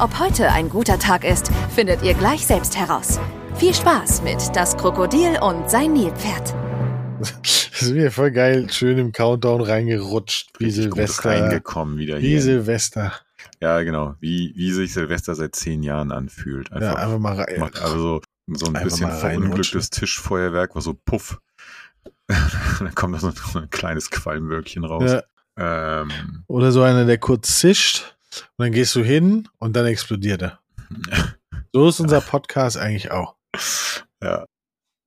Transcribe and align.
Ob 0.00 0.18
heute 0.18 0.50
ein 0.50 0.70
guter 0.70 0.98
Tag 0.98 1.24
ist, 1.24 1.50
findet 1.74 2.02
ihr 2.02 2.14
gleich 2.14 2.46
selbst 2.46 2.74
heraus. 2.74 3.20
Viel 3.56 3.74
Spaß 3.74 4.22
mit 4.22 4.38
Das 4.54 4.74
Krokodil 4.78 5.38
und 5.42 5.68
sein 5.68 5.92
Nilpferd. 5.92 6.54
Das 7.18 7.82
ist 7.82 7.92
mir 7.92 8.10
voll 8.10 8.30
geil, 8.30 8.70
schön 8.70 8.96
im 8.96 9.12
Countdown 9.12 9.60
reingerutscht, 9.60 10.52
wie 10.58 10.64
Richtig 10.66 10.84
Silvester. 10.84 11.28
reingekommen 11.30 11.98
wieder 11.98 12.18
Wie 12.18 12.28
hier. 12.28 12.40
Silvester. 12.40 13.12
Ja, 13.60 13.82
genau. 13.82 14.14
Wie, 14.20 14.54
wie 14.56 14.72
sich 14.72 14.94
Silvester 14.94 15.34
seit 15.34 15.54
zehn 15.54 15.82
Jahren 15.82 16.12
anfühlt. 16.12 16.70
Ja, 16.70 16.76
Einfach, 16.76 16.94
einfach 16.94 17.18
mal 17.18 17.34
rein. 17.34 17.60
macht 17.60 17.82
also 17.82 18.22
so 18.46 18.66
ein 18.66 18.76
Einfach 18.76 18.82
bisschen 18.84 19.10
verunglücktes 19.10 19.90
Tischfeuerwerk, 19.90 20.74
war 20.74 20.80
so 20.82 20.94
puff. 20.94 21.40
dann 22.26 22.94
kommt 22.94 23.16
da 23.16 23.18
so 23.18 23.26
ein, 23.28 23.34
so 23.52 23.58
ein 23.58 23.68
kleines 23.68 24.10
Qualmwölkchen 24.10 24.84
raus. 24.84 25.10
Ja. 25.58 26.00
Ähm, 26.02 26.44
Oder 26.46 26.72
so 26.72 26.80
einer, 26.80 27.04
der 27.04 27.18
kurz 27.18 27.58
zischt 27.58 28.16
und 28.56 28.64
dann 28.64 28.72
gehst 28.72 28.94
du 28.94 29.02
hin 29.02 29.48
und 29.58 29.74
dann 29.74 29.86
explodiert 29.86 30.42
er. 30.42 30.60
So 31.72 31.88
ist 31.88 32.00
unser 32.00 32.20
Podcast 32.20 32.76
eigentlich 32.76 33.12
auch. 33.12 33.36
ja. 34.20 34.44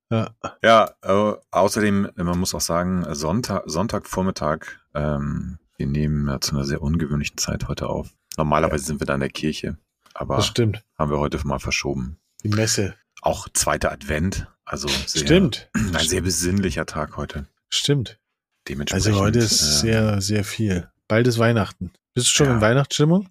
Ja. 0.10 0.30
Ja, 0.62 0.94
äh, 1.02 1.34
außerdem, 1.52 2.12
man 2.16 2.40
muss 2.40 2.54
auch 2.54 2.62
sagen, 2.62 3.04
Sonntag, 3.16 3.64
Sonntagvormittag, 3.66 4.60
ähm, 4.94 5.58
wir 5.76 5.88
nehmen 5.88 6.28
ja 6.28 6.40
zu 6.40 6.56
einer 6.56 6.66
sehr 6.66 6.82
ungewöhnlichen 6.82 7.38
Zeit 7.38 7.68
heute 7.68 7.88
auf. 7.88 8.12
Normalerweise 8.38 8.86
sind 8.86 9.02
wir 9.02 9.08
da 9.08 9.16
in 9.16 9.22
der 9.22 9.30
Kirche, 9.30 9.78
aber 10.14 10.38
haben 10.38 11.12
wir 11.12 11.20
heute 11.20 11.46
mal 11.46 11.60
verschoben. 11.60 12.20
Die 12.44 12.50
Messe. 12.50 12.96
Auch 13.22 13.50
zweiter 13.50 13.92
Advent, 13.92 14.48
also 14.66 14.88
sehr, 14.88 15.24
Stimmt. 15.24 15.70
ein 15.74 16.08
sehr 16.08 16.22
besinnlicher 16.22 16.86
Tag 16.86 17.18
heute. 17.18 17.48
Stimmt. 17.70 18.20
Dementsprechend. 18.68 19.08
Also 19.08 19.20
heute 19.20 19.40
ist 19.40 19.62
äh, 19.62 19.66
sehr, 19.66 20.22
sehr 20.22 20.44
viel. 20.44 20.90
Bald 21.08 21.28
ist 21.28 21.40
Weihnachten. 21.40 21.92
Bist 22.14 22.28
du 22.28 22.32
schon 22.32 22.48
Ja. 22.48 22.54
in 22.56 22.62
Weihnachtsstimmung? 22.62 23.30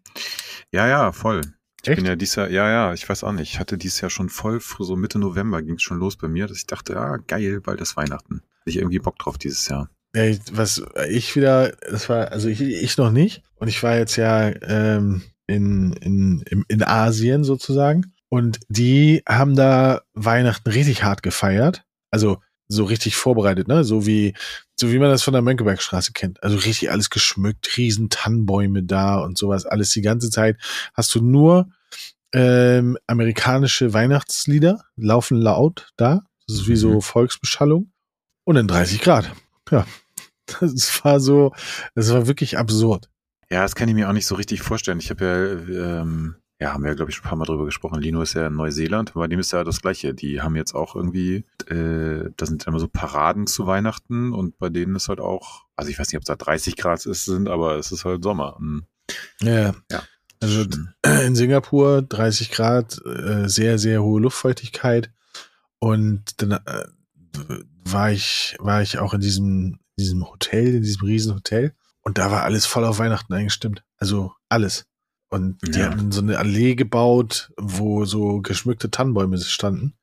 Ja, 0.73 0.87
ja, 0.89 1.13
voll. 1.13 1.41
Ich 1.83 1.89
Echt? 1.89 1.97
bin 1.97 2.07
ja 2.07 2.15
dieses 2.17 2.37
Jahr, 2.37 2.49
ja, 2.49 2.69
ja, 2.71 2.95
ich 2.95 3.09
weiß 3.09 3.25
auch 3.25 3.33
nicht. 3.33 3.53
Ich 3.53 3.59
hatte 3.59 3.77
dieses 3.77 4.01
Jahr 4.01 4.11
schon 4.11 4.29
voll, 4.29 4.61
so 4.61 4.95
Mitte 4.97 5.19
November 5.19 5.63
ging 5.63 5.75
es 5.77 5.83
schon 5.83 5.99
los 5.99 6.17
bei 6.17 6.29
mir, 6.29 6.47
dass 6.47 6.57
ich 6.59 6.67
dachte, 6.67 6.93
ja, 6.95 7.17
geil, 7.17 7.61
bald 7.61 7.81
ist 7.81 7.97
Weihnachten. 7.97 8.37
Hatte 8.61 8.71
Ich 8.71 8.77
irgendwie 8.77 9.01
Bock 9.01 9.19
drauf 9.19 9.37
dieses 9.39 9.67
Jahr. 9.69 9.91
Ja, 10.15 10.25
ich- 10.25 10.41
was 10.53 10.83
ich 11.09 11.35
wieder, 11.35 11.73
das 11.91 12.09
war, 12.09 12.31
also 12.31 12.49
ich, 12.49 12.61
ich 12.61 12.97
noch 12.99 13.11
nicht. 13.11 13.43
Und 13.57 13.69
ich 13.69 13.83
war 13.83 13.97
jetzt 13.97 14.17
ja 14.17 14.49
ähm, 14.63 15.23
in, 15.47 15.93
in, 15.95 16.43
in, 16.49 16.65
in 16.69 16.83
Asien 16.85 17.43
sozusagen. 17.45 18.13
Und 18.29 18.61
die 18.69 19.23
haben 19.29 19.57
da 19.57 20.03
Weihnachten 20.15 20.71
richtig 20.71 21.03
hart 21.03 21.23
gefeiert. 21.23 21.85
Also 22.11 22.41
so 22.73 22.85
richtig 22.85 23.17
vorbereitet, 23.17 23.69
ne? 23.69 23.85
So 23.85 24.07
wie, 24.07 24.35
so 24.77 24.91
wie 24.93 24.99
man 24.99 25.11
das 25.11 25.23
von 25.23 25.33
der 25.33 25.43
Mönckebergstraße 25.43 26.13
kennt. 26.13 26.43
Also 26.43 26.57
richtig 26.57 26.91
alles 26.91 27.11
geschmückt, 27.11 27.77
riesen 27.77 28.11
Tannenbäume 28.11 28.83
da 28.83 29.19
und 29.21 29.39
sowas. 29.39 29.67
Alles 29.67 29.91
die 29.91 30.03
ganze 30.03 30.31
Zeit 30.31 30.57
hast 30.95 31.15
du 31.15 31.21
nur 31.23 31.69
ähm, 32.33 32.97
amerikanische 33.07 33.93
Weihnachtslieder, 33.93 34.85
laufen 34.97 35.37
laut 35.37 35.93
da. 35.97 36.23
Das 36.47 36.57
ist 36.57 36.69
wie 36.69 36.77
so 36.77 36.95
Mhm. 36.95 37.03
Volksbeschallung. 37.03 37.93
Und 38.45 38.57
in 38.57 38.67
30 38.69 39.01
Grad. 39.01 39.31
Ja. 39.71 39.87
Das 40.61 41.05
war 41.05 41.21
so, 41.21 41.53
das 41.95 42.13
war 42.13 42.27
wirklich 42.27 42.59
absurd. 42.59 43.09
Ja, 43.51 43.63
das 43.63 43.75
kann 43.75 43.89
ich 43.89 43.95
mir 43.95 44.09
auch 44.09 44.13
nicht 44.13 44.27
so 44.27 44.35
richtig 44.35 44.61
vorstellen. 44.61 44.99
Ich 44.99 45.09
habe 45.11 45.25
ja, 45.25 46.01
ähm, 46.01 46.35
ja, 46.63 46.73
haben 46.73 46.85
wir, 46.85 46.95
glaube 46.95 47.11
ich, 47.11 47.17
schon 47.17 47.25
ein 47.25 47.29
paar 47.29 47.39
Mal 47.39 47.45
drüber 47.45 47.65
gesprochen. 47.65 48.01
Lino 48.01 48.23
ist 48.23 48.35
ja 48.35 48.47
in 48.47 48.55
Neuseeland, 48.55 49.15
bei 49.15 49.27
dem 49.27 49.41
ist 49.41 49.53
ja 49.53 49.65
das 49.65 49.83
Gleiche. 49.83 50.15
Die 50.15 50.43
haben 50.43 50.55
jetzt 50.55 50.75
auch 50.75 50.95
irgendwie, 50.95 51.45
äh, 51.67 52.31
da 52.37 52.47
sind 52.47 52.69
immer 52.69 52.79
so 52.79 52.87
Paraden 52.87 53.49
zu 53.49 53.67
Weihnachten 53.67 54.33
und 54.33 54.59
bei 54.59 54.69
denen 54.69 54.95
ist 54.95 55.09
halt 55.09 55.19
auch, 55.19 55.65
also 55.75 55.91
ich 55.91 55.99
weiß 55.99 56.07
nicht, 56.09 56.19
ob 56.19 56.23
es 56.23 56.29
da 56.29 56.37
30 56.37 56.77
Grad 56.77 57.05
ist, 57.05 57.25
sind, 57.25 57.49
aber 57.49 57.79
es 57.79 57.91
ist 57.91 58.05
halt 58.05 58.23
Sommer. 58.23 58.57
Hm. 58.59 58.87
Ja. 59.41 59.75
Ja. 59.91 60.05
Also 60.41 60.65
in 61.27 61.35
Singapur 61.35 62.01
30 62.03 62.53
Grad, 62.53 63.01
äh, 63.05 63.49
sehr, 63.49 63.79
sehr 63.79 64.05
hohe 64.05 64.21
Luftfeuchtigkeit. 64.21 65.11
Und 65.81 66.41
dann 66.41 66.53
äh, 66.53 66.87
war 67.85 68.13
ich, 68.13 68.57
war 68.61 68.83
ich 68.83 69.01
auch 69.01 69.15
in 69.15 69.21
diesem, 69.21 69.81
diesem 69.99 70.31
Hotel, 70.31 70.77
in 70.77 70.83
diesem 70.83 71.07
Riesenhotel. 71.07 71.75
Und 72.03 72.19
da 72.19 72.31
war 72.31 72.45
alles 72.45 72.67
voll 72.67 72.85
auf 72.85 73.01
Weihnachten 73.01 73.33
eingestimmt. 73.33 73.83
Also 73.99 74.33
alles. 74.49 74.87
Und 75.33 75.57
die 75.67 75.79
Ja. 75.79 75.87
hatten 75.91 76.13
so 76.13 76.21
eine 76.21 76.37
Allee 76.39 76.75
gebaut, 76.75 77.51
wo 77.59 78.05
so 78.05 78.41
geschmückte 78.43 78.91
Tannenbäume 78.91 79.39
standen. 79.39 79.95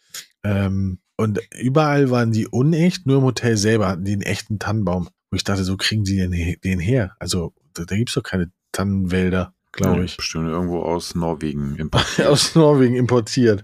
Ähm, 0.44 1.00
und 1.18 1.40
überall 1.60 2.10
waren 2.10 2.32
die 2.32 2.48
unecht, 2.48 3.06
nur 3.06 3.18
im 3.18 3.24
Hotel 3.26 3.56
selber 3.56 3.88
hatten 3.90 4.06
die 4.06 4.14
einen 4.14 4.22
echten 4.24 4.58
Tannenbaum. 4.58 5.08
Wo 5.30 5.36
ich 5.36 5.44
dachte, 5.44 5.64
so 5.64 5.78
kriegen 5.78 6.04
die 6.04 6.16
den, 6.18 6.32
den 6.64 6.80
her. 6.80 7.16
Also 7.20 7.54
da, 7.76 7.86
da 7.86 7.96
gibt's 7.96 8.16
doch 8.16 8.24
keine 8.24 8.52
Tannenwälder, 8.72 9.54
glaube 9.72 9.98
Ja, 10.00 10.04
ich. 10.06 10.18
Bestimmt 10.18 10.48
irgendwo 10.50 10.82
aus 10.82 11.14
Norwegen 11.14 11.76
importiert. 11.78 12.28
Aus 12.28 12.56
Norwegen 12.56 12.96
importiert. 12.96 13.64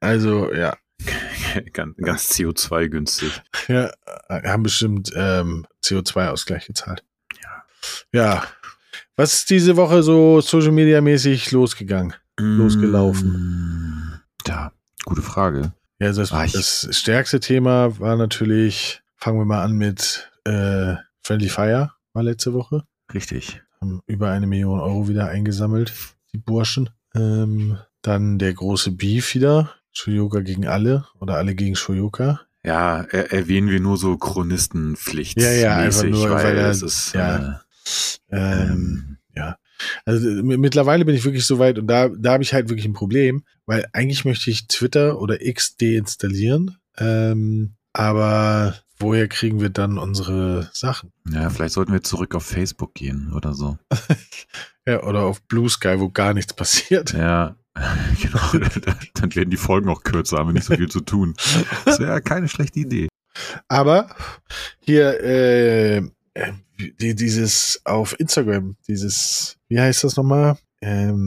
Also, 0.00 0.52
ja. 0.52 0.76
ganz, 1.72 1.96
ganz 1.96 2.30
CO2 2.32 2.88
günstig. 2.88 3.40
Ja, 3.68 3.90
haben 4.28 4.64
bestimmt 4.64 5.10
ähm, 5.16 5.66
CO2-Ausgleich 5.82 6.66
gezahlt. 6.66 7.02
Ja. 7.42 7.64
Ja. 8.12 8.44
Was 9.18 9.34
ist 9.34 9.50
diese 9.50 9.76
Woche 9.76 10.02
so 10.02 10.40
Social 10.40 10.70
Media 10.70 11.00
mäßig 11.00 11.50
losgegangen? 11.52 12.14
Losgelaufen. 12.38 13.30
Mm, 13.32 14.20
Ja, 14.46 14.72
gute 15.04 15.22
Frage. 15.22 15.72
Ja, 16.00 16.06
also 16.08 16.20
das, 16.22 16.32
Ah, 16.32 16.46
das 16.46 16.88
stärkste 16.92 17.40
Thema 17.40 17.98
war 17.98 18.16
natürlich, 18.16 19.02
fangen 19.16 19.38
wir 19.38 19.44
mal 19.44 19.64
an 19.64 19.72
mit 19.72 20.30
äh, 20.44 20.94
Friendly 21.24 21.48
Fire, 21.48 21.90
war 22.12 22.22
letzte 22.22 22.52
Woche. 22.54 22.84
Richtig. 23.12 23.60
Haben 23.80 24.00
über 24.06 24.30
eine 24.30 24.46
Million 24.46 24.78
Euro 24.80 25.08
wieder 25.08 25.28
eingesammelt, 25.28 25.92
die 26.32 26.38
Burschen. 26.38 26.90
Ähm, 27.16 27.78
dann 28.02 28.38
der 28.38 28.54
große 28.54 28.92
Beef 28.92 29.34
wieder. 29.34 29.70
Shoyoka 29.92 30.40
gegen 30.40 30.68
alle 30.68 31.06
oder 31.18 31.34
alle 31.36 31.56
gegen 31.56 31.74
Shoyoka. 31.74 32.40
Ja, 32.62 33.00
er, 33.10 33.32
erwähnen 33.32 33.68
wir 33.68 33.80
nur 33.80 33.96
so 33.96 34.16
Chronistenpflicht. 34.16 35.40
Ja, 35.40 35.50
ja, 35.50 35.76
einfach 35.76 36.04
nur, 36.04 36.30
weil, 36.30 36.44
weil 36.44 36.58
er- 36.58 36.70
es 36.70 36.82
ist, 36.82 37.14
ja. 37.14 37.36
äh, 37.36 37.54
Ähm, 38.30 39.18
ja. 39.34 39.56
Also 40.04 40.28
äh, 40.28 40.42
mittlerweile 40.42 41.04
bin 41.04 41.14
ich 41.14 41.24
wirklich 41.24 41.46
so 41.46 41.58
weit 41.58 41.78
und 41.78 41.86
da, 41.86 42.08
da 42.08 42.32
habe 42.32 42.42
ich 42.42 42.52
halt 42.52 42.68
wirklich 42.68 42.86
ein 42.86 42.94
Problem, 42.94 43.44
weil 43.66 43.86
eigentlich 43.92 44.24
möchte 44.24 44.50
ich 44.50 44.66
Twitter 44.66 45.20
oder 45.20 45.44
X 45.44 45.76
deinstallieren, 45.76 46.76
ähm, 46.98 47.74
aber 47.92 48.74
woher 48.98 49.28
kriegen 49.28 49.60
wir 49.60 49.70
dann 49.70 49.98
unsere 49.98 50.68
Sachen? 50.72 51.12
ja, 51.30 51.48
vielleicht 51.50 51.74
sollten 51.74 51.92
wir 51.92 52.02
zurück 52.02 52.34
auf 52.34 52.44
Facebook 52.44 52.94
gehen 52.94 53.32
oder 53.34 53.54
so. 53.54 53.78
Ja, 54.88 55.02
oder 55.02 55.24
auf 55.24 55.42
Blue 55.42 55.68
Sky, 55.68 56.00
wo 56.00 56.08
gar 56.08 56.32
nichts 56.32 56.54
passiert. 56.54 57.12
Ja, 57.12 57.56
genau. 58.22 58.40
Dann 59.14 59.34
werden 59.34 59.50
die 59.50 59.58
Folgen 59.58 59.90
auch 59.90 60.02
kürzer, 60.02 60.38
haben 60.38 60.48
wir 60.48 60.54
nicht 60.54 60.64
so 60.64 60.74
viel 60.76 60.88
zu 60.88 61.00
tun. 61.00 61.34
Das 61.84 62.00
wäre 62.00 62.22
keine 62.22 62.48
schlechte 62.48 62.80
Idee. 62.80 63.08
Aber 63.68 64.08
hier, 64.80 65.22
äh, 65.22 66.02
die, 66.78 67.14
dieses 67.14 67.80
auf 67.84 68.18
Instagram, 68.18 68.76
dieses, 68.86 69.56
wie 69.68 69.80
heißt 69.80 70.04
das 70.04 70.16
nochmal? 70.16 70.56
Ähm, 70.80 71.26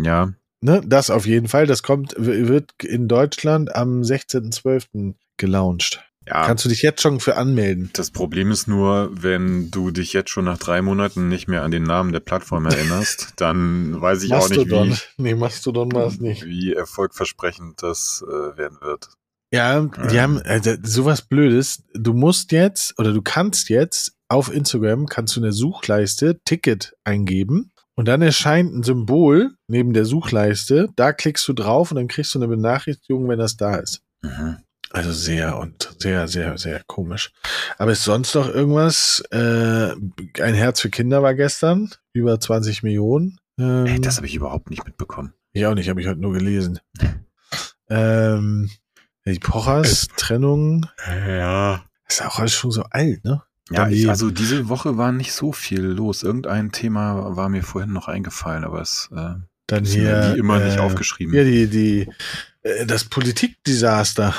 Mm, 0.00 0.04
ja, 0.04 0.32
ne, 0.60 0.82
das 0.86 1.10
auf 1.10 1.26
jeden 1.26 1.48
Fall, 1.48 1.66
das 1.66 1.82
kommt, 1.82 2.14
wird 2.18 2.72
in 2.84 3.08
Deutschland 3.08 3.74
am 3.74 4.02
16.12. 4.02 5.14
gelauncht. 5.38 6.04
ja. 6.26 6.44
Kannst 6.46 6.64
du 6.64 6.68
dich 6.68 6.82
jetzt 6.82 7.00
schon 7.02 7.20
für 7.20 7.36
anmelden? 7.36 7.90
Das 7.94 8.10
Problem 8.10 8.50
ist 8.50 8.68
nur, 8.68 9.10
wenn 9.12 9.70
du 9.70 9.90
dich 9.90 10.12
jetzt 10.12 10.30
schon 10.30 10.44
nach 10.44 10.58
drei 10.58 10.82
Monaten 10.82 11.28
nicht 11.28 11.48
mehr 11.48 11.62
an 11.62 11.70
den 11.70 11.82
Namen 11.84 12.12
der 12.12 12.20
Plattform 12.20 12.66
erinnerst, 12.66 13.32
dann 13.36 14.00
weiß 14.00 14.22
ich 14.24 14.32
auch 14.34 14.48
nicht, 14.50 14.58
Mastodon. 14.68 14.90
wie, 14.92 15.22
Nee, 15.22 15.34
Mastodon 15.34 15.92
war 15.92 16.06
es 16.06 16.20
nicht. 16.20 16.44
wie 16.44 16.74
erfolgversprechend 16.74 17.82
das 17.82 18.22
äh, 18.28 18.56
werden 18.58 18.78
wird. 18.82 19.08
Ja, 19.52 19.80
die 19.82 20.16
Ähm. 20.16 20.20
haben 20.22 20.38
also, 20.42 20.74
sowas 20.82 21.22
Blödes. 21.22 21.82
Du 21.94 22.14
musst 22.14 22.52
jetzt 22.52 22.98
oder 22.98 23.12
du 23.12 23.20
kannst 23.20 23.68
jetzt 23.68 24.14
auf 24.32 24.52
Instagram 24.52 25.06
kannst 25.06 25.36
du 25.36 25.40
in 25.40 25.44
der 25.44 25.52
Suchleiste 25.52 26.40
Ticket 26.44 26.96
eingeben 27.04 27.70
und 27.94 28.08
dann 28.08 28.22
erscheint 28.22 28.72
ein 28.74 28.82
Symbol 28.82 29.52
neben 29.68 29.92
der 29.92 30.06
Suchleiste. 30.06 30.88
Da 30.96 31.12
klickst 31.12 31.46
du 31.46 31.52
drauf 31.52 31.90
und 31.90 31.96
dann 31.96 32.08
kriegst 32.08 32.34
du 32.34 32.38
eine 32.38 32.48
Benachrichtigung, 32.48 33.28
wenn 33.28 33.38
das 33.38 33.58
da 33.58 33.76
ist. 33.76 34.02
Mhm. 34.22 34.56
Also 34.90 35.12
sehr 35.12 35.58
und 35.58 35.94
sehr, 35.98 36.28
sehr, 36.28 36.56
sehr 36.56 36.82
komisch. 36.86 37.32
Aber 37.76 37.92
ist 37.92 38.04
sonst 38.04 38.34
noch 38.34 38.48
irgendwas? 38.48 39.22
Äh, 39.30 39.92
ein 40.40 40.54
Herz 40.54 40.80
für 40.80 40.90
Kinder 40.90 41.22
war 41.22 41.34
gestern. 41.34 41.90
Über 42.14 42.40
20 42.40 42.82
Millionen. 42.82 43.38
Ähm, 43.58 43.86
Ey, 43.86 44.00
das 44.00 44.16
habe 44.16 44.26
ich 44.26 44.34
überhaupt 44.34 44.70
nicht 44.70 44.84
mitbekommen. 44.84 45.34
ich 45.52 45.66
auch 45.66 45.74
nicht, 45.74 45.88
habe 45.90 46.00
ich 46.00 46.08
heute 46.08 46.20
nur 46.20 46.32
gelesen. 46.32 46.80
Ähm, 47.90 48.70
die 49.26 49.38
Pochers, 49.38 50.08
Trennung. 50.16 50.86
Ja. 51.06 51.84
Ist 52.08 52.24
auch 52.24 52.38
alles 52.38 52.54
schon 52.54 52.70
so 52.70 52.84
alt, 52.84 53.22
ne? 53.22 53.42
Ja, 53.70 53.88
ich, 53.88 54.08
also 54.08 54.30
diese 54.30 54.68
Woche 54.68 54.96
war 54.96 55.12
nicht 55.12 55.32
so 55.32 55.52
viel 55.52 55.82
los. 55.82 56.22
Irgendein 56.22 56.72
Thema 56.72 57.36
war 57.36 57.48
mir 57.48 57.62
vorhin 57.62 57.92
noch 57.92 58.08
eingefallen, 58.08 58.64
aber 58.64 58.80
es 58.80 59.08
äh, 59.14 59.34
Dann 59.66 59.84
ist 59.84 59.94
hier. 59.94 60.02
mir 60.02 60.34
wie 60.34 60.38
immer 60.38 60.58
nicht 60.58 60.76
äh, 60.76 60.80
aufgeschrieben. 60.80 61.34
Ja, 61.34 61.44
die, 61.44 61.68
die, 61.68 62.08
äh, 62.62 62.86
das 62.86 63.04
Politikdesaster. 63.04 64.34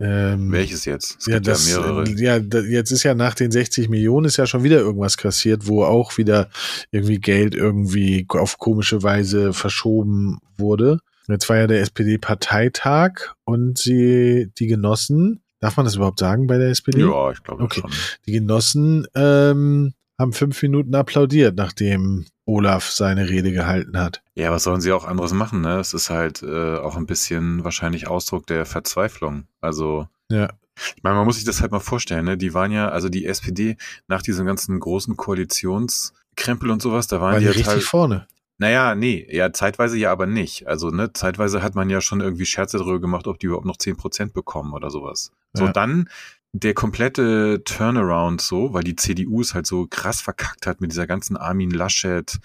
Ähm, 0.00 0.52
Welches 0.52 0.84
jetzt? 0.84 1.16
Es 1.20 1.26
ja, 1.26 1.34
gibt 1.34 1.46
ja, 1.46 1.52
das, 1.52 1.66
mehrere. 1.66 2.04
äh, 2.04 2.22
ja, 2.22 2.38
da, 2.38 2.60
jetzt 2.60 2.92
ist 2.92 3.02
ja 3.02 3.14
nach 3.14 3.34
den 3.34 3.50
60 3.50 3.88
Millionen 3.88 4.26
ist 4.26 4.36
ja 4.36 4.46
schon 4.46 4.62
wieder 4.62 4.78
irgendwas 4.78 5.16
kassiert, 5.16 5.66
wo 5.66 5.84
auch 5.84 6.18
wieder 6.18 6.50
irgendwie 6.92 7.18
Geld 7.18 7.54
irgendwie 7.54 8.26
auf 8.28 8.58
komische 8.58 9.02
Weise 9.02 9.52
verschoben 9.52 10.38
wurde. 10.56 11.00
Jetzt 11.26 11.48
war 11.48 11.56
ja 11.56 11.66
der 11.66 11.80
SPD-Parteitag 11.82 13.34
und 13.44 13.76
sie, 13.76 14.50
die 14.58 14.66
Genossen, 14.66 15.42
darf 15.60 15.76
man 15.76 15.84
das 15.86 15.96
überhaupt 15.96 16.18
sagen 16.20 16.46
bei 16.46 16.58
der 16.58 16.68
SPD? 16.70 17.00
ja, 17.00 17.30
ich 17.30 17.42
glaube 17.42 17.62
Okay. 17.64 17.80
schon. 17.80 17.90
Die 18.26 18.32
Genossen 18.32 19.06
ähm, 19.14 19.92
haben 20.18 20.32
fünf 20.32 20.60
Minuten 20.62 20.94
applaudiert, 20.94 21.56
nachdem 21.56 22.26
Olaf 22.44 22.90
seine 22.90 23.28
Rede 23.28 23.52
gehalten 23.52 23.98
hat. 23.98 24.22
Ja, 24.34 24.50
was 24.50 24.64
sollen 24.64 24.80
sie 24.80 24.92
auch 24.92 25.04
anderes 25.06 25.32
machen, 25.32 25.60
ne? 25.60 25.78
Es 25.80 25.92
ist 25.94 26.10
halt 26.10 26.42
äh, 26.42 26.76
auch 26.76 26.96
ein 26.96 27.06
bisschen 27.06 27.62
wahrscheinlich 27.64 28.08
Ausdruck 28.08 28.46
der 28.46 28.64
Verzweiflung. 28.66 29.44
Also, 29.60 30.08
Ja. 30.30 30.48
ich 30.96 31.02
meine, 31.02 31.16
man 31.16 31.26
muss 31.26 31.36
sich 31.36 31.44
das 31.44 31.60
halt 31.60 31.72
mal 31.72 31.80
vorstellen, 31.80 32.24
ne? 32.24 32.36
Die 32.38 32.54
waren 32.54 32.72
ja, 32.72 32.88
also 32.88 33.08
die 33.08 33.26
SPD 33.26 33.76
nach 34.06 34.22
diesem 34.22 34.46
ganzen 34.46 34.80
großen 34.80 35.16
Koalitionskrempel 35.16 36.70
und 36.70 36.82
sowas, 36.82 37.06
da 37.06 37.20
waren 37.20 37.32
War 37.34 37.40
die 37.40 37.46
die 37.46 37.50
ja 37.50 37.50
richtig 37.52 37.66
halt, 37.74 37.82
vorne. 37.82 38.26
Naja, 38.58 38.94
nee, 38.94 39.26
ja, 39.30 39.52
zeitweise 39.52 39.96
ja, 39.96 40.10
aber 40.10 40.26
nicht. 40.26 40.66
Also, 40.66 40.90
ne, 40.90 41.12
zeitweise 41.12 41.62
hat 41.62 41.74
man 41.74 41.88
ja 41.90 42.00
schon 42.00 42.20
irgendwie 42.20 42.46
Scherze 42.46 42.78
darüber 42.78 43.00
gemacht, 43.00 43.26
ob 43.26 43.38
die 43.38 43.46
überhaupt 43.46 43.66
noch 43.66 43.76
10% 43.76 44.32
bekommen 44.32 44.72
oder 44.74 44.90
sowas. 44.90 45.30
So, 45.52 45.66
Ja. 45.66 45.72
dann 45.72 46.08
der 46.52 46.74
komplette 46.74 47.62
Turnaround 47.64 48.40
so, 48.40 48.72
weil 48.72 48.82
die 48.82 48.96
CDU 48.96 49.40
es 49.40 49.54
halt 49.54 49.66
so 49.66 49.86
krass 49.88 50.20
verkackt 50.20 50.66
hat 50.66 50.80
mit 50.80 50.90
dieser 50.90 51.06
ganzen 51.06 51.36
Armin 51.36 51.70
Laschet. 51.70 52.38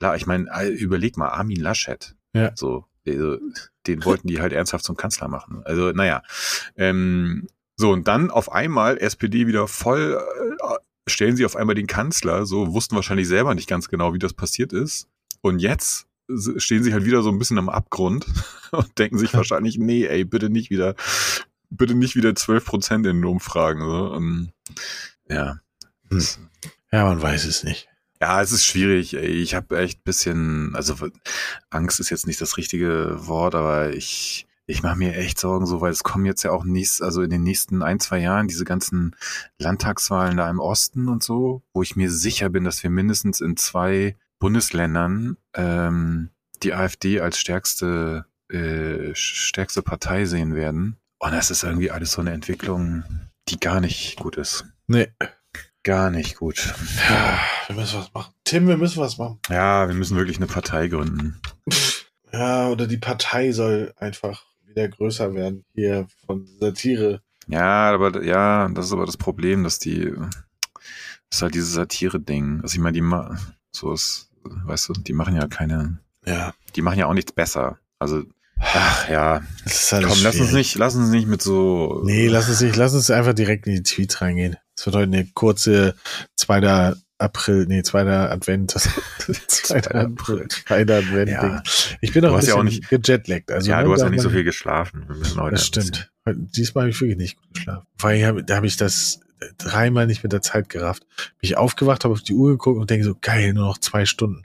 La, 0.00 0.14
ich 0.16 0.26
meine, 0.26 0.68
überleg 0.68 1.16
mal, 1.16 1.28
Armin 1.28 1.60
Laschet. 1.60 2.14
Ja. 2.34 2.52
So, 2.54 2.84
also, 3.06 3.38
den 3.86 4.04
wollten 4.04 4.28
die 4.28 4.40
halt 4.40 4.52
ernsthaft 4.52 4.84
zum 4.84 4.96
Kanzler 4.96 5.28
machen. 5.28 5.62
Also, 5.64 5.90
naja. 5.92 6.22
Ähm, 6.76 7.48
so, 7.76 7.90
und 7.90 8.06
dann 8.06 8.30
auf 8.30 8.52
einmal 8.52 8.98
SPD 8.98 9.46
wieder 9.46 9.66
voll, 9.66 10.20
äh, 10.60 11.10
stellen 11.10 11.36
sie 11.36 11.44
auf 11.44 11.56
einmal 11.56 11.74
den 11.74 11.86
Kanzler, 11.88 12.46
so 12.46 12.72
wussten 12.74 12.94
wahrscheinlich 12.94 13.26
selber 13.26 13.54
nicht 13.54 13.68
ganz 13.68 13.88
genau, 13.88 14.14
wie 14.14 14.18
das 14.20 14.34
passiert 14.34 14.72
ist. 14.72 15.08
Und 15.42 15.58
jetzt 15.58 16.06
stehen 16.56 16.82
sie 16.82 16.94
halt 16.94 17.04
wieder 17.04 17.22
so 17.22 17.30
ein 17.30 17.38
bisschen 17.38 17.58
am 17.58 17.68
Abgrund 17.68 18.26
und 18.70 18.98
denken 18.98 19.18
sich 19.18 19.34
wahrscheinlich, 19.34 19.76
nee, 19.76 20.06
ey, 20.06 20.24
bitte 20.24 20.48
nicht 20.48 20.70
wieder, 20.70 20.94
bitte 21.70 21.94
nicht 21.94 22.16
wieder 22.16 22.34
12 22.34 22.64
Prozent 22.64 23.06
in 23.06 23.16
den 23.16 23.24
Umfragen. 23.24 23.82
So. 23.82 24.14
Ähm, 24.14 24.52
ja. 25.28 25.58
Hm. 26.10 26.22
Ja, 26.90 27.04
man 27.04 27.20
weiß 27.20 27.44
es 27.44 27.64
nicht. 27.64 27.88
Ja, 28.20 28.40
es 28.40 28.52
ist 28.52 28.64
schwierig. 28.64 29.14
Ey. 29.14 29.26
Ich 29.26 29.54
habe 29.54 29.78
echt 29.78 30.04
bisschen, 30.04 30.74
also 30.76 30.94
Angst 31.70 32.00
ist 32.00 32.10
jetzt 32.10 32.26
nicht 32.26 32.40
das 32.40 32.56
richtige 32.56 33.26
Wort, 33.26 33.54
aber 33.54 33.90
ich, 33.90 34.46
ich 34.66 34.82
mache 34.82 34.96
mir 34.96 35.16
echt 35.16 35.40
Sorgen, 35.40 35.66
so, 35.66 35.80
weil 35.80 35.90
es 35.90 36.04
kommen 36.04 36.24
jetzt 36.24 36.44
ja 36.44 36.52
auch 36.52 36.64
nächst, 36.64 37.02
also 37.02 37.22
in 37.22 37.30
den 37.30 37.42
nächsten 37.42 37.82
ein, 37.82 37.98
zwei 37.98 38.20
Jahren 38.20 38.46
diese 38.46 38.64
ganzen 38.64 39.16
Landtagswahlen 39.58 40.36
da 40.36 40.48
im 40.48 40.60
Osten 40.60 41.08
und 41.08 41.24
so, 41.24 41.62
wo 41.72 41.82
ich 41.82 41.96
mir 41.96 42.10
sicher 42.10 42.48
bin, 42.48 42.62
dass 42.62 42.82
wir 42.82 42.90
mindestens 42.90 43.40
in 43.40 43.56
zwei 43.56 44.16
Bundesländern 44.42 45.36
ähm, 45.54 46.30
die 46.64 46.74
AfD 46.74 47.20
als 47.20 47.38
stärkste, 47.38 48.26
äh, 48.50 49.14
stärkste 49.14 49.82
Partei 49.82 50.24
sehen 50.24 50.56
werden. 50.56 50.96
Und 51.20 51.32
das 51.32 51.52
ist 51.52 51.62
irgendwie 51.62 51.92
alles 51.92 52.10
so 52.10 52.22
eine 52.22 52.32
Entwicklung, 52.32 53.04
die 53.48 53.60
gar 53.60 53.80
nicht 53.80 54.16
gut 54.16 54.36
ist. 54.36 54.64
Nee. 54.88 55.06
Gar 55.84 56.10
nicht 56.10 56.38
gut. 56.38 56.74
Ja, 57.08 57.38
wir 57.68 57.76
müssen 57.76 58.00
was 58.00 58.12
machen. 58.14 58.34
Tim, 58.42 58.66
wir 58.66 58.76
müssen 58.76 59.00
was 59.00 59.16
machen. 59.16 59.38
Ja, 59.48 59.86
wir 59.86 59.94
müssen 59.94 60.16
wirklich 60.16 60.38
eine 60.38 60.48
Partei 60.48 60.88
gründen. 60.88 61.40
Ja, 62.32 62.68
oder 62.68 62.88
die 62.88 62.98
Partei 62.98 63.52
soll 63.52 63.94
einfach 63.96 64.44
wieder 64.66 64.88
größer 64.88 65.34
werden 65.34 65.64
hier 65.72 66.08
von 66.26 66.48
Satire. 66.58 67.22
Ja, 67.46 67.92
aber 67.92 68.24
ja, 68.24 68.68
das 68.70 68.86
ist 68.86 68.92
aber 68.92 69.06
das 69.06 69.16
Problem, 69.16 69.62
dass 69.62 69.78
die, 69.78 70.12
das 70.16 71.36
ist 71.36 71.42
halt 71.42 71.54
dieses 71.54 71.74
Satire-Ding. 71.74 72.62
Also 72.62 72.74
ich 72.74 72.80
meine, 72.80 72.94
die 72.94 73.02
so 73.70 73.92
ist, 73.92 74.31
weißt 74.44 74.88
du, 74.88 74.92
die 74.94 75.12
machen 75.12 75.36
ja 75.36 75.46
keine, 75.46 75.98
Ja, 76.26 76.54
die 76.76 76.82
machen 76.82 76.98
ja 76.98 77.06
auch 77.06 77.14
nichts 77.14 77.32
besser. 77.32 77.78
Also, 77.98 78.24
ach 78.58 79.08
ja, 79.08 79.42
das 79.64 79.82
ist 79.84 79.92
alles 79.92 80.08
komm, 80.10 80.18
lass 80.22 80.40
uns 80.40 80.52
nicht, 80.52 80.74
lass 80.76 80.94
uns 80.94 81.10
nicht 81.10 81.28
mit 81.28 81.42
so. 81.42 82.02
Nee, 82.04 82.28
lass 82.28 82.48
uns 82.48 82.60
nicht, 82.60 82.76
lass 82.76 82.94
uns 82.94 83.10
einfach 83.10 83.34
direkt 83.34 83.66
in 83.66 83.74
die 83.74 83.82
Tweets 83.82 84.20
reingehen. 84.20 84.56
Es 84.76 84.86
wird 84.86 84.96
heute 84.96 85.04
eine 85.12 85.26
kurze 85.34 85.94
2. 86.36 86.94
April, 87.18 87.66
nee, 87.68 87.82
2. 87.84 88.04
Advent. 88.30 88.72
2. 88.72 89.84
April, 89.94 90.48
2. 90.48 90.80
Advent. 90.82 91.30
Ja. 91.30 91.62
Ich 92.00 92.12
bin 92.12 92.24
auch 92.24 92.30
Du 92.30 92.34
ein 92.34 92.38
hast 92.38 92.48
ja 92.48 92.54
bisschen 92.56 92.58
auch 92.60 92.62
nicht- 92.64 92.88
gejetlaggt. 93.04 93.52
Also, 93.52 93.70
ja, 93.70 93.82
du 93.84 93.92
hast 93.92 94.00
ja 94.00 94.10
nicht 94.10 94.22
so 94.22 94.30
viel 94.30 94.42
geschlafen. 94.44 95.04
Wir 95.06 95.16
müssen 95.16 95.40
heute 95.40 95.54
Das 95.54 95.70
bisschen- 95.70 95.94
stimmt. 95.94 96.08
Diesmal 96.56 96.82
habe 96.82 96.90
ich 96.90 97.00
wirklich 97.00 97.18
nicht 97.18 97.36
gut 97.36 97.54
geschlafen. 97.54 97.86
Ich 98.14 98.24
hab, 98.24 98.46
da 98.46 98.56
habe 98.56 98.66
ich 98.66 98.76
das 98.76 99.20
dreimal 99.58 100.06
nicht 100.06 100.22
mit 100.22 100.32
der 100.32 100.42
Zeit 100.42 100.68
gerafft. 100.68 101.06
Bin 101.16 101.26
ich 101.48 101.56
aufgewacht, 101.56 102.04
habe 102.04 102.12
auf 102.14 102.22
die 102.22 102.34
Uhr 102.34 102.50
geguckt 102.52 102.78
und 102.80 102.90
denke 102.90 103.04
so, 103.04 103.16
geil, 103.20 103.52
nur 103.52 103.66
noch 103.66 103.78
zwei 103.78 104.04
Stunden. 104.06 104.42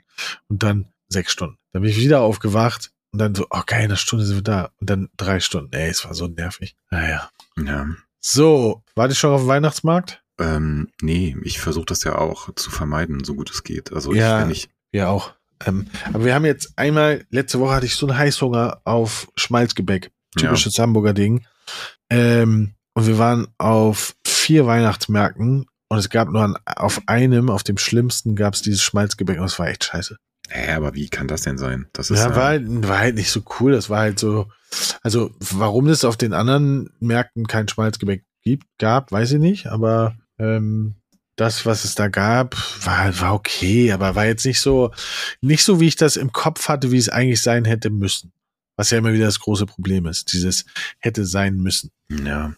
Und 0.48 0.62
dann 0.62 0.88
sechs 1.08 1.32
Stunden. 1.32 1.56
Dann 1.72 1.82
bin 1.82 1.90
ich 1.90 1.98
wieder 1.98 2.20
aufgewacht 2.20 2.90
und 3.12 3.18
dann 3.20 3.34
so, 3.34 3.46
oh 3.50 3.62
geil, 3.66 3.84
eine 3.84 3.96
Stunde 3.96 4.24
sind 4.24 4.36
wir 4.36 4.42
da. 4.42 4.70
Und 4.80 4.90
dann 4.90 5.08
drei 5.16 5.40
Stunden. 5.40 5.72
Ey, 5.74 5.88
es 5.88 6.04
war 6.04 6.14
so 6.14 6.26
nervig. 6.26 6.76
Naja. 6.90 7.30
Ja. 7.62 7.86
So, 8.20 8.82
warte 8.94 9.12
ich 9.12 9.18
schon 9.18 9.32
auf 9.32 9.42
den 9.42 9.48
Weihnachtsmarkt? 9.48 10.22
Ähm, 10.40 10.88
nee, 11.00 11.36
ich 11.42 11.58
versuche 11.60 11.86
das 11.86 12.04
ja 12.04 12.16
auch 12.16 12.54
zu 12.54 12.70
vermeiden, 12.70 13.24
so 13.24 13.34
gut 13.34 13.50
es 13.50 13.64
geht. 13.64 13.92
Also 13.92 14.12
Ja. 14.14 14.38
ich, 14.38 14.44
wenn 14.44 14.50
ich, 14.52 14.68
Ja, 14.92 15.08
auch. 15.08 15.32
Ähm, 15.66 15.88
aber 16.12 16.24
wir 16.24 16.34
haben 16.34 16.44
jetzt 16.44 16.72
einmal, 16.76 17.26
letzte 17.30 17.58
Woche 17.58 17.74
hatte 17.74 17.86
ich 17.86 17.96
so 17.96 18.06
einen 18.06 18.16
Heißhunger 18.18 18.80
auf 18.84 19.28
Schmalzgebäck. 19.36 20.10
Typisches 20.36 20.78
Hamburger 20.78 21.14
Ding. 21.14 21.44
Ähm, 22.10 22.74
und 22.98 23.06
wir 23.06 23.18
waren 23.18 23.46
auf 23.58 24.16
vier 24.26 24.66
Weihnachtsmärkten 24.66 25.66
und 25.88 25.98
es 25.98 26.10
gab 26.10 26.30
nur 26.30 26.42
an, 26.42 26.56
auf 26.66 27.00
einem, 27.06 27.48
auf 27.48 27.62
dem 27.62 27.78
schlimmsten, 27.78 28.34
gab 28.34 28.54
es 28.54 28.62
dieses 28.62 28.82
Schmalzgebäck 28.82 29.38
und 29.38 29.44
es 29.44 29.56
war 29.60 29.68
echt 29.68 29.84
scheiße. 29.84 30.16
Hä, 30.48 30.72
aber 30.72 30.94
wie 30.94 31.08
kann 31.08 31.28
das 31.28 31.42
denn 31.42 31.58
sein? 31.58 31.86
Das 31.92 32.10
ist 32.10 32.18
Ja, 32.18 32.34
war, 32.34 32.46
halt, 32.46 32.88
war 32.88 32.98
halt 32.98 33.14
nicht 33.14 33.30
so 33.30 33.44
cool. 33.60 33.70
Das 33.70 33.88
war 33.88 34.00
halt 34.00 34.18
so, 34.18 34.50
also 35.00 35.30
warum 35.38 35.86
es 35.86 36.04
auf 36.04 36.16
den 36.16 36.32
anderen 36.32 36.90
Märkten 36.98 37.46
kein 37.46 37.68
Schmalzgebäck 37.68 38.24
gibt, 38.42 38.66
gab, 38.78 39.12
weiß 39.12 39.30
ich 39.30 39.38
nicht, 39.38 39.68
aber 39.68 40.16
ähm, 40.40 40.96
das, 41.36 41.66
was 41.66 41.84
es 41.84 41.94
da 41.94 42.08
gab, 42.08 42.56
war, 42.84 43.20
war 43.20 43.34
okay, 43.34 43.92
aber 43.92 44.16
war 44.16 44.26
jetzt 44.26 44.44
nicht 44.44 44.60
so, 44.60 44.90
nicht 45.40 45.62
so, 45.62 45.78
wie 45.78 45.86
ich 45.86 45.94
das 45.94 46.16
im 46.16 46.32
Kopf 46.32 46.66
hatte, 46.66 46.90
wie 46.90 46.98
es 46.98 47.08
eigentlich 47.08 47.42
sein 47.42 47.64
hätte 47.64 47.90
müssen. 47.90 48.32
Was 48.74 48.90
ja 48.90 48.98
immer 48.98 49.12
wieder 49.12 49.26
das 49.26 49.38
große 49.38 49.66
Problem 49.66 50.06
ist, 50.06 50.32
dieses 50.32 50.64
hätte 50.98 51.24
sein 51.26 51.58
müssen. 51.58 51.92
Ja. 52.08 52.54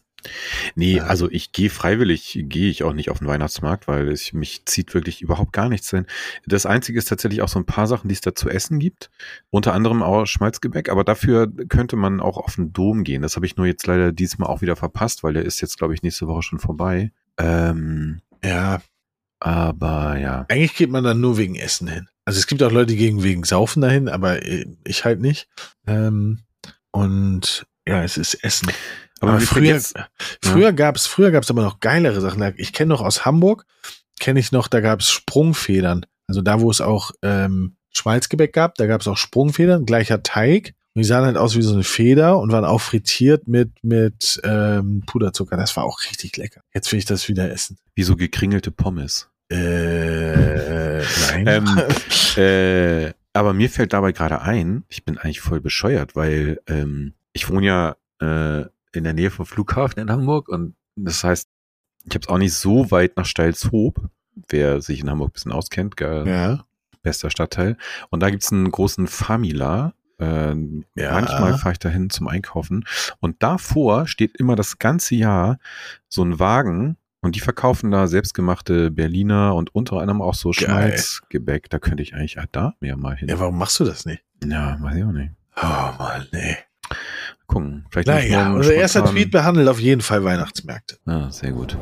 Nee, 0.74 1.00
also 1.00 1.30
ich 1.30 1.52
gehe 1.52 1.70
freiwillig, 1.70 2.38
gehe 2.44 2.70
ich 2.70 2.82
auch 2.82 2.92
nicht 2.92 3.10
auf 3.10 3.18
den 3.18 3.28
Weihnachtsmarkt, 3.28 3.88
weil 3.88 4.08
es 4.08 4.32
mich 4.32 4.64
zieht 4.66 4.94
wirklich 4.94 5.22
überhaupt 5.22 5.52
gar 5.52 5.68
nichts 5.68 5.90
hin. 5.90 6.06
Das 6.46 6.66
Einzige 6.66 6.98
ist 6.98 7.08
tatsächlich 7.08 7.42
auch 7.42 7.48
so 7.48 7.58
ein 7.58 7.66
paar 7.66 7.86
Sachen, 7.86 8.08
die 8.08 8.14
es 8.14 8.20
da 8.20 8.34
zu 8.34 8.48
essen 8.48 8.78
gibt. 8.78 9.10
Unter 9.50 9.72
anderem 9.74 10.02
auch 10.02 10.26
Schmalzgebäck, 10.26 10.88
aber 10.88 11.04
dafür 11.04 11.50
könnte 11.68 11.96
man 11.96 12.20
auch 12.20 12.36
auf 12.36 12.56
den 12.56 12.72
Dom 12.72 13.04
gehen. 13.04 13.22
Das 13.22 13.36
habe 13.36 13.46
ich 13.46 13.56
nur 13.56 13.66
jetzt 13.66 13.86
leider 13.86 14.12
diesmal 14.12 14.48
auch 14.48 14.60
wieder 14.60 14.76
verpasst, 14.76 15.22
weil 15.22 15.34
der 15.34 15.44
ist 15.44 15.60
jetzt, 15.60 15.78
glaube 15.78 15.94
ich, 15.94 16.02
nächste 16.02 16.26
Woche 16.26 16.42
schon 16.42 16.58
vorbei. 16.58 17.12
Ähm, 17.38 18.20
Ja, 18.44 18.80
aber 19.40 20.18
ja. 20.18 20.44
eigentlich 20.48 20.74
geht 20.74 20.90
man 20.90 21.04
dann 21.04 21.20
nur 21.20 21.38
wegen 21.38 21.56
Essen 21.56 21.88
hin. 21.88 22.08
Also 22.26 22.38
es 22.38 22.46
gibt 22.46 22.62
auch 22.62 22.70
Leute, 22.70 22.92
die 22.92 22.96
gehen 22.96 23.22
wegen 23.22 23.44
Saufen 23.44 23.80
dahin, 23.80 24.08
aber 24.08 24.46
äh, 24.46 24.66
ich 24.84 25.04
halt 25.04 25.20
nicht. 25.20 25.48
Ähm, 25.86 26.40
und 26.92 27.66
ja, 27.86 28.04
es 28.04 28.16
ist 28.16 28.34
Essen. 28.44 28.70
Aber, 29.20 29.32
Aber 29.32 29.40
früher, 29.40 29.74
jetzt, 29.74 29.94
früher 30.42 30.72
gab's, 30.72 31.06
früher 31.06 31.30
gab's 31.30 31.50
aber 31.50 31.62
noch 31.62 31.80
geilere 31.80 32.20
Sachen. 32.20 32.54
Ich 32.56 32.72
kenne 32.72 32.88
noch 32.88 33.02
aus 33.02 33.24
Hamburg, 33.24 33.66
kenne 34.18 34.40
ich 34.40 34.50
noch, 34.50 34.66
da 34.66 34.80
gab's 34.80 35.10
Sprungfedern. 35.10 36.06
Also 36.26 36.42
da, 36.42 36.60
wo 36.60 36.70
es 36.70 36.80
auch 36.80 37.12
ähm, 37.22 37.76
Schmalzgebäck 37.92 38.52
gab, 38.52 38.76
da 38.76 38.86
gab's 38.86 39.06
auch 39.06 39.16
Sprungfedern, 39.16 39.84
gleicher 39.84 40.22
Teig. 40.22 40.74
Und 40.94 41.02
die 41.02 41.06
sahen 41.06 41.24
halt 41.24 41.36
aus 41.36 41.56
wie 41.56 41.62
so 41.62 41.72
eine 41.72 41.84
Feder 41.84 42.38
und 42.38 42.50
waren 42.50 42.64
auch 42.64 42.80
frittiert 42.80 43.46
mit, 43.46 43.70
mit 43.82 44.40
ähm, 44.42 45.02
Puderzucker. 45.06 45.56
Das 45.56 45.76
war 45.76 45.84
auch 45.84 46.00
richtig 46.02 46.36
lecker. 46.36 46.62
Jetzt 46.74 46.90
will 46.90 46.98
ich 46.98 47.04
das 47.04 47.28
wieder 47.28 47.50
essen. 47.50 47.78
wie 47.94 48.02
so 48.02 48.16
gekringelte 48.16 48.70
Pommes. 48.70 49.28
Äh, 49.50 51.02
nein. 51.28 51.46
Ähm, 51.46 51.80
äh, 52.36 53.12
aber 53.32 53.52
mir 53.52 53.70
fällt 53.70 53.92
dabei 53.92 54.12
gerade 54.12 54.42
ein, 54.42 54.84
ich 54.88 55.04
bin 55.04 55.18
eigentlich 55.18 55.40
voll 55.40 55.60
bescheuert, 55.60 56.16
weil 56.16 56.60
ähm, 56.66 57.14
ich 57.32 57.48
wohne 57.48 57.66
ja 57.66 57.96
äh, 58.20 58.66
in 58.92 59.04
der 59.04 59.12
Nähe 59.12 59.30
vom 59.30 59.46
Flughafen 59.46 60.00
in 60.00 60.10
Hamburg 60.10 60.48
und 60.48 60.74
das 60.96 61.24
heißt, 61.24 61.48
ich 62.04 62.14
habe 62.14 62.20
es 62.22 62.28
auch 62.28 62.38
nicht 62.38 62.54
so 62.54 62.90
weit 62.90 63.16
nach 63.16 63.26
Steilshoop, 63.26 64.08
wer 64.48 64.80
sich 64.80 65.00
in 65.00 65.10
Hamburg 65.10 65.30
ein 65.30 65.32
bisschen 65.32 65.52
auskennt, 65.52 65.96
gell, 65.96 66.26
ja. 66.26 66.64
bester 67.02 67.30
Stadtteil. 67.30 67.76
Und 68.10 68.20
da 68.20 68.30
gibt's 68.30 68.52
einen 68.52 68.70
großen 68.70 69.06
Famila 69.06 69.94
Äh, 70.18 70.54
ja. 70.96 71.12
Manchmal 71.12 71.56
fahre 71.56 71.72
ich 71.72 71.78
dahin 71.78 72.10
zum 72.10 72.28
Einkaufen. 72.28 72.84
Und 73.20 73.42
davor 73.42 74.06
steht 74.06 74.36
immer 74.36 74.54
das 74.54 74.78
ganze 74.78 75.14
Jahr 75.14 75.58
so 76.08 76.22
ein 76.22 76.38
Wagen 76.38 76.98
und 77.22 77.36
die 77.36 77.40
verkaufen 77.40 77.90
da 77.90 78.06
selbstgemachte 78.06 78.90
Berliner 78.90 79.54
und 79.54 79.74
unter 79.74 79.96
anderem 79.96 80.20
auch 80.20 80.34
so 80.34 80.52
Schmalzgebäck. 80.52 81.70
Da 81.70 81.78
könnte 81.78 82.02
ich 82.02 82.14
eigentlich 82.14 82.38
da 82.52 82.74
mehr 82.80 82.96
mal 82.96 83.16
hin. 83.16 83.28
Ja, 83.28 83.38
warum 83.38 83.56
machst 83.58 83.80
du 83.80 83.84
das 83.84 84.04
nicht? 84.04 84.22
Ja, 84.44 84.76
weiß 84.80 84.96
ich 84.96 85.04
auch 85.04 85.12
nicht. 85.12 85.32
Oh 85.56 85.92
Mann, 85.98 86.26
nee. 86.32 86.56
Gucken. 87.50 87.84
Vielleicht 87.90 88.06
naja, 88.06 88.52
unser 88.52 88.74
erster 88.74 89.04
Tweet 89.04 89.32
behandelt 89.32 89.66
auf 89.68 89.80
jeden 89.80 90.02
Fall 90.02 90.22
Weihnachtsmärkte. 90.22 90.98
Ah, 91.04 91.32
sehr 91.32 91.50
gut. 91.50 91.76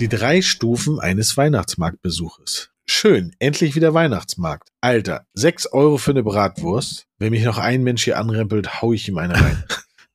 Die 0.00 0.08
drei 0.08 0.40
Stufen 0.40 0.98
eines 0.98 1.36
Weihnachtsmarktbesuches. 1.36 2.70
Schön, 2.86 3.36
endlich 3.40 3.74
wieder 3.74 3.92
Weihnachtsmarkt. 3.92 4.70
Alter, 4.80 5.26
sechs 5.34 5.66
Euro 5.66 5.98
für 5.98 6.12
eine 6.12 6.22
Bratwurst. 6.22 7.06
Wenn 7.18 7.32
mich 7.32 7.44
noch 7.44 7.58
ein 7.58 7.82
Mensch 7.82 8.04
hier 8.04 8.18
anrempelt, 8.18 8.80
hau 8.80 8.94
ich 8.94 9.06
ihm 9.06 9.18
eine 9.18 9.34
rein. 9.38 9.64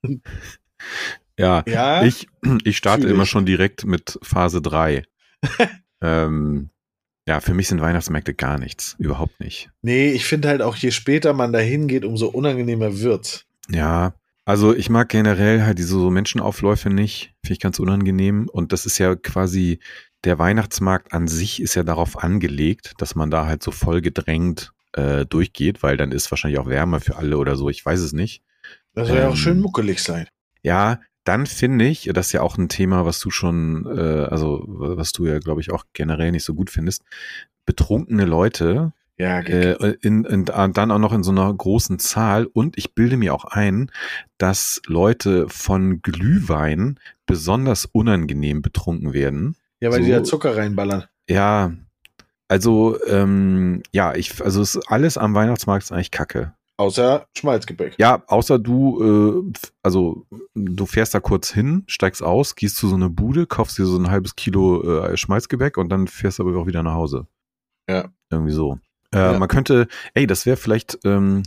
ja, 1.38 1.62
ja, 1.68 2.02
ich, 2.02 2.28
ich 2.64 2.78
starte 2.78 3.08
immer 3.08 3.28
schon 3.28 3.46
direkt 3.46 3.86
mit 3.86 4.18
Phase 4.24 4.64
3. 4.64 5.04
ähm, 6.02 6.72
ja, 7.28 7.40
für 7.40 7.54
mich 7.54 7.68
sind 7.68 7.82
Weihnachtsmärkte 7.82 8.34
gar 8.34 8.58
nichts. 8.58 8.96
Überhaupt 8.98 9.40
nicht. 9.40 9.70
Nee, 9.84 10.12
ich 10.12 10.26
finde 10.26 10.48
halt 10.48 10.64
auch, 10.64 10.76
je 10.76 10.90
später 10.90 11.34
man 11.34 11.54
dahin 11.54 11.88
geht, 11.88 12.04
umso 12.04 12.30
unangenehmer 12.30 13.00
wird's. 13.00 13.46
Ja, 13.70 14.16
also 14.46 14.76
ich 14.76 14.90
mag 14.90 15.10
generell 15.10 15.64
halt 15.64 15.78
diese 15.78 15.90
so 15.90 16.10
Menschenaufläufe 16.10 16.90
nicht. 16.90 17.34
Finde 17.44 17.54
ich 17.54 17.60
ganz 17.60 17.80
unangenehm. 17.80 18.50
Und 18.52 18.74
das 18.74 18.86
ist 18.86 18.98
ja 18.98 19.16
quasi, 19.16 19.80
der 20.24 20.40
Weihnachtsmarkt 20.40 21.14
an 21.14 21.28
sich 21.28 21.62
ist 21.62 21.76
ja 21.76 21.84
darauf 21.84 22.24
angelegt, 22.24 22.94
dass 22.98 23.16
man 23.16 23.32
da 23.32 23.46
halt 23.46 23.64
so 23.64 23.72
voll 23.72 24.02
gedrängt 24.02 24.74
äh, 24.94 25.26
durchgeht, 25.26 25.82
weil 25.82 25.98
dann 25.98 26.12
ist 26.12 26.30
wahrscheinlich 26.32 26.60
auch 26.60 26.68
wärmer 26.68 27.00
für 27.00 27.16
alle 27.16 27.38
oder 27.38 27.56
so. 27.56 27.70
Ich 27.70 27.86
weiß 27.86 28.00
es 28.02 28.14
nicht. 28.14 28.44
Das 28.94 29.08
soll 29.08 29.18
ähm, 29.18 29.24
ja 29.24 29.30
auch 29.30 29.36
schön 29.36 29.58
ähm, 29.58 29.62
muckelig 29.62 30.04
sein. 30.04 30.28
Ja, 30.62 31.00
dann 31.24 31.46
finde 31.46 31.86
ich, 31.86 32.10
das 32.14 32.28
ist 32.28 32.32
ja 32.34 32.42
auch 32.42 32.58
ein 32.58 32.70
Thema, 32.70 33.06
was 33.06 33.20
du 33.20 33.32
schon, 33.32 33.86
äh, 33.86 34.26
also 34.26 34.64
was 34.68 35.14
du 35.14 35.26
ja, 35.26 35.40
glaube 35.40 35.62
ich, 35.62 35.72
auch 35.72 35.86
generell 35.94 36.32
nicht 36.32 36.44
so 36.44 36.54
gut 36.54 36.70
findest. 36.70 37.04
Betrunkene 37.66 38.26
Leute, 38.26 38.92
ja, 39.18 39.40
äh, 39.40 39.96
in, 40.02 40.26
in, 40.26 40.46
dann 40.46 40.92
auch 40.92 41.00
noch 41.00 41.14
in 41.14 41.24
so 41.24 41.32
einer 41.32 41.54
großen 41.54 42.00
Zahl. 42.00 42.46
Und 42.46 42.78
ich 42.78 42.96
bilde 42.96 43.18
mir 43.18 43.34
auch 43.34 43.46
ein, 43.46 43.92
dass 44.38 44.82
Leute 44.88 45.48
von 45.50 46.02
Glühwein 46.02 47.00
besonders 47.26 47.86
unangenehm 47.86 48.62
betrunken 48.62 49.14
werden. 49.14 49.56
Ja, 49.82 49.92
weil 49.92 50.00
so, 50.00 50.06
die 50.06 50.12
da 50.12 50.24
Zucker 50.24 50.58
reinballern. 50.58 51.06
Ja, 51.30 51.74
also 52.48 52.98
ähm, 53.08 53.84
ja, 53.92 54.16
ich, 54.16 54.44
also 54.44 54.62
ist 54.62 54.78
alles 54.88 55.18
am 55.18 55.36
Weihnachtsmarkt 55.36 55.86
ist 55.86 55.92
eigentlich 55.92 56.12
Kacke. 56.12 56.54
Außer 56.78 57.28
Schmalzgebäck. 57.38 57.96
Ja, 58.00 58.24
außer 58.28 58.58
du, 58.58 59.44
äh, 59.54 59.60
also 59.84 60.26
du 60.56 60.86
fährst 60.88 61.14
da 61.14 61.20
kurz 61.20 61.52
hin, 61.52 61.84
steigst 61.88 62.24
aus, 62.24 62.56
gehst 62.56 62.78
zu 62.78 62.88
so 62.88 62.96
einer 62.96 63.10
Bude, 63.10 63.46
kaufst 63.46 63.78
dir 63.78 63.86
so 63.86 63.98
ein 63.98 64.10
halbes 64.10 64.36
Kilo 64.36 65.02
äh, 65.02 65.16
Schmalzgebäck 65.16 65.78
und 65.78 65.90
dann 65.90 66.08
fährst 66.08 66.40
du 66.40 66.44
aber 66.44 66.58
auch 66.58 66.66
wieder 66.66 66.82
nach 66.82 66.96
Hause. 66.96 67.28
Ja. 67.88 68.10
Irgendwie 68.32 68.54
so. 68.54 68.80
Äh, 69.14 69.18
ja. 69.18 69.40
Man 69.40 69.48
könnte, 69.48 69.88
ey, 70.14 70.28
das 70.28 70.46
wäre 70.46 70.58
vielleicht, 70.58 71.00
ähm, 71.06 71.44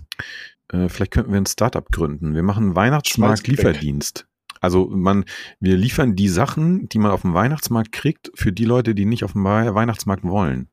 äh, 0.73 0.88
vielleicht 0.88 1.12
könnten 1.12 1.32
wir 1.32 1.40
ein 1.40 1.46
Startup 1.46 1.87
gründen. 1.90 2.35
Wir 2.35 2.42
machen 2.42 2.76
Weihnachtsmarkt-Lieferdienst. 2.76 4.26
Also 4.61 4.88
man, 4.88 5.25
wir 5.61 5.76
liefern 5.76 6.16
die 6.16 6.28
Sachen, 6.28 6.88
die 6.88 6.99
man 6.99 7.11
auf 7.11 7.23
dem 7.23 7.35
Weihnachtsmarkt 7.35 7.92
kriegt, 7.92 8.30
für 8.35 8.52
die 8.52 8.64
Leute, 8.64 8.94
die 8.94 9.04
nicht 9.04 9.25
auf 9.25 9.32
dem 9.32 9.44
Weihnachtsmarkt 9.44 10.25
wollen. 10.25 10.68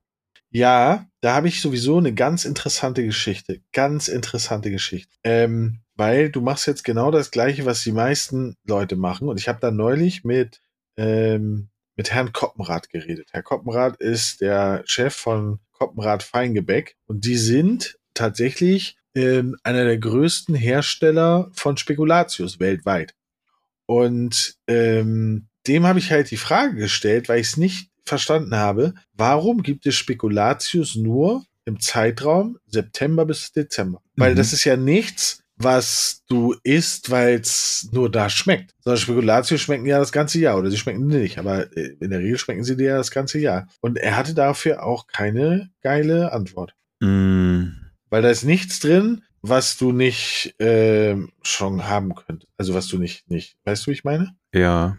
Ja, 0.50 1.08
da 1.22 1.36
habe 1.36 1.48
ich 1.48 1.62
sowieso 1.62 1.98
eine 1.98 2.14
ganz 2.14 2.46
interessante 2.46 3.04
Geschichte. 3.04 3.62
Ganz 3.72 4.08
interessante 4.08 4.70
Geschichte. 4.72 5.10
Ähm, 5.24 5.80
weil 5.96 6.30
du 6.30 6.42
machst 6.42 6.68
jetzt 6.68 6.84
genau 6.84 7.12
das 7.12 7.32
Gleiche, 7.32 7.66
was 7.66 7.84
die 7.84 7.92
meisten 7.92 8.56
Leute 8.66 8.96
machen. 8.96 9.28
Und 9.30 9.40
ich 9.40 9.48
habe 9.48 9.60
da 9.60 9.72
neulich 9.72 10.24
mit, 10.24 10.62
ähm, 10.96 11.70
mit 11.96 12.12
Herrn 12.12 12.34
Koppenrath 12.34 12.90
geredet. 12.90 13.30
Herr 13.32 13.44
Koppenrath 13.44 13.98
ist 13.98 14.42
der 14.42 14.84
Chef 14.86 15.16
von 15.16 15.60
Koppenrath 15.84 16.24
Feingebäck. 16.24 16.96
Und 17.08 17.26
die 17.26 17.36
sind 17.36 17.98
tatsächlich 18.14 18.96
ähm, 19.16 19.58
einer 19.64 19.84
der 19.84 19.98
größten 19.98 20.56
Hersteller 20.56 21.52
von 21.54 21.76
Spekulatius 21.76 22.60
weltweit. 22.60 23.14
Und 23.86 24.56
ähm, 24.68 25.48
dem 25.68 25.86
habe 25.86 26.00
ich 26.00 26.12
halt 26.12 26.32
die 26.32 26.38
Frage 26.38 26.76
gestellt, 26.76 27.28
weil 27.28 27.40
ich 27.40 27.48
es 27.48 27.58
nicht 27.58 27.90
verstanden 28.06 28.56
habe, 28.56 28.94
warum 29.14 29.62
gibt 29.62 29.86
es 29.86 29.96
Spekulatius 29.96 30.96
nur 30.96 31.46
im 31.66 31.80
Zeitraum 31.80 32.58
September 32.68 33.26
bis 33.26 33.52
Dezember? 33.52 34.02
Mhm. 34.16 34.22
Weil 34.22 34.36
das 34.36 34.54
ist 34.54 34.64
ja 34.64 34.78
nichts, 34.78 35.43
was 35.56 36.24
du 36.28 36.56
isst, 36.64 37.12
weil 37.12 37.40
es 37.40 37.90
nur 37.92 38.10
da 38.10 38.30
schmeckt. 38.30 38.74
Sondern 38.80 39.00
Spekulatius 39.00 39.62
schmecken 39.62 39.86
ja 39.86 40.00
das 40.00 40.12
ganze 40.12 40.40
Jahr 40.40 40.58
oder 40.58 40.70
sie 40.70 40.78
schmecken 40.78 41.08
nicht, 41.08 41.38
aber 41.38 41.76
äh, 41.78 41.96
in 42.00 42.10
der 42.10 42.20
Regel 42.20 42.38
schmecken 42.38 42.64
sie 42.64 42.76
dir 42.76 42.90
ja 42.90 42.98
das 42.98 43.12
ganze 43.12 43.40
Jahr. 43.40 43.68
Und 43.82 43.98
er 43.98 44.18
hatte 44.18 44.34
dafür 44.34 44.84
auch 44.84 45.08
keine 45.08 45.70
geile 45.82 46.32
Antwort. 46.32 46.76
Mhm. 47.00 47.92
Weil 48.10 48.22
da 48.22 48.30
ist 48.30 48.44
nichts 48.44 48.80
drin, 48.80 49.24
was 49.42 49.78
du 49.78 49.92
nicht 49.92 50.60
äh, 50.60 51.18
schon 51.42 51.88
haben 51.88 52.16
könntest. 52.16 52.52
Also 52.58 52.74
was 52.74 52.88
du 52.88 52.98
nicht, 52.98 53.30
nicht. 53.30 53.58
Weißt 53.66 53.86
du, 53.86 53.92
wie 53.92 53.96
ich 53.96 54.04
meine? 54.04 54.36
Ja. 54.54 54.98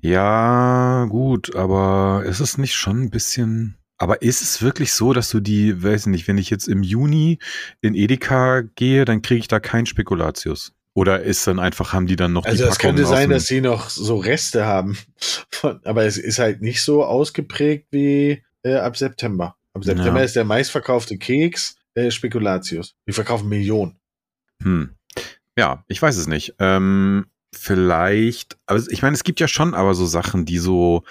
Ja, 0.00 1.06
gut, 1.08 1.56
aber 1.56 2.24
ist 2.26 2.40
es 2.40 2.58
nicht 2.58 2.74
schon 2.74 3.02
ein 3.02 3.10
bisschen. 3.10 3.78
Aber 3.98 4.22
ist 4.22 4.42
es 4.42 4.62
wirklich 4.62 4.92
so, 4.92 5.12
dass 5.12 5.30
du 5.30 5.40
die, 5.40 5.82
weiß 5.82 6.06
nicht, 6.06 6.26
wenn 6.26 6.38
ich 6.38 6.50
jetzt 6.50 6.66
im 6.66 6.82
Juni 6.82 7.38
in 7.80 7.94
Edeka 7.94 8.62
gehe, 8.74 9.04
dann 9.04 9.22
kriege 9.22 9.40
ich 9.40 9.48
da 9.48 9.60
kein 9.60 9.86
Spekulatius? 9.86 10.72
Oder 10.94 11.22
ist 11.22 11.46
dann 11.46 11.58
einfach, 11.58 11.92
haben 11.92 12.06
die 12.06 12.16
dann 12.16 12.32
noch 12.32 12.44
also 12.44 12.56
die 12.56 12.62
Also 12.64 12.72
es 12.72 12.78
könnte 12.78 13.06
sein, 13.06 13.30
dass 13.30 13.46
sie 13.46 13.60
noch 13.60 13.88
so 13.88 14.16
Reste 14.16 14.66
haben. 14.66 14.98
Von, 15.50 15.80
aber 15.84 16.04
es 16.04 16.18
ist 16.18 16.38
halt 16.38 16.60
nicht 16.60 16.82
so 16.82 17.04
ausgeprägt 17.04 17.86
wie 17.90 18.42
äh, 18.62 18.74
ab 18.74 18.96
September. 18.96 19.56
Ab 19.72 19.84
September 19.84 20.18
ja. 20.18 20.24
ist 20.24 20.36
der 20.36 20.44
meistverkaufte 20.44 21.16
Keks 21.16 21.76
äh, 21.94 22.10
Spekulatius. 22.10 22.94
Die 23.06 23.12
verkaufen 23.12 23.48
Millionen. 23.48 23.98
Hm. 24.62 24.96
Ja, 25.56 25.84
ich 25.88 26.00
weiß 26.00 26.16
es 26.16 26.26
nicht. 26.26 26.54
Ähm, 26.58 27.26
vielleicht, 27.54 28.58
aber 28.66 28.82
ich 28.88 29.02
meine, 29.02 29.14
es 29.14 29.24
gibt 29.24 29.40
ja 29.40 29.48
schon 29.48 29.74
aber 29.74 29.94
so 29.94 30.06
Sachen, 30.06 30.44
die 30.44 30.58
so, 30.58 31.04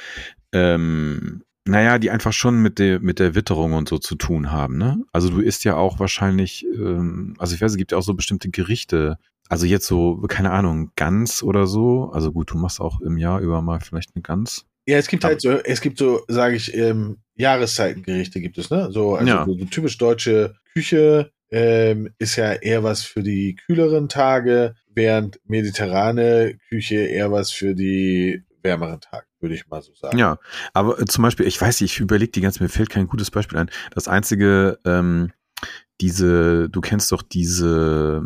ähm, 0.53 1.43
naja, 1.65 1.99
die 1.99 2.09
einfach 2.09 2.33
schon 2.33 2.61
mit 2.61 2.79
der, 2.79 2.99
mit 2.99 3.19
der 3.19 3.35
Witterung 3.35 3.73
und 3.73 3.87
so 3.87 3.97
zu 3.97 4.15
tun 4.15 4.51
haben, 4.51 4.77
ne? 4.77 5.03
Also 5.11 5.29
du 5.29 5.41
isst 5.41 5.63
ja 5.63 5.75
auch 5.75 5.99
wahrscheinlich, 5.99 6.65
ähm, 6.65 7.35
also 7.37 7.53
ich 7.53 7.61
weiß, 7.61 7.71
es 7.71 7.77
gibt 7.77 7.91
ja 7.91 7.97
auch 7.97 8.03
so 8.03 8.13
bestimmte 8.13 8.49
Gerichte, 8.49 9.17
also 9.51 9.65
jetzt 9.65 9.85
so, 9.85 10.17
keine 10.29 10.51
Ahnung, 10.51 10.91
Gans 10.95 11.43
oder 11.43 11.67
so. 11.67 12.09
Also 12.13 12.31
gut, 12.31 12.51
du 12.51 12.57
machst 12.57 12.79
auch 12.79 13.01
im 13.01 13.17
Jahr 13.17 13.41
über 13.41 13.61
mal 13.61 13.81
vielleicht 13.81 14.15
eine 14.15 14.21
Gans. 14.21 14.65
Ja, 14.87 14.97
es 14.97 15.07
gibt 15.07 15.23
halt 15.23 15.41
so, 15.41 15.51
es 15.51 15.81
gibt 15.81 15.97
so, 15.97 16.21
sage 16.27 16.55
ich, 16.55 16.73
ähm, 16.73 17.17
Jahreszeitengerichte 17.35 18.39
gibt 18.39 18.57
es, 18.57 18.69
ne? 18.69 18.91
So, 18.91 19.15
also 19.15 19.27
ja. 19.27 19.45
so, 19.45 19.57
so 19.57 19.65
typisch 19.65 19.97
deutsche 19.97 20.55
Küche 20.73 21.31
ähm, 21.51 22.09
ist 22.17 22.37
ja 22.37 22.53
eher 22.53 22.83
was 22.83 23.03
für 23.03 23.23
die 23.23 23.55
kühleren 23.55 24.07
Tage, 24.09 24.75
während 24.87 25.39
mediterrane 25.45 26.57
Küche 26.69 26.95
eher 26.95 27.31
was 27.31 27.51
für 27.51 27.75
die 27.75 28.43
wärmeren 28.63 29.01
Tage, 29.01 29.25
würde 29.41 29.55
ich 29.55 29.67
mal 29.67 29.81
so 29.81 29.93
sagen. 29.93 30.17
Ja, 30.17 30.38
aber 30.74 31.00
äh, 31.00 31.05
zum 31.05 31.24
Beispiel, 31.24 31.48
ich 31.48 31.60
weiß 31.60 31.81
nicht, 31.81 31.93
ich 31.93 32.00
überlege 32.00 32.31
die 32.31 32.41
ganze, 32.41 32.62
mir 32.62 32.69
fällt 32.69 32.89
kein 32.89 33.07
gutes 33.07 33.31
Beispiel 33.31 33.57
ein. 33.57 33.69
Das 33.93 34.07
einzige, 34.07 34.79
ähm, 34.86 35.31
diese, 36.00 36.69
du 36.69 36.81
kennst 36.81 37.12
doch 37.12 37.21
diese, 37.21 38.24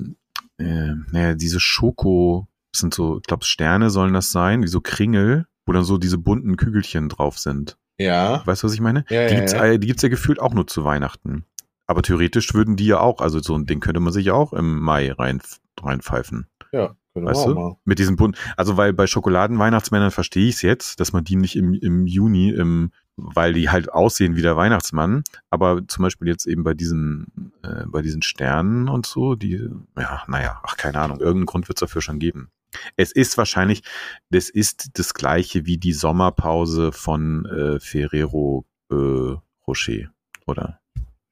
äh, 0.58 0.92
naja, 1.12 1.36
diese 1.36 1.60
Schoko, 1.60 2.48
das 2.72 2.82
sind 2.82 2.94
so, 2.94 3.18
ich 3.18 3.24
glaube, 3.24 3.46
Sterne 3.46 3.90
sollen 3.90 4.14
das 4.14 4.32
sein, 4.32 4.64
wie 4.64 4.68
so 4.68 4.82
Kringel, 4.82 5.46
wo 5.66 5.74
dann 5.74 5.84
so 5.84 5.98
diese 5.98 6.18
bunten 6.18 6.58
Kügelchen 6.58 7.10
drauf 7.10 7.40
sind. 7.40 7.78
Ja. 7.98 8.46
Weißt 8.46 8.64
du, 8.64 8.68
was 8.68 8.74
ich 8.74 8.82
meine? 8.82 9.06
Ja, 9.10 9.28
die, 9.28 9.34
ja, 9.34 9.40
gibt's, 9.40 9.54
ja. 9.54 9.78
die 9.78 9.88
gibt's 9.88 10.04
ja 10.04 10.10
gefühlt 10.10 10.40
auch 10.40 10.54
nur 10.54 10.68
zu 10.68 10.84
Weihnachten. 10.84 11.46
Aber 11.88 12.02
theoretisch 12.02 12.54
würden 12.54 12.76
die 12.76 12.88
ja 12.88 13.00
auch, 13.00 13.22
also 13.22 13.40
so 13.40 13.56
ein 13.56 13.66
Ding 13.66 13.80
könnte 13.80 14.00
man 14.00 14.12
sich 14.12 14.26
ja 14.26 14.34
auch 14.34 14.54
im 14.54 14.80
Mai 14.80 15.12
rein, 15.12 15.42
reinpfeifen. 15.82 16.48
Ja, 16.72 16.96
genau. 17.16 17.32
Weißt 17.32 17.48
du? 17.48 17.80
Mit 17.86 17.98
diesen 17.98 18.16
bunten, 18.16 18.38
also 18.56 18.78
weil 18.78 18.94
bei 18.94 19.08
Schokoladen-Weihnachtsmännern 19.08 20.12
verstehe 20.12 20.48
ich 20.48 20.56
es 20.56 20.62
jetzt, 20.62 21.00
dass 21.00 21.14
man 21.14 21.24
die 21.24 21.36
nicht 21.36 21.56
im, 21.56 21.74
im 21.74 22.06
Juni, 22.06 22.50
im, 22.52 22.92
weil 23.16 23.54
die 23.54 23.70
halt 23.70 23.92
aussehen 23.92 24.36
wie 24.36 24.44
der 24.44 24.58
Weihnachtsmann, 24.58 25.24
aber 25.50 25.88
zum 25.88 26.04
Beispiel 26.04 26.28
jetzt 26.28 26.46
eben 26.46 26.64
bei 26.64 26.76
diesen, 26.76 27.52
äh, 27.64 27.86
bei 27.88 28.04
diesen 28.04 28.22
Sternen 28.22 28.88
und 28.88 29.08
so, 29.08 29.36
die, 29.36 29.68
ja, 29.98 30.24
naja, 30.28 30.62
ach, 30.64 30.78
keine 30.78 31.00
Ahnung, 31.00 31.20
irgendeinen 31.20 31.48
Grund 31.48 31.68
wird 31.68 31.78
es 31.78 31.82
dafür 31.82 32.02
schon 32.02 32.20
geben. 32.20 32.50
Es 32.98 33.12
ist 33.12 33.38
wahrscheinlich, 33.38 33.84
das 34.30 34.50
ist 34.50 35.00
das 35.00 35.14
gleiche 35.14 35.66
wie 35.66 35.78
die 35.78 35.94
Sommerpause 35.94 36.92
von 36.92 37.46
äh, 37.46 37.80
Ferrero 37.80 38.66
äh, 38.92 39.36
Rocher, 39.66 40.12
oder? 40.46 40.80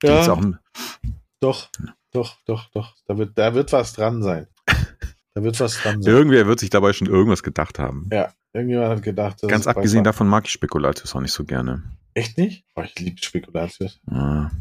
Ja, 0.01 0.31
auch 0.31 0.41
doch, 1.39 1.69
doch, 2.11 2.37
doch, 2.45 2.69
doch. 2.69 2.95
Da 3.05 3.17
wird, 3.17 3.37
da 3.37 3.53
wird 3.53 3.73
was 3.73 3.93
dran 3.93 4.23
sein. 4.23 4.47
Da 5.35 5.43
wird 5.43 5.59
was 5.59 5.81
dran 5.81 6.01
sein. 6.01 6.13
Irgendwer 6.13 6.47
wird 6.47 6.59
sich 6.59 6.69
dabei 6.69 6.93
schon 6.93 7.07
irgendwas 7.07 7.41
gedacht 7.41 7.79
haben. 7.79 8.07
Ja, 8.11 8.31
irgendjemand 8.53 8.89
hat 8.89 9.03
gedacht. 9.03 9.41
Ganz 9.47 9.65
abgesehen 9.67 10.03
davon 10.03 10.27
mag 10.27 10.45
ich 10.45 10.51
Spekulatius 10.51 11.15
auch 11.15 11.21
nicht 11.21 11.31
so 11.31 11.43
gerne. 11.43 11.83
Echt 12.13 12.37
nicht? 12.37 12.65
Oh, 12.75 12.83
ich 12.83 12.97
liebe 12.99 13.17
Spekulatius. 13.21 13.99
Ja. 14.09 14.51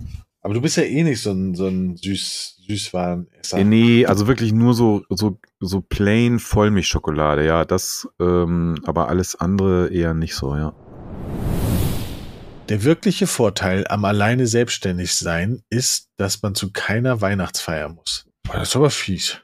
Aber 0.40 0.54
du 0.54 0.60
bist 0.60 0.76
ja 0.76 0.82
eh 0.82 1.04
nicht 1.04 1.20
so 1.20 1.30
ein, 1.30 1.54
so 1.54 1.68
ein 1.68 1.96
süß, 1.96 2.62
Süßwarenesser. 2.66 3.58
Äh, 3.58 3.64
nee, 3.64 4.06
also 4.06 4.26
wirklich 4.26 4.52
nur 4.52 4.74
so, 4.74 5.04
so, 5.10 5.38
so 5.60 5.82
plain 5.82 6.38
Vollmilchschokolade, 6.40 7.46
ja, 7.46 7.64
das, 7.64 8.08
ähm, 8.18 8.76
aber 8.84 9.08
alles 9.08 9.36
andere 9.36 9.88
eher 9.92 10.14
nicht 10.14 10.34
so, 10.34 10.56
ja. 10.56 10.74
Der 12.68 12.82
wirkliche 12.82 13.26
Vorteil 13.26 13.86
am 13.88 14.04
alleine 14.04 14.46
selbstständig 14.46 15.14
sein 15.14 15.62
ist, 15.68 16.08
dass 16.16 16.42
man 16.42 16.54
zu 16.54 16.72
keiner 16.72 17.20
Weihnachtsfeier 17.20 17.90
muss. 17.90 18.26
Boah, 18.44 18.54
Das 18.54 18.70
ist 18.70 18.76
aber 18.76 18.90
fies. 18.90 19.40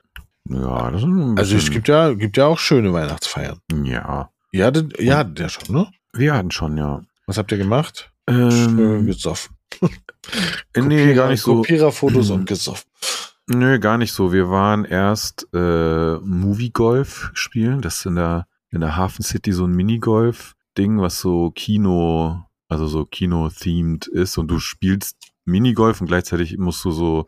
Ja, 0.49 0.91
das 0.91 1.03
ist 1.03 1.07
ein 1.07 1.39
Also 1.39 1.57
es 1.57 1.71
gibt 1.71 1.89
ja, 1.89 2.15
gibt 2.15 2.37
ja 2.37 2.47
auch 2.47 2.59
schöne 2.59 2.93
Weihnachtsfeiern. 2.93 3.61
Ja, 3.85 4.31
Ihr 4.51 4.65
hattet, 4.65 4.99
ihr 4.99 5.17
hattet 5.17 5.41
ja 5.41 5.49
schon, 5.49 5.75
ne? 5.75 5.91
wir 6.15 6.35
hatten 6.35 6.51
schon, 6.51 6.77
ja. 6.77 7.03
Was 7.27 7.37
habt 7.37 7.53
ihr 7.53 7.59
gemacht? 7.59 8.11
Schön 8.29 8.79
Ähm, 8.79 9.07
gesoffen. 9.07 9.57
nee, 10.77 11.15
gar 11.15 11.29
nicht 11.29 11.43
so. 11.43 11.57
Kopiererfotos 11.57 12.31
und 12.31 12.47
gesoffen. 12.47 12.91
Nö, 13.47 13.79
gar 13.79 13.99
nicht 13.99 14.13
so. 14.13 14.33
Wir 14.33 14.51
waren 14.51 14.85
erst 14.85 15.47
äh, 15.55 16.17
Movie 16.19 16.71
Golf 16.71 17.31
spielen. 17.35 17.81
Das 17.83 17.99
ist 17.99 18.07
in 18.07 18.17
der, 18.17 18.47
in 18.71 18.81
der 18.81 18.97
Hafen 18.97 19.23
City 19.23 19.53
so 19.53 19.65
ein 19.65 19.73
Minigolf-Ding, 19.73 21.01
was 21.01 21.21
so 21.21 21.51
Kino, 21.51 22.43
also 22.69 22.87
so 22.87 23.05
Kino-themed 23.05 24.07
ist. 24.07 24.39
Und 24.39 24.49
du 24.49 24.59
spielst 24.59 25.17
Minigolf 25.45 26.01
und 26.01 26.09
gleichzeitig 26.09 26.59
musst 26.59 26.85
du 26.85 26.91
so, 26.91 27.27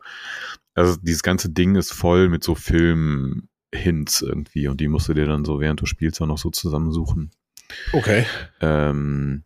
also 0.73 0.97
dieses 1.01 1.23
ganze 1.23 1.49
Ding 1.49 1.75
ist 1.75 1.91
voll 1.93 2.29
mit 2.29 2.43
so 2.43 2.55
Film-Hints 2.55 4.21
irgendwie. 4.21 4.67
Und 4.67 4.79
die 4.81 4.87
musst 4.87 5.07
du 5.09 5.13
dir 5.13 5.25
dann 5.25 5.45
so, 5.45 5.59
während 5.59 5.81
du 5.81 5.85
spielst, 5.85 6.21
auch 6.21 6.27
noch 6.27 6.37
so 6.37 6.49
zusammensuchen. 6.49 7.31
Okay. 7.93 8.25
Ähm, 8.59 9.43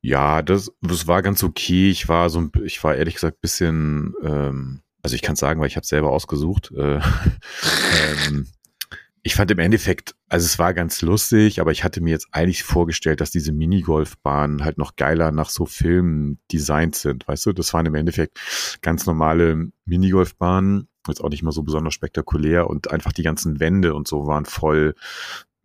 ja, 0.00 0.42
das, 0.42 0.70
das 0.80 1.06
war 1.06 1.22
ganz 1.22 1.42
okay. 1.42 1.90
Ich 1.90 2.08
war 2.08 2.30
so, 2.30 2.40
ein- 2.40 2.52
ich 2.64 2.82
war 2.84 2.94
ehrlich 2.96 3.14
gesagt 3.14 3.40
bisschen, 3.40 4.14
ähm, 4.22 4.82
also 5.02 5.14
ich 5.16 5.22
kann 5.22 5.34
es 5.34 5.40
sagen, 5.40 5.60
weil 5.60 5.66
ich 5.68 5.76
habe 5.76 5.86
selber 5.86 6.10
ausgesucht. 6.10 6.70
Äh, 6.76 7.00
ähm, 8.28 8.46
ich 9.22 9.34
fand 9.34 9.50
im 9.50 9.58
Endeffekt, 9.58 10.14
also 10.28 10.44
es 10.44 10.58
war 10.58 10.74
ganz 10.74 11.02
lustig, 11.02 11.60
aber 11.60 11.72
ich 11.72 11.84
hatte 11.84 12.00
mir 12.00 12.10
jetzt 12.10 12.28
eigentlich 12.32 12.62
vorgestellt, 12.62 13.20
dass 13.20 13.30
diese 13.30 13.52
Minigolfbahnen 13.52 14.64
halt 14.64 14.78
noch 14.78 14.96
geiler 14.96 15.32
nach 15.32 15.50
so 15.50 15.66
Filmen 15.66 16.38
designt 16.52 16.96
sind, 16.96 17.26
weißt 17.26 17.46
du? 17.46 17.52
Das 17.52 17.72
waren 17.74 17.86
im 17.86 17.94
Endeffekt 17.94 18.38
ganz 18.82 19.06
normale 19.06 19.70
Minigolfbahnen, 19.84 20.88
jetzt 21.08 21.22
auch 21.22 21.30
nicht 21.30 21.42
mal 21.42 21.52
so 21.52 21.62
besonders 21.62 21.94
spektakulär 21.94 22.68
und 22.68 22.90
einfach 22.90 23.12
die 23.12 23.22
ganzen 23.22 23.60
Wände 23.60 23.94
und 23.94 24.08
so 24.08 24.26
waren 24.26 24.44
voll 24.44 24.94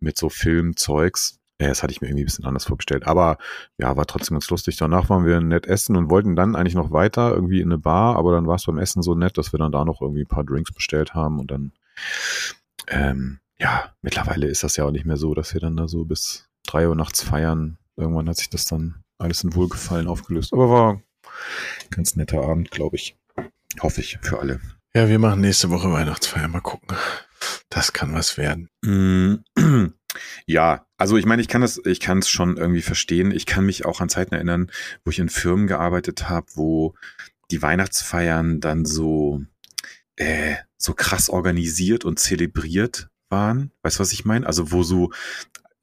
mit 0.00 0.18
so 0.18 0.28
Filmzeugs. 0.28 1.38
Das 1.58 1.82
hatte 1.82 1.92
ich 1.92 2.00
mir 2.00 2.08
irgendwie 2.08 2.24
ein 2.24 2.26
bisschen 2.26 2.44
anders 2.44 2.64
vorgestellt. 2.64 3.06
Aber 3.06 3.38
ja, 3.78 3.96
war 3.96 4.06
trotzdem 4.06 4.34
ganz 4.34 4.50
lustig. 4.50 4.76
Danach 4.76 5.08
waren 5.08 5.24
wir 5.24 5.40
nett 5.40 5.66
essen 5.66 5.96
und 5.96 6.10
wollten 6.10 6.34
dann 6.34 6.56
eigentlich 6.56 6.74
noch 6.74 6.90
weiter 6.90 7.32
irgendwie 7.32 7.60
in 7.60 7.68
eine 7.70 7.78
Bar, 7.78 8.16
aber 8.16 8.32
dann 8.32 8.46
war 8.46 8.56
es 8.56 8.64
beim 8.64 8.78
Essen 8.78 9.02
so 9.02 9.14
nett, 9.14 9.38
dass 9.38 9.52
wir 9.52 9.58
dann 9.58 9.72
da 9.72 9.84
noch 9.84 10.02
irgendwie 10.02 10.22
ein 10.22 10.28
paar 10.28 10.44
Drinks 10.44 10.72
bestellt 10.72 11.14
haben 11.14 11.38
und 11.38 11.50
dann, 11.50 11.72
ähm, 12.88 13.38
ja, 13.64 13.94
mittlerweile 14.02 14.46
ist 14.46 14.62
das 14.62 14.76
ja 14.76 14.84
auch 14.84 14.90
nicht 14.90 15.06
mehr 15.06 15.16
so, 15.16 15.32
dass 15.32 15.54
wir 15.54 15.60
dann 15.60 15.74
da 15.74 15.88
so 15.88 16.04
bis 16.04 16.50
drei 16.66 16.86
Uhr 16.86 16.94
nachts 16.94 17.22
feiern. 17.22 17.78
Irgendwann 17.96 18.28
hat 18.28 18.36
sich 18.36 18.50
das 18.50 18.66
dann 18.66 19.02
alles 19.16 19.42
in 19.42 19.54
Wohlgefallen 19.54 20.06
aufgelöst. 20.06 20.52
Aber 20.52 20.68
war 20.68 20.92
ein 20.92 21.02
ganz 21.90 22.14
netter 22.14 22.42
Abend, 22.42 22.70
glaube 22.70 22.96
ich. 22.96 23.16
Hoffe 23.80 24.02
ich 24.02 24.18
für 24.20 24.38
alle. 24.38 24.60
Ja, 24.94 25.08
wir 25.08 25.18
machen 25.18 25.40
nächste 25.40 25.70
Woche 25.70 25.90
Weihnachtsfeier. 25.90 26.46
Mal 26.46 26.60
gucken. 26.60 26.94
Das 27.70 27.94
kann 27.94 28.12
was 28.12 28.36
werden. 28.36 28.68
Mm, 28.82 29.36
Ja, 30.46 30.86
also 30.96 31.16
ich 31.16 31.26
meine, 31.26 31.42
ich 31.42 31.48
kann 31.48 31.62
das, 31.62 31.80
ich 31.84 31.98
kann 31.98 32.18
es 32.18 32.28
schon 32.28 32.56
irgendwie 32.56 32.82
verstehen. 32.82 33.32
Ich 33.32 33.46
kann 33.46 33.66
mich 33.66 33.84
auch 33.84 34.00
an 34.00 34.08
Zeiten 34.08 34.34
erinnern, 34.34 34.70
wo 35.04 35.10
ich 35.10 35.18
in 35.18 35.28
Firmen 35.28 35.66
gearbeitet 35.66 36.28
habe, 36.28 36.46
wo 36.54 36.94
die 37.50 37.62
Weihnachtsfeiern 37.62 38.60
dann 38.60 38.84
so 38.84 39.42
äh, 40.14 40.54
so 40.76 40.94
krass 40.94 41.28
organisiert 41.30 42.04
und 42.04 42.20
zelebriert 42.20 43.08
waren. 43.34 43.72
Weißt 43.82 43.98
du, 43.98 44.00
was 44.00 44.12
ich 44.12 44.24
meine? 44.24 44.46
Also 44.46 44.70
wo 44.70 44.84
so, 44.84 45.10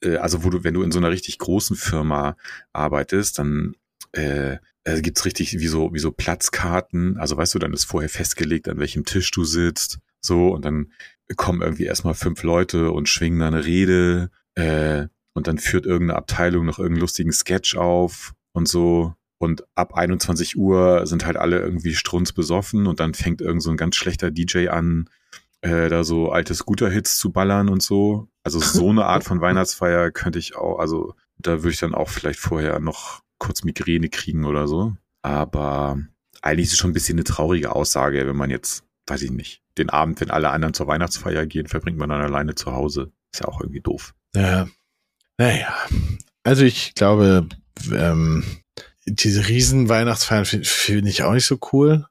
äh, 0.01 0.15
also 0.17 0.43
wo 0.43 0.49
du, 0.49 0.63
wenn 0.63 0.73
du 0.73 0.83
in 0.83 0.91
so 0.91 0.99
einer 0.99 1.11
richtig 1.11 1.37
großen 1.37 1.75
Firma 1.75 2.37
arbeitest, 2.71 3.39
dann 3.39 3.75
äh, 4.13 4.57
äh, 4.85 5.01
gibt's 5.01 5.25
richtig 5.25 5.59
wie 5.59 5.67
so 5.67 5.93
wie 5.93 5.99
so 5.99 6.11
Platzkarten. 6.11 7.17
Also 7.17 7.35
weißt 7.35 7.53
du, 7.53 7.59
dann 7.59 7.73
ist 7.73 7.85
vorher 7.85 8.09
festgelegt, 8.09 8.69
an 8.69 8.79
welchem 8.79 9.03
Tisch 9.05 9.31
du 9.31 9.43
sitzt. 9.43 9.99
So 10.21 10.49
und 10.49 10.63
dann 10.63 10.91
kommen 11.35 11.61
irgendwie 11.61 11.85
erstmal 11.85 12.13
fünf 12.13 12.43
Leute 12.43 12.91
und 12.91 13.09
schwingen 13.09 13.39
da 13.39 13.47
eine 13.47 13.65
Rede 13.65 14.31
äh, 14.55 15.07
und 15.33 15.47
dann 15.47 15.57
führt 15.57 15.85
irgendeine 15.85 16.17
Abteilung 16.17 16.65
noch 16.65 16.79
irgendeinen 16.79 17.01
lustigen 17.01 17.31
Sketch 17.33 17.75
auf 17.75 18.33
und 18.53 18.67
so. 18.67 19.13
Und 19.37 19.63
ab 19.75 19.95
21 19.95 20.55
Uhr 20.55 21.07
sind 21.07 21.25
halt 21.25 21.37
alle 21.37 21.59
irgendwie 21.59 21.95
strunzbesoffen 21.95 22.85
und 22.85 22.99
dann 22.99 23.15
fängt 23.15 23.41
irgend 23.41 23.63
so 23.63 23.71
ein 23.71 23.77
ganz 23.77 23.95
schlechter 23.95 24.29
DJ 24.29 24.67
an, 24.67 25.09
äh, 25.61 25.89
da 25.89 26.03
so 26.03 26.31
alte 26.31 26.53
Scooter-Hits 26.55 27.17
zu 27.17 27.31
ballern 27.31 27.69
und 27.69 27.81
so. 27.81 28.27
Also 28.43 28.59
so 28.59 28.89
eine 28.89 29.05
Art 29.05 29.23
von 29.23 29.41
Weihnachtsfeier 29.41 30.11
könnte 30.11 30.39
ich 30.39 30.55
auch, 30.55 30.79
also 30.79 31.13
da 31.37 31.63
würde 31.63 31.71
ich 31.71 31.79
dann 31.79 31.95
auch 31.95 32.09
vielleicht 32.09 32.39
vorher 32.39 32.79
noch 32.79 33.21
kurz 33.37 33.63
Migräne 33.63 34.09
kriegen 34.09 34.45
oder 34.45 34.67
so. 34.67 34.93
Aber 35.21 35.99
eigentlich 36.41 36.67
ist 36.67 36.73
es 36.73 36.79
schon 36.79 36.91
ein 36.91 36.93
bisschen 36.93 37.17
eine 37.17 37.23
traurige 37.23 37.75
Aussage, 37.75 38.27
wenn 38.27 38.35
man 38.35 38.49
jetzt, 38.49 38.83
weiß 39.07 39.21
ich 39.21 39.31
nicht, 39.31 39.61
den 39.77 39.89
Abend, 39.89 40.19
wenn 40.21 40.31
alle 40.31 40.49
anderen 40.49 40.73
zur 40.73 40.87
Weihnachtsfeier 40.87 41.45
gehen, 41.45 41.67
verbringt 41.67 41.97
man 41.97 42.09
dann 42.09 42.21
alleine 42.21 42.55
zu 42.55 42.71
Hause. 42.71 43.11
Ist 43.33 43.41
ja 43.41 43.47
auch 43.47 43.61
irgendwie 43.61 43.81
doof. 43.81 44.13
Ja. 44.35 44.67
Naja. 45.37 45.73
Also 46.43 46.63
ich 46.63 46.95
glaube, 46.95 47.47
ähm, 47.91 48.43
diese 49.05 49.47
riesen 49.47 49.89
Weihnachtsfeiern 49.89 50.45
finde 50.45 50.67
find 50.67 51.07
ich 51.07 51.23
auch 51.23 51.33
nicht 51.33 51.45
so 51.45 51.57
cool. 51.71 52.05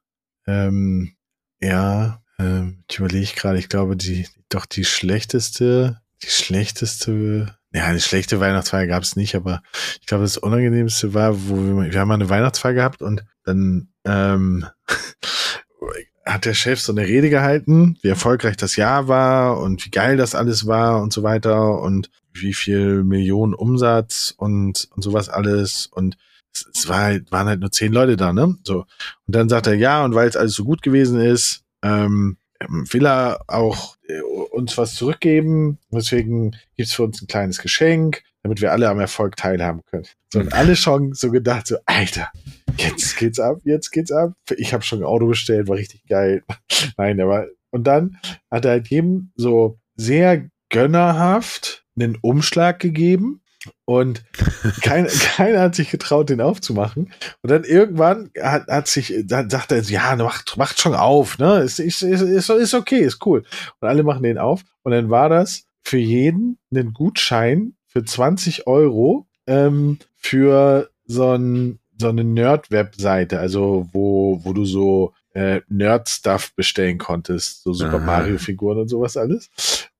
Ähm, 0.46 1.14
ja, 1.60 2.19
ähm, 2.40 2.84
ich 2.90 2.98
überlege 2.98 3.32
gerade, 3.36 3.58
ich 3.58 3.68
glaube, 3.68 3.96
die 3.96 4.26
doch 4.48 4.66
die 4.66 4.84
schlechteste, 4.84 6.00
die 6.22 6.30
schlechteste, 6.30 7.54
ja, 7.72 7.84
eine 7.84 8.00
schlechte 8.00 8.40
Weihnachtsfeier 8.40 8.86
gab 8.86 9.02
es 9.02 9.16
nicht, 9.16 9.34
aber 9.34 9.62
ich 10.00 10.06
glaube, 10.06 10.24
das 10.24 10.38
Unangenehmste 10.38 11.14
war, 11.14 11.48
wo 11.48 11.56
wir, 11.56 11.92
wir 11.92 12.00
haben 12.00 12.08
mal 12.08 12.14
eine 12.14 12.30
Weihnachtsfeier 12.30 12.74
gehabt 12.74 13.02
und 13.02 13.24
dann 13.44 13.88
ähm, 14.04 14.66
hat 16.24 16.44
der 16.44 16.54
Chef 16.54 16.80
so 16.80 16.92
eine 16.92 17.06
Rede 17.06 17.30
gehalten, 17.30 17.98
wie 18.02 18.08
erfolgreich 18.08 18.56
das 18.56 18.76
Jahr 18.76 19.08
war 19.08 19.58
und 19.58 19.84
wie 19.84 19.90
geil 19.90 20.16
das 20.16 20.34
alles 20.34 20.66
war 20.66 21.02
und 21.02 21.12
so 21.12 21.22
weiter 21.22 21.80
und 21.80 22.10
wie 22.32 22.54
viel 22.54 23.04
Millionen 23.04 23.54
Umsatz 23.54 24.34
und, 24.36 24.88
und 24.94 25.02
sowas 25.02 25.28
alles 25.28 25.86
und 25.86 26.16
es, 26.52 26.66
es 26.74 26.88
war 26.88 27.00
halt, 27.00 27.30
waren 27.30 27.48
halt 27.48 27.60
nur 27.60 27.70
zehn 27.70 27.92
Leute 27.92 28.16
da, 28.16 28.32
ne? 28.32 28.56
So. 28.64 28.86
Und 29.26 29.36
dann 29.36 29.48
sagt 29.48 29.68
er, 29.68 29.74
ja, 29.74 30.04
und 30.04 30.14
weil 30.14 30.28
es 30.28 30.36
alles 30.36 30.54
so 30.54 30.64
gut 30.64 30.82
gewesen 30.82 31.20
ist, 31.20 31.64
ähm, 31.82 32.36
will 32.68 33.06
er 33.06 33.40
auch 33.46 33.96
äh, 34.06 34.20
uns 34.20 34.76
was 34.76 34.94
zurückgeben. 34.94 35.78
Deswegen 35.90 36.56
gibt's 36.76 36.92
für 36.92 37.04
uns 37.04 37.22
ein 37.22 37.26
kleines 37.26 37.58
Geschenk, 37.60 38.22
damit 38.42 38.60
wir 38.60 38.72
alle 38.72 38.88
am 38.88 39.00
Erfolg 39.00 39.36
teilhaben 39.36 39.82
können. 39.86 40.06
So, 40.32 40.40
und 40.40 40.52
alle 40.52 40.76
schon 40.76 41.14
so 41.14 41.30
gedacht, 41.30 41.66
so, 41.66 41.76
Alter, 41.86 42.30
jetzt 42.76 43.16
geht's 43.16 43.40
ab, 43.40 43.58
jetzt 43.64 43.90
geht's 43.90 44.12
ab. 44.12 44.34
Ich 44.56 44.72
habe 44.72 44.84
schon 44.84 45.00
ein 45.00 45.06
Auto 45.06 45.26
bestellt, 45.26 45.68
war 45.68 45.76
richtig 45.76 46.06
geil. 46.06 46.42
Nein, 46.96 47.20
aber 47.20 47.46
und 47.70 47.84
dann 47.84 48.18
hat 48.50 48.64
er 48.64 48.72
halt 48.72 48.88
jedem 48.88 49.32
so 49.36 49.78
sehr 49.96 50.48
gönnerhaft 50.70 51.84
einen 51.96 52.16
Umschlag 52.20 52.78
gegeben 52.78 53.39
und 53.84 54.24
kein, 54.82 55.06
keiner 55.06 55.60
hat 55.60 55.74
sich 55.74 55.90
getraut, 55.90 56.30
den 56.30 56.40
aufzumachen. 56.40 57.12
Und 57.42 57.50
dann 57.50 57.64
irgendwann 57.64 58.30
hat, 58.40 58.68
hat 58.68 58.88
sich, 58.88 59.14
dann 59.24 59.50
sagt 59.50 59.72
er, 59.72 59.82
ja, 59.82 60.16
macht, 60.16 60.56
macht 60.56 60.80
schon 60.80 60.94
auf, 60.94 61.38
ne? 61.38 61.60
Ist, 61.60 61.78
ist, 61.78 62.02
ist, 62.02 62.50
ist, 62.50 62.74
okay, 62.74 63.00
ist 63.00 63.24
cool. 63.26 63.44
Und 63.80 63.88
alle 63.88 64.02
machen 64.02 64.22
den 64.22 64.38
auf. 64.38 64.62
Und 64.82 64.92
dann 64.92 65.10
war 65.10 65.28
das 65.28 65.64
für 65.82 65.98
jeden 65.98 66.58
ein 66.74 66.92
Gutschein 66.92 67.74
für 67.86 68.04
20 68.04 68.66
Euro 68.66 69.26
ähm, 69.46 69.98
für 70.16 70.90
so, 71.06 71.32
ein, 71.32 71.80
so 71.98 72.08
eine 72.08 72.24
Nerd-Webseite, 72.24 73.40
also 73.40 73.88
wo, 73.92 74.40
wo 74.44 74.52
du 74.52 74.64
so 74.64 75.12
äh, 75.34 75.60
Nerd-Stuff 75.68 76.54
bestellen 76.54 76.98
konntest, 76.98 77.62
so 77.64 77.72
Super. 77.72 77.98
Mario-Figuren 77.98 78.78
und 78.78 78.88
sowas 78.88 79.16
alles. 79.16 79.50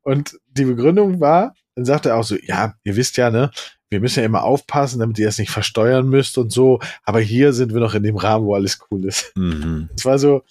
Und 0.03 0.39
die 0.49 0.65
Begründung 0.65 1.21
war, 1.21 1.55
dann 1.75 1.85
sagt 1.85 2.07
er 2.07 2.17
auch 2.17 2.25
so, 2.25 2.37
ja, 2.43 2.75
ihr 2.85 2.97
wisst 2.97 3.17
ja, 3.17 3.31
ne, 3.31 3.51
wir 3.91 4.01
müssen 4.01 4.21
ja 4.21 4.27
immer 4.27 4.45
aufpassen, 4.45 5.01
damit 5.01 5.19
ihr 5.19 5.29
es 5.29 5.39
nicht 5.39 5.51
versteuern 5.51 6.09
müsst 6.09 6.39
und 6.39 6.53
so, 6.53 6.81
aber 7.05 7.21
hier 7.21 7.53
sind 7.53 7.75
wir 7.75 7.81
noch 7.81 7.95
in 7.95 8.03
dem 8.03 8.17
Rahmen, 8.17 8.47
wo 8.47 8.55
alles 8.55 8.79
cool 8.91 9.05
ist. 9.05 9.33
Mhm. 9.37 9.89
Das 9.93 10.05
war 10.05 10.19
so, 10.19 10.43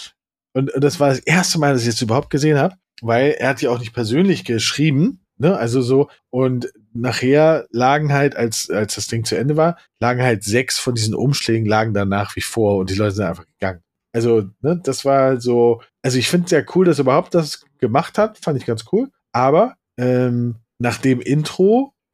und, 0.54 0.74
und 0.74 0.84
das 0.84 1.00
war 1.00 1.10
das 1.10 1.20
erste 1.20 1.60
Mal, 1.60 1.74
dass 1.74 1.84
ich 1.84 1.90
es 1.90 2.02
überhaupt 2.02 2.30
gesehen 2.30 2.58
habe, 2.58 2.76
weil 3.02 3.32
er 3.32 3.50
hat 3.50 3.62
ja 3.62 3.70
auch 3.70 3.80
nicht 3.80 3.94
persönlich 3.94 4.44
geschrieben, 4.44 5.22
ne, 5.38 5.58
also 5.58 5.82
so, 5.82 6.10
und 6.30 6.72
nachher 6.94 7.68
lagen 7.72 8.12
halt, 8.12 8.36
als, 8.36 8.70
als 8.70 8.96
das 8.96 9.08
Ding 9.08 9.24
zu 9.24 9.38
Ende 9.38 9.56
war, 9.56 9.78
lagen 10.00 10.22
halt 10.22 10.44
sechs 10.44 10.80
von 10.80 10.96
diesen 10.96 11.16
Umschlägen 11.16 11.66
lagen 11.66 11.94
da 11.94 12.06
nach 12.06 12.36
wie 12.36 12.42
vor 12.42 12.78
und 12.78 12.90
die 12.90 12.96
Leute 12.96 13.16
sind 13.16 13.26
einfach 13.26 13.46
gegangen. 13.46 13.82
Also, 14.12 14.50
ne, 14.62 14.80
das 14.84 15.06
war 15.06 15.40
so, 15.40 15.82
also 16.02 16.18
ich 16.18 16.28
finde 16.28 16.46
es 16.46 16.50
sehr 16.50 16.66
cool, 16.76 16.86
dass 16.86 17.00
er 17.00 17.04
überhaupt 17.04 17.36
das 17.36 17.66
gemacht 17.78 18.18
hat, 18.18 18.38
fand 18.40 18.58
ich 18.58 18.66
ganz 18.66 18.86
cool, 18.92 19.10
aber 19.32 19.76
ähm, 19.98 20.56
nach 20.80 20.98
dem 20.98 21.22
Intro 21.22 21.94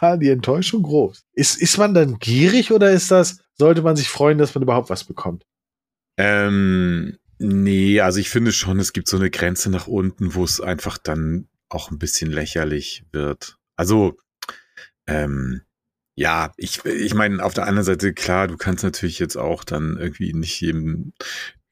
war 0.00 0.18
die 0.18 0.28
Enttäuschung 0.28 0.82
groß. 0.82 1.24
Ist, 1.32 1.60
ist 1.60 1.78
man 1.78 1.94
dann 1.94 2.18
gierig 2.18 2.72
oder 2.72 2.90
ist 2.90 3.10
das, 3.10 3.38
sollte 3.54 3.82
man 3.82 3.96
sich 3.96 4.08
freuen, 4.08 4.38
dass 4.38 4.54
man 4.54 4.62
überhaupt 4.62 4.90
was 4.90 5.04
bekommt? 5.04 5.46
Ähm, 6.18 7.16
nee, 7.38 8.00
also 8.00 8.20
ich 8.20 8.28
finde 8.28 8.52
schon, 8.52 8.78
es 8.78 8.92
gibt 8.92 9.08
so 9.08 9.16
eine 9.16 9.30
Grenze 9.30 9.70
nach 9.70 9.86
unten, 9.86 10.34
wo 10.34 10.44
es 10.44 10.60
einfach 10.60 10.98
dann 10.98 11.48
auch 11.70 11.90
ein 11.90 11.98
bisschen 11.98 12.30
lächerlich 12.30 13.04
wird. 13.12 13.56
Also, 13.76 14.18
ähm, 15.06 15.62
ja, 16.16 16.52
ich, 16.58 16.84
ich 16.84 17.14
meine, 17.14 17.42
auf 17.42 17.54
der 17.54 17.66
anderen 17.66 17.86
Seite, 17.86 18.12
klar, 18.12 18.48
du 18.48 18.58
kannst 18.58 18.84
natürlich 18.84 19.18
jetzt 19.18 19.36
auch 19.36 19.64
dann 19.64 19.96
irgendwie 19.96 20.34
nicht 20.34 20.60
jedem, 20.60 21.14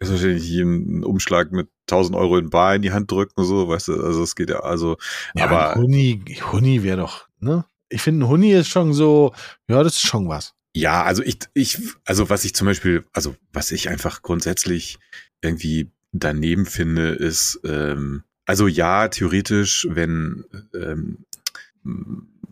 ist 0.01 0.11
wahrscheinlich 0.11 0.49
jeden 0.49 1.05
Umschlag 1.05 1.51
mit 1.53 1.69
1000 1.91 2.17
Euro 2.17 2.39
in 2.39 2.51
Bar 2.51 2.77
in 2.77 2.83
die 2.83 2.93
Hand 2.93 3.11
drücken, 3.11 3.45
so, 3.45 3.69
weißt 3.69 3.89
du, 3.89 4.03
also 4.03 4.23
es 4.23 4.37
geht 4.37 4.51
ja, 4.51 4.61
also, 4.61 4.97
Ja, 5.35 5.45
aber, 5.45 5.75
Huni, 5.75 6.23
Huni 6.53 6.83
wäre 6.83 6.99
doch, 6.99 7.29
ne? 7.41 7.65
Ich 7.89 8.03
finde, 8.03 8.27
ein 8.27 8.29
Huni 8.29 8.53
ist 8.53 8.69
schon 8.69 8.93
so, 8.93 9.33
ja, 9.69 9.83
das 9.83 9.95
ist 9.95 10.07
schon 10.07 10.29
was. 10.29 10.55
ja, 10.75 11.03
also 11.03 11.23
ich, 11.23 11.39
ich, 11.55 11.79
also 12.05 12.31
was 12.31 12.45
ich 12.45 12.55
zum 12.55 12.67
Beispiel, 12.67 13.05
also 13.13 13.35
was 13.53 13.73
ich 13.73 13.89
einfach 13.89 14.23
grundsätzlich 14.23 14.99
irgendwie 15.41 15.91
daneben 16.13 16.67
finde, 16.67 17.09
ist, 17.11 17.61
ähm, 17.65 18.23
also 18.47 18.67
ja, 18.67 19.09
theoretisch, 19.09 19.87
wenn, 19.91 20.45
ähm, 20.75 21.25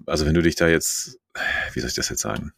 also 0.07 0.27
wenn 0.27 0.35
du 0.35 0.43
dich 0.43 0.57
da 0.57 0.69
jetzt, 0.69 1.19
wie 1.73 1.81
soll 1.81 1.89
ich 1.89 1.95
das 1.95 2.09
jetzt 2.09 2.23
sagen? 2.23 2.53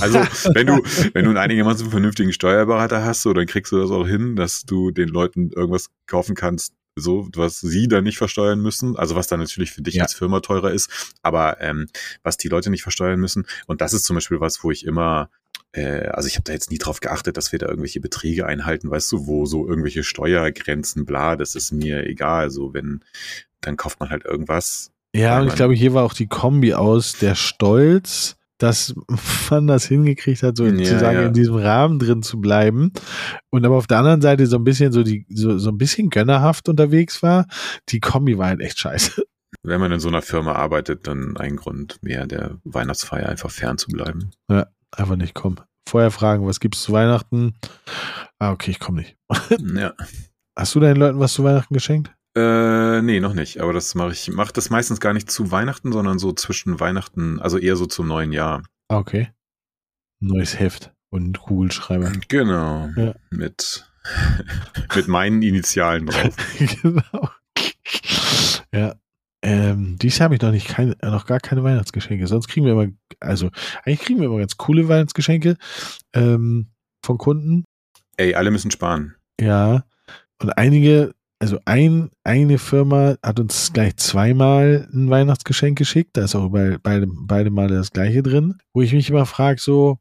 Also 0.00 0.18
wenn 0.54 0.66
du, 0.66 0.82
wenn 1.12 1.24
du 1.24 1.30
einen 1.30 1.38
einigermaßen 1.38 1.90
vernünftigen 1.90 2.32
Steuerberater 2.32 3.04
hast, 3.04 3.22
so, 3.22 3.32
dann 3.32 3.46
kriegst 3.46 3.72
du 3.72 3.78
das 3.80 3.90
auch 3.90 4.06
hin, 4.06 4.36
dass 4.36 4.62
du 4.62 4.90
den 4.90 5.08
Leuten 5.08 5.50
irgendwas 5.50 5.90
kaufen 6.06 6.34
kannst, 6.34 6.74
so, 6.96 7.28
was 7.34 7.60
sie 7.60 7.88
dann 7.88 8.04
nicht 8.04 8.18
versteuern 8.18 8.60
müssen, 8.60 8.96
also 8.96 9.16
was 9.16 9.26
dann 9.26 9.40
natürlich 9.40 9.72
für 9.72 9.82
dich 9.82 9.94
Ja. 9.94 10.04
als 10.04 10.14
Firma 10.14 10.40
teurer 10.40 10.70
ist, 10.70 11.16
aber 11.22 11.60
ähm, 11.60 11.88
was 12.22 12.36
die 12.36 12.48
Leute 12.48 12.70
nicht 12.70 12.82
versteuern 12.82 13.18
müssen. 13.18 13.46
Und 13.66 13.80
das 13.80 13.92
ist 13.92 14.04
zum 14.04 14.14
Beispiel 14.14 14.40
was, 14.40 14.62
wo 14.62 14.70
ich 14.70 14.84
immer, 14.86 15.28
äh, 15.72 16.06
also 16.06 16.28
ich 16.28 16.34
habe 16.36 16.44
da 16.44 16.52
jetzt 16.52 16.70
nie 16.70 16.78
drauf 16.78 17.00
geachtet, 17.00 17.36
dass 17.36 17.50
wir 17.50 17.58
da 17.58 17.66
irgendwelche 17.66 18.00
Beträge 18.00 18.46
einhalten, 18.46 18.90
weißt 18.90 19.10
du, 19.10 19.26
wo 19.26 19.44
so 19.44 19.66
irgendwelche 19.68 20.04
Steuergrenzen, 20.04 21.04
bla, 21.04 21.34
das 21.34 21.56
ist 21.56 21.72
mir 21.72 22.06
egal. 22.06 22.50
So, 22.50 22.74
wenn, 22.74 23.00
dann 23.60 23.76
kauft 23.76 23.98
man 23.98 24.10
halt 24.10 24.24
irgendwas. 24.24 24.92
Ja, 25.14 25.40
und 25.40 25.46
ich 25.48 25.54
glaube, 25.54 25.74
hier 25.74 25.94
war 25.94 26.04
auch 26.04 26.12
die 26.14 26.26
Kombi 26.26 26.74
aus 26.74 27.12
der 27.14 27.34
Stolz, 27.34 28.36
dass 28.58 28.94
man 29.50 29.66
das 29.66 29.84
hingekriegt 29.86 30.42
hat, 30.42 30.56
so 30.56 30.66
Ja, 30.66 30.82
zu 30.84 30.98
sagen, 30.98 31.18
ja. 31.18 31.26
in 31.26 31.32
diesem 31.32 31.54
Rahmen 31.56 31.98
drin 31.98 32.22
zu 32.22 32.40
bleiben. 32.40 32.92
Und 33.50 33.64
aber 33.64 33.76
auf 33.76 33.86
der 33.86 33.98
anderen 33.98 34.20
Seite 34.22 34.46
so 34.46 34.56
ein 34.56 34.64
bisschen 34.64 34.92
so 34.92 35.02
die, 35.02 35.26
so, 35.28 35.58
so 35.58 35.70
ein 35.70 35.78
bisschen 35.78 36.10
gönnerhaft 36.10 36.68
unterwegs 36.68 37.22
war. 37.22 37.46
Die 37.90 38.00
Kombi 38.00 38.38
war 38.38 38.48
halt 38.48 38.60
echt 38.60 38.78
scheiße. 38.78 39.22
Wenn 39.62 39.80
man 39.80 39.92
in 39.92 40.00
so 40.00 40.08
einer 40.08 40.20
Firma 40.22 40.52
arbeitet, 40.52 41.06
dann 41.06 41.36
ein 41.36 41.56
Grund 41.56 42.02
mehr 42.02 42.26
der 42.26 42.58
Weihnachtsfeier 42.64 43.28
einfach 43.28 43.50
fern 43.50 43.78
zu 43.78 43.88
bleiben. 43.88 44.30
Einfach 44.90 45.16
nicht 45.16 45.34
kommen. 45.34 45.60
Vorher 45.88 46.10
fragen, 46.10 46.46
was 46.46 46.60
gibt's 46.60 46.82
zu 46.82 46.92
Weihnachten? 46.92 47.54
Ah, 48.38 48.50
okay, 48.52 48.72
ich 48.72 48.80
komme 48.80 49.02
nicht. 49.02 49.16
Ja. 49.74 49.94
Hast 50.56 50.74
du 50.74 50.80
deinen 50.80 50.96
Leuten 50.96 51.18
was 51.18 51.34
zu 51.34 51.44
Weihnachten 51.44 51.74
geschenkt? 51.74 52.12
Äh, 52.36 53.02
nee, 53.02 53.20
noch 53.20 53.34
nicht. 53.34 53.60
Aber 53.60 53.72
das 53.72 53.94
mache 53.94 54.12
ich, 54.12 54.30
mache 54.30 54.52
das 54.52 54.70
meistens 54.70 55.00
gar 55.00 55.12
nicht 55.12 55.30
zu 55.30 55.50
Weihnachten, 55.50 55.92
sondern 55.92 56.18
so 56.18 56.32
zwischen 56.32 56.80
Weihnachten, 56.80 57.40
also 57.40 57.58
eher 57.58 57.76
so 57.76 57.86
zum 57.86 58.08
neuen 58.08 58.32
Jahr. 58.32 58.62
Ah, 58.88 58.98
okay. 58.98 59.30
Neues 60.20 60.58
Heft 60.58 60.92
und 61.10 61.38
Kugelschreiber. 61.38 62.12
Genau. 62.28 62.88
Ja. 62.96 63.14
Mit, 63.30 63.88
mit 64.94 65.08
meinen 65.08 65.42
Initialen 65.42 66.06
drauf. 66.06 66.34
genau. 66.82 67.30
Ja. 68.72 68.94
Ähm, 69.42 69.98
dieses 69.98 70.18
Jahr 70.18 70.24
habe 70.24 70.36
ich 70.36 70.40
noch 70.40 70.50
nicht 70.50 70.68
keine, 70.68 70.96
äh, 71.02 71.10
noch 71.10 71.26
gar 71.26 71.38
keine 71.38 71.62
Weihnachtsgeschenke. 71.62 72.26
Sonst 72.26 72.48
kriegen 72.48 72.64
wir 72.66 72.72
immer, 72.72 72.90
also 73.20 73.50
eigentlich 73.84 74.00
kriegen 74.00 74.18
wir 74.18 74.26
immer 74.26 74.38
ganz 74.38 74.56
coole 74.56 74.88
Weihnachtsgeschenke 74.88 75.56
ähm, 76.14 76.70
von 77.04 77.18
Kunden. 77.18 77.64
Ey, 78.16 78.34
alle 78.34 78.50
müssen 78.50 78.70
sparen. 78.70 79.14
Ja. 79.38 79.84
Und 80.40 80.56
einige, 80.56 81.14
also 81.44 81.60
ein, 81.66 82.10
eine 82.22 82.56
Firma 82.56 83.16
hat 83.22 83.38
uns 83.38 83.70
gleich 83.74 83.98
zweimal 83.98 84.88
ein 84.94 85.10
Weihnachtsgeschenk 85.10 85.76
geschickt. 85.76 86.16
Da 86.16 86.24
ist 86.24 86.34
auch 86.34 86.48
bei, 86.48 86.78
beide, 86.82 87.06
beide 87.06 87.50
Male 87.50 87.74
das 87.74 87.90
gleiche 87.90 88.22
drin. 88.22 88.54
Wo 88.72 88.80
ich 88.80 88.94
mich 88.94 89.10
immer 89.10 89.26
frage, 89.26 89.60
so, 89.60 89.98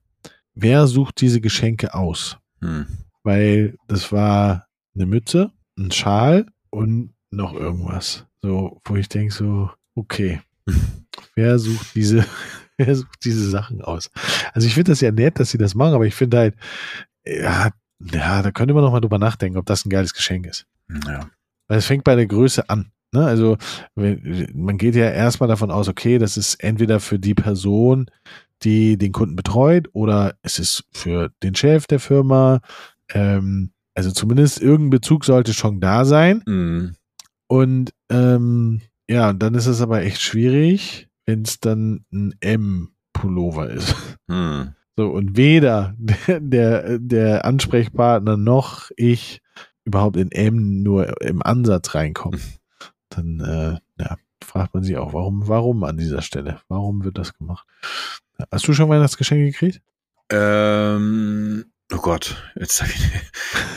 wer 0.53 0.87
sucht 0.87 1.19
diese 1.19 1.41
Geschenke 1.41 1.93
aus? 1.95 2.37
Hm. 2.61 2.85
weil 3.23 3.75
das 3.89 4.13
war 4.13 4.67
eine 4.95 5.05
Mütze, 5.05 5.51
ein 5.77 5.91
Schal 5.91 6.45
und 6.69 7.13
noch 7.29 7.53
irgendwas. 7.53 8.25
So, 8.41 8.79
wo 8.85 8.95
ich 8.95 9.09
denke 9.09 9.33
so, 9.33 9.69
okay, 9.95 10.39
wer 11.35 11.59
sucht 11.59 11.93
diese, 11.93 12.25
wer 12.77 12.95
sucht 12.95 13.19
diese 13.25 13.49
Sachen 13.49 13.81
aus? 13.81 14.09
Also 14.53 14.65
ich 14.65 14.75
finde 14.75 14.93
das 14.93 15.01
ja 15.01 15.11
nett, 15.11 15.41
dass 15.41 15.51
sie 15.51 15.57
das 15.57 15.75
machen, 15.75 15.93
aber 15.93 16.05
ich 16.05 16.15
finde 16.15 16.37
halt, 16.37 16.55
ja, 17.25 17.71
ja, 17.99 18.41
da 18.41 18.51
könnte 18.51 18.73
man 18.73 18.85
noch 18.85 18.93
mal 18.93 19.01
drüber 19.01 19.19
nachdenken, 19.19 19.57
ob 19.57 19.65
das 19.65 19.85
ein 19.85 19.89
geiles 19.89 20.13
Geschenk 20.13 20.45
ist. 20.45 20.67
Ja. 20.89 21.29
Weil 21.67 21.77
es 21.77 21.85
fängt 21.85 22.03
bei 22.03 22.15
der 22.15 22.27
Größe 22.27 22.69
an. 22.69 22.91
Ne? 23.13 23.25
Also 23.25 23.57
man 23.95 24.77
geht 24.77 24.95
ja 24.95 25.09
erstmal 25.09 25.47
davon 25.47 25.71
aus, 25.71 25.87
okay, 25.87 26.17
das 26.17 26.35
ist 26.35 26.55
entweder 26.55 26.99
für 26.99 27.19
die 27.19 27.35
Person, 27.35 28.09
die 28.63 28.97
den 28.97 29.11
Kunden 29.11 29.35
betreut, 29.35 29.89
oder 29.93 30.35
es 30.41 30.59
ist 30.59 30.85
für 30.91 31.31
den 31.43 31.55
Chef 31.55 31.85
der 31.85 31.99
Firma. 31.99 32.61
Ähm, 33.13 33.71
also 33.93 34.11
zumindest 34.11 34.61
irgendein 34.61 34.89
Bezug 34.89 35.25
sollte 35.25 35.53
schon 35.53 35.79
da 35.79 36.05
sein. 36.05 36.41
Hm. 36.45 36.95
Und 37.47 37.93
ähm, 38.09 38.81
ja, 39.07 39.29
und 39.29 39.39
dann 39.43 39.53
ist 39.53 39.67
es 39.67 39.81
aber 39.81 40.01
echt 40.01 40.21
schwierig, 40.21 41.07
wenn 41.25 41.43
es 41.43 41.59
dann 41.59 42.05
ein 42.11 42.33
M-Pullover 42.39 43.69
ist. 43.69 43.95
Hm. 44.29 44.73
So, 44.95 45.09
und 45.09 45.37
weder 45.37 45.95
der, 45.97 46.39
der, 46.39 46.99
der 46.99 47.45
Ansprechpartner 47.45 48.37
noch 48.37 48.89
ich 48.95 49.41
überhaupt 49.85 50.17
in 50.17 50.31
M 50.31 50.81
nur 50.83 51.21
im 51.21 51.41
Ansatz 51.43 51.93
reinkommen. 51.95 52.41
Dann 53.09 53.39
äh, 53.41 54.01
ja, 54.03 54.17
fragt 54.43 54.73
man 54.73 54.83
sich 54.83 54.97
auch, 54.97 55.13
warum, 55.13 55.47
warum 55.47 55.83
an 55.83 55.97
dieser 55.97 56.21
Stelle? 56.21 56.59
Warum 56.67 57.03
wird 57.03 57.17
das 57.17 57.33
gemacht? 57.37 57.65
Hast 58.51 58.67
du 58.67 58.73
schon 58.73 58.89
Weihnachtsgeschenke 58.89 59.45
gekriegt? 59.51 59.81
Ähm, 60.31 61.65
oh 61.93 61.97
Gott, 61.97 62.51
jetzt 62.55 62.77
sag 62.77 62.89
ich 62.89 63.11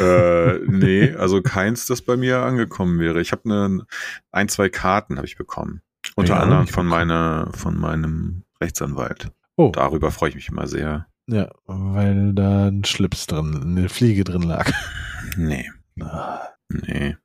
äh, 0.00 0.58
nee, 0.66 1.12
also 1.14 1.42
keins, 1.42 1.86
das 1.86 2.02
bei 2.02 2.16
mir 2.16 2.40
angekommen 2.40 2.98
wäre. 2.98 3.20
Ich 3.20 3.32
habe 3.32 3.42
eine 3.44 3.86
ein, 4.30 4.48
zwei 4.48 4.68
Karten 4.68 5.16
habe 5.16 5.26
ich 5.26 5.36
bekommen. 5.36 5.82
Unter 6.14 6.34
Ja, 6.34 6.40
anderem 6.40 6.66
von 6.68 6.86
meiner, 6.86 7.50
von 7.54 7.76
meinem 7.78 8.44
Rechtsanwalt. 8.60 9.30
Oh, 9.56 9.70
Darüber 9.74 10.10
freue 10.10 10.30
ich 10.30 10.34
mich 10.36 10.48
immer 10.48 10.66
sehr. 10.66 11.06
ja, 11.26 11.50
weil 11.66 12.32
da 12.32 12.68
ein 12.68 12.84
Schlips 12.84 13.26
drin, 13.26 13.60
eine 13.62 13.88
Fliege 13.88 14.24
drin 14.24 14.42
lag. 14.42 14.70
Nee. 15.36 15.68
Nee. 16.68 17.16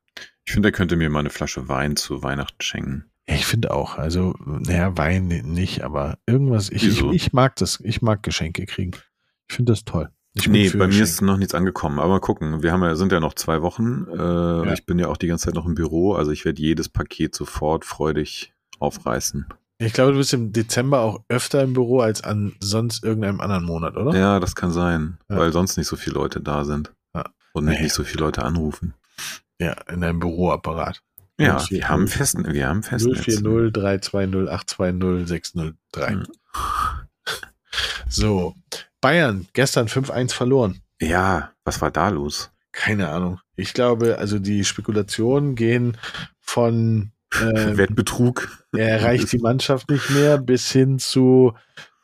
Ich 0.44 0.52
finde, 0.52 0.68
er 0.68 0.72
könnte 0.72 0.96
mir 0.96 1.08
mal 1.10 1.20
eine 1.20 1.30
Flasche 1.30 1.68
Wein 1.68 1.96
zu 1.96 2.22
Weihnachten 2.22 2.60
schenken. 2.60 3.04
Ich 3.26 3.46
finde 3.46 3.70
auch, 3.72 3.96
also, 3.98 4.34
naja, 4.44 4.96
Wein 4.96 5.28
nicht, 5.28 5.82
aber 5.82 6.18
irgendwas, 6.26 6.70
ich, 6.70 6.86
ich, 6.86 7.02
ich 7.02 7.32
mag 7.32 7.54
das, 7.56 7.78
ich 7.84 8.02
mag 8.02 8.22
Geschenke 8.22 8.66
kriegen. 8.66 8.92
Ich 9.48 9.54
finde 9.56 9.72
das 9.72 9.84
toll. 9.84 10.10
Ich 10.34 10.48
nee, 10.48 10.68
bei 10.70 10.86
mir 10.86 11.02
ist 11.02 11.20
noch 11.20 11.36
nichts 11.36 11.54
angekommen. 11.54 11.98
Aber 11.98 12.08
mal 12.14 12.20
gucken. 12.20 12.62
Wir 12.62 12.72
haben 12.72 12.82
ja, 12.82 12.96
sind 12.96 13.12
ja 13.12 13.20
noch 13.20 13.34
zwei 13.34 13.60
Wochen. 13.60 14.06
Äh, 14.08 14.72
Ich 14.72 14.86
bin 14.86 14.98
ja 14.98 15.08
auch 15.08 15.18
die 15.18 15.26
ganze 15.26 15.44
Zeit 15.46 15.54
noch 15.54 15.66
im 15.66 15.74
Büro. 15.74 16.14
Also 16.14 16.30
ich 16.30 16.46
werde 16.46 16.60
jedes 16.62 16.88
Paket 16.88 17.34
sofort 17.34 17.84
freudig 17.84 18.54
aufreißen. 18.78 19.46
Ich 19.76 19.92
glaube, 19.92 20.12
du 20.12 20.18
bist 20.18 20.32
im 20.32 20.52
Dezember 20.52 21.00
auch 21.00 21.22
öfter 21.28 21.62
im 21.62 21.74
Büro 21.74 22.00
als 22.00 22.24
an 22.24 22.54
sonst 22.60 23.04
irgendeinem 23.04 23.40
anderen 23.42 23.64
Monat, 23.64 23.96
oder? 23.96 24.16
Ja, 24.18 24.40
das 24.40 24.54
kann 24.54 24.70
sein, 24.72 25.18
Ja. 25.28 25.36
weil 25.36 25.52
sonst 25.52 25.76
nicht 25.76 25.88
so 25.88 25.96
viele 25.96 26.14
Leute 26.14 26.40
da 26.40 26.64
sind. 26.64 26.92
Und 27.52 27.66
Nee. 27.66 27.80
nicht 27.82 27.92
so 27.94 28.04
viele 28.04 28.24
Leute 28.24 28.44
anrufen. 28.44 28.94
Ja, 29.58 29.72
in 29.90 30.00
deinem 30.00 30.18
Büroapparat. 30.18 31.02
Ja, 31.38 31.58
040. 31.58 31.70
wir 31.70 31.88
haben 31.88 32.08
festen, 32.08 32.52
wir 32.52 32.68
haben 32.68 32.82
festen. 32.82 33.14
040 33.14 33.72
320 33.72 34.48
820 34.50 35.28
603. 35.28 36.14
Mhm. 36.16 36.26
So, 38.08 38.54
Bayern, 39.00 39.46
gestern 39.52 39.88
5-1 39.88 40.32
verloren. 40.34 40.80
Ja, 41.00 41.52
was 41.64 41.80
war 41.80 41.90
da 41.90 42.08
los? 42.10 42.50
Keine 42.72 43.08
Ahnung. 43.08 43.40
Ich 43.56 43.72
glaube, 43.74 44.18
also 44.18 44.38
die 44.38 44.64
Spekulationen 44.64 45.54
gehen 45.54 45.96
von 46.40 47.12
äh, 47.34 47.76
Wettbetrug. 47.76 48.48
er 48.76 48.88
erreicht 49.00 49.32
die 49.32 49.38
Mannschaft 49.38 49.90
nicht 49.90 50.10
mehr 50.10 50.38
bis 50.38 50.70
hin 50.70 50.98
zu 50.98 51.54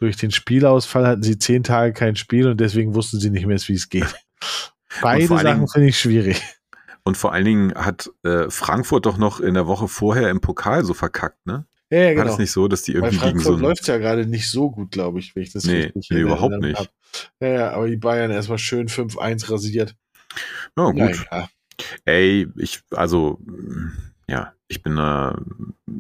durch 0.01 0.17
den 0.17 0.31
Spielausfall 0.31 1.07
hatten 1.07 1.23
sie 1.25 1.39
zehn 1.39 1.65
Tage 1.65 1.93
kein 1.93 2.15
Spiel 2.17 2.47
und 2.49 2.61
deswegen 2.61 2.95
wussten 2.95 3.19
sie 3.19 3.31
nicht 3.31 3.47
mehr, 3.47 3.59
wie 3.67 3.75
es 3.75 3.89
geht. 3.89 4.15
Beide 5.03 5.27
Sachen 5.27 5.47
Dingen- 5.47 5.69
finde 5.69 5.89
ich 5.89 5.99
schwierig. 5.99 6.43
Und 7.05 7.17
vor 7.17 7.33
allen 7.33 7.45
Dingen 7.45 7.75
hat 7.75 8.11
äh, 8.25 8.51
Frankfurt 8.51 9.07
doch 9.07 9.17
noch 9.17 9.41
in 9.41 9.55
der 9.55 9.67
Woche 9.67 9.89
vorher 9.89 10.29
im 10.31 10.41
Pokal 10.41 10.85
so 10.85 10.93
verkackt, 10.95 11.47
ne? 11.47 11.67
Ja, 11.91 11.99
ja 12.01 12.07
War 12.09 12.15
genau. 12.17 12.25
das 12.27 12.39
nicht 12.39 12.53
so, 12.53 12.69
dass 12.69 12.83
die 12.83 12.93
Bei 12.93 12.99
irgendwie 13.09 13.19
gegen 13.19 13.39
so 13.39 13.45
Frankfurt 13.51 13.61
läuft 13.63 13.87
ja 13.89 13.97
gerade 13.97 14.27
nicht 14.27 14.51
so 14.51 14.71
gut, 14.71 14.91
glaube 14.91 15.19
ich, 15.21 15.35
wenn 15.35 15.43
ich 15.43 15.53
das 15.53 15.65
Nee, 15.65 15.85
richtig 15.85 16.11
nee, 16.11 16.21
überhaupt 16.21 16.59
nicht. 16.59 16.79
hab. 16.79 16.89
Ja, 17.41 17.49
ja, 17.49 17.71
aber 17.73 17.89
die 17.89 17.97
Bayern 17.97 18.31
erstmal 18.31 18.59
schön 18.59 18.89
5-1 18.89 19.51
rasiert. 19.51 19.97
Ja, 20.77 20.85
gut. 20.91 20.97
Nein, 20.97 21.25
ja. 21.33 21.49
Ey, 22.05 22.47
ich, 22.57 22.83
also, 22.91 23.39
ja, 24.29 24.53
ich 24.67 24.83
bin 24.83 24.97
da, 24.97 25.41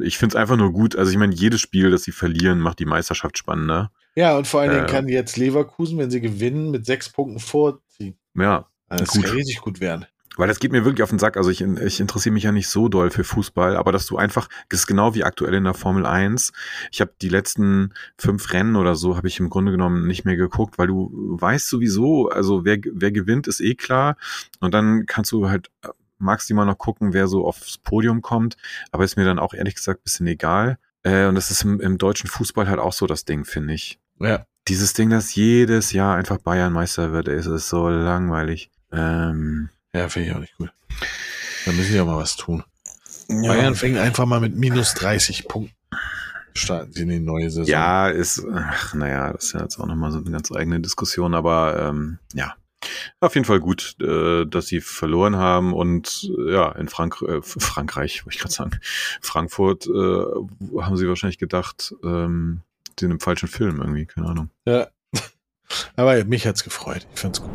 ich 0.03 0.19
find's 0.19 0.37
einfach 0.37 0.57
nur 0.59 0.73
gut. 0.73 0.95
Also 0.97 1.11
ich 1.11 1.17
meine, 1.17 1.35
jedes 1.35 1.61
Spiel, 1.63 1.91
das 1.91 2.03
sie 2.03 2.13
verlieren, 2.13 2.59
macht 2.61 2.81
die 2.81 2.85
Meisterschaft 2.85 3.39
spannender. 3.39 3.91
ja, 4.15 4.37
und 4.37 4.47
vor 4.47 4.61
allen 4.61 4.73
Dingen 4.73 4.85
Äh. 4.85 4.91
kann 4.91 5.09
jetzt 5.09 5.39
Leverkusen, 5.39 5.97
wenn 5.97 6.11
sie 6.11 6.21
gewinnen, 6.21 6.71
mit 6.71 6.85
sechs 6.85 7.09
Punkten 7.09 7.39
vorziehen. 7.39 8.19
Ja, 8.35 8.67
das 8.89 9.11
Gut. 9.11 9.25
kann 9.25 9.35
richtig 9.35 9.61
gut 9.61 9.81
werden. 9.81 10.07
Weil 10.39 10.47
das 10.47 10.61
geht 10.61 10.71
mir 10.71 10.85
wirklich 10.85 11.03
auf 11.03 11.11
den 11.11 11.19
Sack. 11.19 11.37
Also 11.37 11.51
ich, 11.51 11.63
ich 11.63 11.99
interessiere 11.99 12.33
mich 12.33 12.45
ja 12.45 12.53
nicht 12.53 12.69
so 12.69 12.89
doll 12.89 13.11
für 13.11 13.25
Fußball, 13.25 13.77
aber 13.77 13.91
dass 13.91 14.07
du 14.07 14.17
einfach, 14.17 14.49
das 14.69 14.81
ist 14.81 14.87
genau 14.87 15.15
wie 15.15 15.25
aktuell 15.25 15.55
in 15.55 15.65
der 15.65 15.75
Formel 15.75 16.07
1. 16.07 16.53
Ich 16.93 17.01
habe 17.01 17.13
die 17.21 17.29
letzten 17.29 17.93
fünf 18.17 18.53
Rennen 18.53 18.77
oder 18.77 18.95
so, 18.95 19.17
habe 19.17 19.27
ich 19.27 19.41
im 19.41 19.51
Grunde 19.51 19.73
genommen 19.73 20.07
nicht 20.07 20.25
mehr 20.25 20.37
geguckt, 20.37 20.79
weil 20.79 20.87
du 20.87 21.11
weißt 21.13 21.67
sowieso, 21.67 22.29
also 22.29 22.65
wer, 22.65 22.79
wer 22.93 23.11
gewinnt, 23.11 23.49
ist 23.49 23.61
eh 23.61 23.75
klar. 23.75 24.17
Und 24.61 24.75
dann 24.75 25.07
kannst 25.07 25.33
du 25.33 25.51
halt 25.51 25.73
maximal 26.19 26.67
noch 26.67 26.79
gucken, 26.79 27.13
wer 27.13 27.27
so 27.27 27.45
aufs 27.45 27.77
Podium 27.79 28.23
kommt. 28.23 28.57
Aber 28.93 29.03
ist 29.03 29.17
mir 29.17 29.25
dann 29.25 29.41
auch 29.41 29.55
ehrlich 29.55 29.75
gesagt 29.75 30.01
ein 30.01 30.05
bisschen 30.05 30.27
egal. 30.29 30.79
Äh, 31.03 31.27
und 31.27 31.35
das 31.35 31.51
ist 31.51 31.65
im, 31.65 31.81
im 31.81 31.99
deutschen 31.99 32.31
Fußball 32.31 32.69
halt 32.69 32.79
auch 32.79 32.93
so 32.93 33.09
das 33.09 33.25
Ding, 33.25 33.45
finde 33.45 33.75
ich. 33.75 33.99
Ja. 34.21 34.47
Dieses 34.69 34.93
Ding, 34.93 35.11
dass 35.11 35.35
jedes 35.35 35.93
Jahr 35.93 36.17
einfach 36.17 36.39
Bayern 36.39 36.73
Meister 36.73 37.11
wird, 37.11 37.27
es 37.27 37.47
ist 37.47 37.69
so 37.69 37.89
langweilig. 37.89 38.71
Ähm, 38.93 39.69
Ja, 39.93 40.09
finde 40.09 40.29
ich 40.29 40.35
auch 40.35 40.41
nicht 40.41 40.57
gut. 40.57 40.71
Da 41.67 41.73
müssen 41.73 41.93
die 41.93 42.01
auch 42.01 42.07
mal 42.07 42.17
was 42.19 42.37
tun. 42.37 42.65
ja. 43.29 43.53
Bayern 43.53 43.75
fängt 43.75 43.99
einfach 43.99 44.27
mal 44.27 44.41
mit 44.41 44.57
minus 44.57 44.95
30 44.95 45.49
Punkten. 45.49 45.75
Starten 46.55 46.93
sie 46.93 47.03
in 47.03 47.09
die 47.09 47.21
neue 47.21 47.51
Saison. 47.51 47.67
Ja, 47.67 48.09
ist, 48.09 48.45
ach, 48.53 48.95
naja, 48.95 49.33
das 49.33 49.45
ist 49.45 49.53
ja 49.53 49.63
jetzt 49.63 49.79
auch 49.79 49.87
nochmal 49.87 50.11
so 50.11 50.19
eine 50.19 50.31
ganz 50.31 50.51
eigene 50.51 50.81
Diskussion, 50.81 51.35
aber 51.35 51.89
ähm, 51.89 52.19
ja. 52.33 52.55
Auf 53.21 53.35
jeden 53.35 53.45
Fall 53.45 53.61
gut, 53.61 53.97
äh, 54.01 54.45
dass 54.47 54.67
sie 54.69 54.81
verloren 54.81 55.37
haben 55.37 55.73
und 55.73 56.31
äh, 56.39 56.53
ja, 56.53 56.73
in 56.73 56.89
Frank 56.89 57.21
äh, 57.23 57.43
Frankreich, 57.43 58.25
wollte 58.25 58.37
ich 58.37 58.41
gerade 58.41 58.55
sagen, 58.55 58.81
Frankfurt 59.21 59.87
äh, 59.87 60.81
haben 60.81 60.97
sie 60.97 61.09
wahrscheinlich 61.09 61.39
gedacht, 61.39 61.95
ähm, 62.05 62.63
sind 62.99 63.11
im 63.11 63.21
falschen 63.21 63.49
Film 63.49 63.81
irgendwie, 63.81 64.07
keine 64.07 64.29
Ahnung. 64.29 64.51
Ja. 64.67 64.89
Aber 65.97 66.25
mich 66.25 66.47
hat's 66.47 66.65
gefreut. 66.65 67.07
Ich 67.15 67.21
fand's 67.21 67.41
gut. 67.43 67.51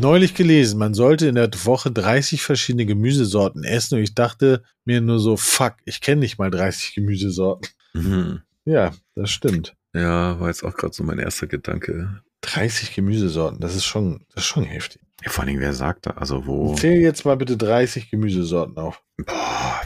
Neulich 0.00 0.34
gelesen, 0.34 0.78
man 0.78 0.94
sollte 0.94 1.26
in 1.26 1.34
der 1.34 1.50
Woche 1.64 1.90
30 1.90 2.42
verschiedene 2.42 2.86
Gemüsesorten 2.86 3.64
essen 3.64 3.96
und 3.96 4.02
ich 4.02 4.14
dachte 4.14 4.62
mir 4.84 5.00
nur 5.00 5.18
so, 5.18 5.36
fuck, 5.36 5.74
ich 5.84 6.00
kenne 6.00 6.20
nicht 6.20 6.38
mal 6.38 6.52
30 6.52 6.94
Gemüsesorten. 6.94 7.68
Mhm. 7.94 8.42
Ja, 8.64 8.92
das 9.16 9.30
stimmt. 9.30 9.74
Ja, 9.94 10.38
war 10.38 10.48
jetzt 10.48 10.62
auch 10.62 10.76
gerade 10.76 10.94
so 10.94 11.02
mein 11.02 11.18
erster 11.18 11.48
Gedanke. 11.48 12.22
30 12.42 12.94
Gemüsesorten, 12.94 13.58
das 13.58 13.74
ist 13.74 13.86
schon, 13.86 14.24
das 14.34 14.44
ist 14.44 14.48
schon 14.48 14.62
heftig. 14.62 15.02
Ja, 15.24 15.32
vor 15.32 15.42
allen 15.42 15.48
Dingen, 15.48 15.62
wer 15.62 15.74
sagt 15.74 16.06
da? 16.06 16.10
Also 16.12 16.46
wo? 16.46 16.76
Zähl 16.76 17.00
jetzt 17.00 17.24
mal 17.24 17.36
bitte 17.36 17.56
30 17.56 18.08
Gemüsesorten 18.08 18.76
auf. 18.76 19.02
Boah. 19.16 19.82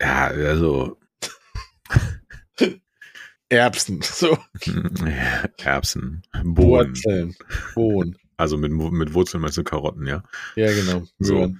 Ja, 0.00 0.26
also 0.26 0.98
Erbsen, 3.48 4.02
so, 4.02 4.36
Erbsen, 5.56 6.22
Bohnen. 6.44 6.88
Wurzeln, 6.90 7.34
Bohnen. 7.74 8.18
Also 8.38 8.56
mit, 8.56 8.72
mit 8.72 9.12
Wurzeln 9.14 9.42
meinst 9.42 9.58
du 9.58 9.64
Karotten, 9.64 10.06
ja? 10.06 10.22
Ja, 10.56 10.72
genau. 10.72 11.02
So. 11.18 11.52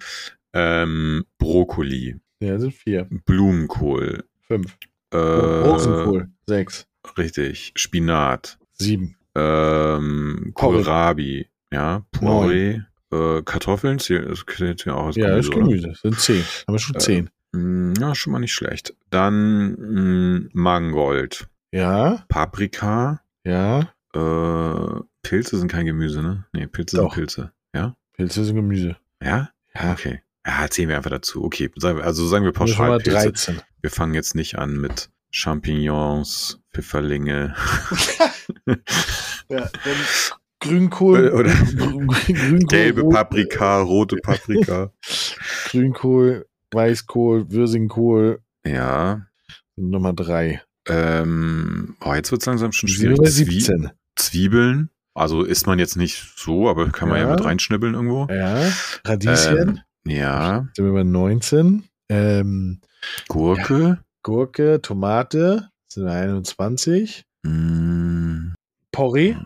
Ähm, 0.55 1.25
Brokkoli, 1.38 2.17
Ja, 2.41 2.59
sind 2.59 2.73
vier, 2.73 3.07
Blumenkohl, 3.27 4.25
fünf. 4.47 4.77
äh, 5.12 5.17
Rosenkohl, 5.19 6.29
sechs, 6.47 6.87
richtig, 7.19 7.73
Spinat, 7.77 8.59
sieben. 8.73 9.17
ähm. 9.35 10.53
Kohlrabi, 10.55 11.49
ja, 11.73 12.07
Porree, 12.12 12.81
äh, 13.12 13.43
Kartoffeln, 13.43 13.99
zählt 13.99 14.31
das 14.31 14.45
zählt 14.57 14.85
ja 14.87 14.95
auch 14.95 15.07
als 15.09 15.17
Ja, 15.17 15.29
das 15.37 15.47
ist? 15.47 15.53
Gemüse. 15.53 15.88
Das 15.88 16.01
sind 16.01 16.19
zehn. 16.19 16.45
Haben 16.67 16.75
wir 16.75 16.79
schon 16.79 16.97
Äh, 16.97 16.99
zehn. 17.01 17.31
Mm, 17.53 17.93
Ja, 18.01 18.14
schon 18.14 18.33
mal 18.33 18.38
nicht 18.38 18.55
schlecht. 18.55 18.95
Dann 19.11 19.73
mh, 19.75 20.49
Mangold, 20.53 21.49
Ja, 21.73 22.25
Paprika, 22.29 23.21
ja. 23.45 23.81
äh, 24.14 25.01
Pilze 25.29 25.59
sind 25.59 25.71
kein 25.71 25.85
Gemüse, 25.87 26.23
ne? 26.23 26.45
Nee, 26.53 26.67
Pilze 26.67 26.97
Doch. 26.97 27.14
sind 27.14 27.21
Pilze. 27.27 27.53
Ja? 27.75 27.97
Pilze 28.14 28.45
sind 28.45 28.57
Gemüse. 28.57 28.97
Ja? 29.23 29.51
Ja. 29.75 29.93
Okay. 29.93 30.23
Ja, 30.47 30.67
zählen 30.71 30.88
wir 30.88 30.97
einfach 30.97 31.11
dazu. 31.11 31.45
Okay, 31.45 31.71
also 31.83 32.27
sagen 32.27 32.45
wir 32.45 32.53
pauschal 32.53 32.99
Pilze. 32.99 33.12
13. 33.33 33.61
Wir 33.83 33.91
fangen 33.91 34.14
jetzt 34.14 34.35
nicht 34.35 34.57
an 34.59 34.77
mit 34.81 35.11
Champignons, 35.31 36.61
Pfifferlinge 36.73 37.55
Ja, 39.51 39.71
Grünkohl. 40.61 41.31
oder 41.31 41.51
Grünkohl, 41.77 42.59
gelbe 42.69 43.03
Rot- 43.03 43.12
Paprika, 43.14 43.81
rote 43.81 44.17
Paprika. 44.17 44.93
Grünkohl, 45.71 46.47
Weißkohl, 46.73 47.51
Würsingkohl. 47.51 48.41
ja. 48.64 49.27
Nummer 49.77 50.12
drei. 50.12 50.61
Ähm, 50.88 51.97
oh, 52.01 52.12
jetzt 52.12 52.33
wird 52.33 52.41
es 52.43 52.47
langsam 52.47 52.73
schon 52.73 52.88
schwierig. 52.88 53.19
Zwie 53.19 53.61
17. 53.61 53.91
Zwiebeln. 54.17 54.91
Also 55.14 55.42
isst 55.42 55.66
man 55.66 55.79
jetzt 55.79 55.97
nicht 55.97 56.33
so, 56.37 56.68
aber 56.68 56.88
kann 56.90 57.09
man 57.09 57.18
ja, 57.18 57.25
Ja. 57.25 57.31
mit 57.31 57.44
reinschnibbeln 57.44 57.94
irgendwo. 57.94 58.27
Ja. 58.31 58.71
Radieschen. 59.05 59.83
Ähm, 60.07 60.12
ja. 60.12 60.68
Sind 60.75 60.85
wir 60.85 60.92
bei 60.92 61.03
19. 61.05 61.85
Ähm, 62.09 62.81
Gurke. 63.29 63.99
Gurke, 64.23 64.81
Tomate. 64.81 65.71
Sind 65.88 66.05
wir 66.05 66.12
21. 66.12 67.25
Mm, 67.42 68.53
Porree. 68.92 69.37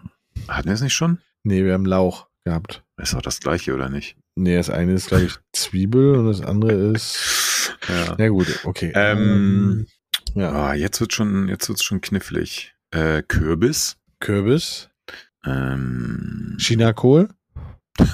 hatten 0.48 0.66
wir 0.68 0.74
es 0.74 0.82
nicht 0.82 0.94
schon? 0.94 1.18
Nee, 1.44 1.64
wir 1.64 1.72
haben 1.74 1.86
Lauch 1.86 2.26
gehabt. 2.44 2.82
Ist 3.00 3.14
doch 3.14 3.22
das 3.22 3.40
gleiche, 3.40 3.74
oder 3.74 3.88
nicht? 3.88 4.16
Nee, 4.34 4.56
das 4.56 4.70
eine 4.70 4.92
ist, 4.92 5.08
glaube 5.08 5.24
ich, 5.24 5.34
Zwiebel 5.52 6.14
und 6.16 6.26
das 6.26 6.40
andere 6.40 6.72
ist. 6.72 7.76
Ja. 7.88 8.16
Ja, 8.18 8.28
gut, 8.28 8.60
okay. 8.64 8.92
Ähm, 8.94 9.86
ja. 10.34 10.50
Ah, 10.52 10.74
jetzt 10.74 11.00
wird 11.00 11.12
schon, 11.12 11.48
jetzt 11.48 11.68
wird's 11.68 11.82
schon 11.84 12.00
knifflig. 12.00 12.74
Äh, 12.92 13.22
Kürbis. 13.22 13.96
Kürbis. 14.20 14.88
Ähm, 15.44 16.56
Chinakohl. 16.58 17.28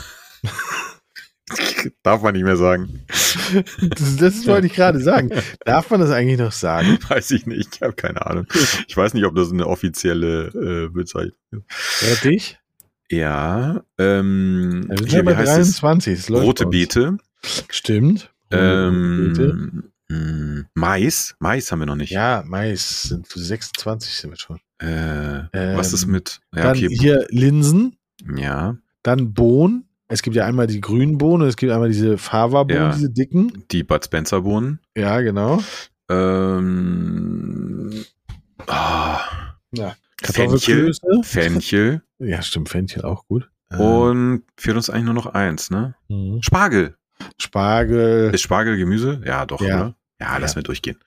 darf 2.03 2.23
man 2.23 2.35
nicht 2.35 2.45
mehr 2.45 2.57
sagen. 2.57 3.05
Das, 3.81 4.17
das 4.17 4.47
wollte 4.47 4.67
ich 4.67 4.75
gerade 4.75 5.01
sagen. 5.01 5.31
Darf 5.65 5.91
man 5.91 6.01
das 6.01 6.11
eigentlich 6.11 6.39
noch 6.39 6.53
sagen? 6.53 6.99
Weiß 7.09 7.31
ich 7.31 7.47
nicht. 7.47 7.77
Ich 7.77 7.83
habe 7.83 7.95
keine 7.95 8.27
Ahnung. 8.27 8.47
Ich 8.87 8.97
weiß 8.97 9.15
nicht, 9.15 9.25
ob 9.25 9.35
das 9.35 9.53
eine 9.53 9.67
offizielle 9.67 10.49
äh, 10.49 10.89
Bezeichnung 10.89 11.35
ist. 11.51 12.11
Rettich? 12.11 12.59
Ja. 13.11 13.83
Ähm, 13.99 14.87
Wir 14.89 14.99
sind 14.99 15.09
hier, 15.09 15.19
ja 15.19 15.25
bei 15.25 15.33
wie 15.33 15.37
heißt 15.37 15.59
es? 15.61 15.77
23. 15.79 16.19
es 16.19 16.29
läuft 16.29 16.47
Rote. 16.47 16.67
Beete. 16.67 17.17
Stimmt. 17.71 18.33
Rote 18.53 18.91
Beete. 18.91 19.43
Ähm, 19.43 19.93
mh, 20.09 20.65
Mais. 20.75 21.35
Mais 21.39 21.71
haben 21.71 21.79
wir 21.81 21.87
noch 21.87 21.97
nicht. 21.97 22.11
Ja, 22.11 22.43
Mais 22.47 23.03
sind 23.05 23.27
für 23.27 23.39
26 23.41 24.15
sind 24.15 24.31
wir 24.31 24.37
schon. 24.39 24.59
Äh, 24.81 25.47
Ähm, 25.53 25.77
was 25.77 25.93
ist 25.93 26.07
mit? 26.07 26.41
Ja, 26.55 26.63
Dann 26.63 26.77
okay. 26.77 26.89
hier 26.89 27.27
Linsen, 27.31 27.97
Ja. 28.37 28.77
dann 29.03 29.33
Bohnen. 29.35 29.85
Es 30.11 30.23
gibt 30.23 30.35
ja 30.37 30.47
einmal 30.47 30.67
die 30.67 30.81
grünen 30.81 31.19
Bohnen 31.19 31.47
es 31.47 31.57
gibt 31.57 31.71
einmal 31.73 31.89
diese 31.89 32.17
Fava-Bohnen, 32.17 32.83
Ja. 32.83 32.93
diese 32.95 33.11
dicken. 33.11 33.65
Die 33.71 33.83
Bud 33.83 34.05
Spencer 34.05 34.41
Bohnen. 34.43 34.79
Ja, 34.97 35.21
genau. 35.21 35.61
Ähm, 36.09 38.05
ah, 38.67 39.21
Ja. 39.73 39.95
Fenchel. 40.23 40.93
Fenchel. 41.23 42.03
Ja, 42.19 42.43
stimmt, 42.43 42.69
Fenchel 42.71 43.03
auch 43.05 43.27
gut. 43.27 43.49
Ähm, 43.71 43.81
Und 43.81 44.43
fehlt 44.57 44.77
uns 44.77 44.89
eigentlich 44.91 45.05
nur 45.05 45.15
noch 45.15 45.27
eins, 45.27 45.71
ne? 45.71 45.95
mhm. 46.09 46.41
Spargel. 46.43 46.97
Spargel, 47.41 48.31
Ist 48.33 48.43
Spargel 48.43 48.77
Gemüse? 48.79 49.21
Ja, 49.25 49.45
doch, 49.47 49.61
Ja. 49.61 49.77
oder? 49.77 49.95
Ja, 50.21 50.37
lass 50.39 50.55
Ja. 50.55 50.59
mir 50.59 50.63
durchgehen. 50.65 50.99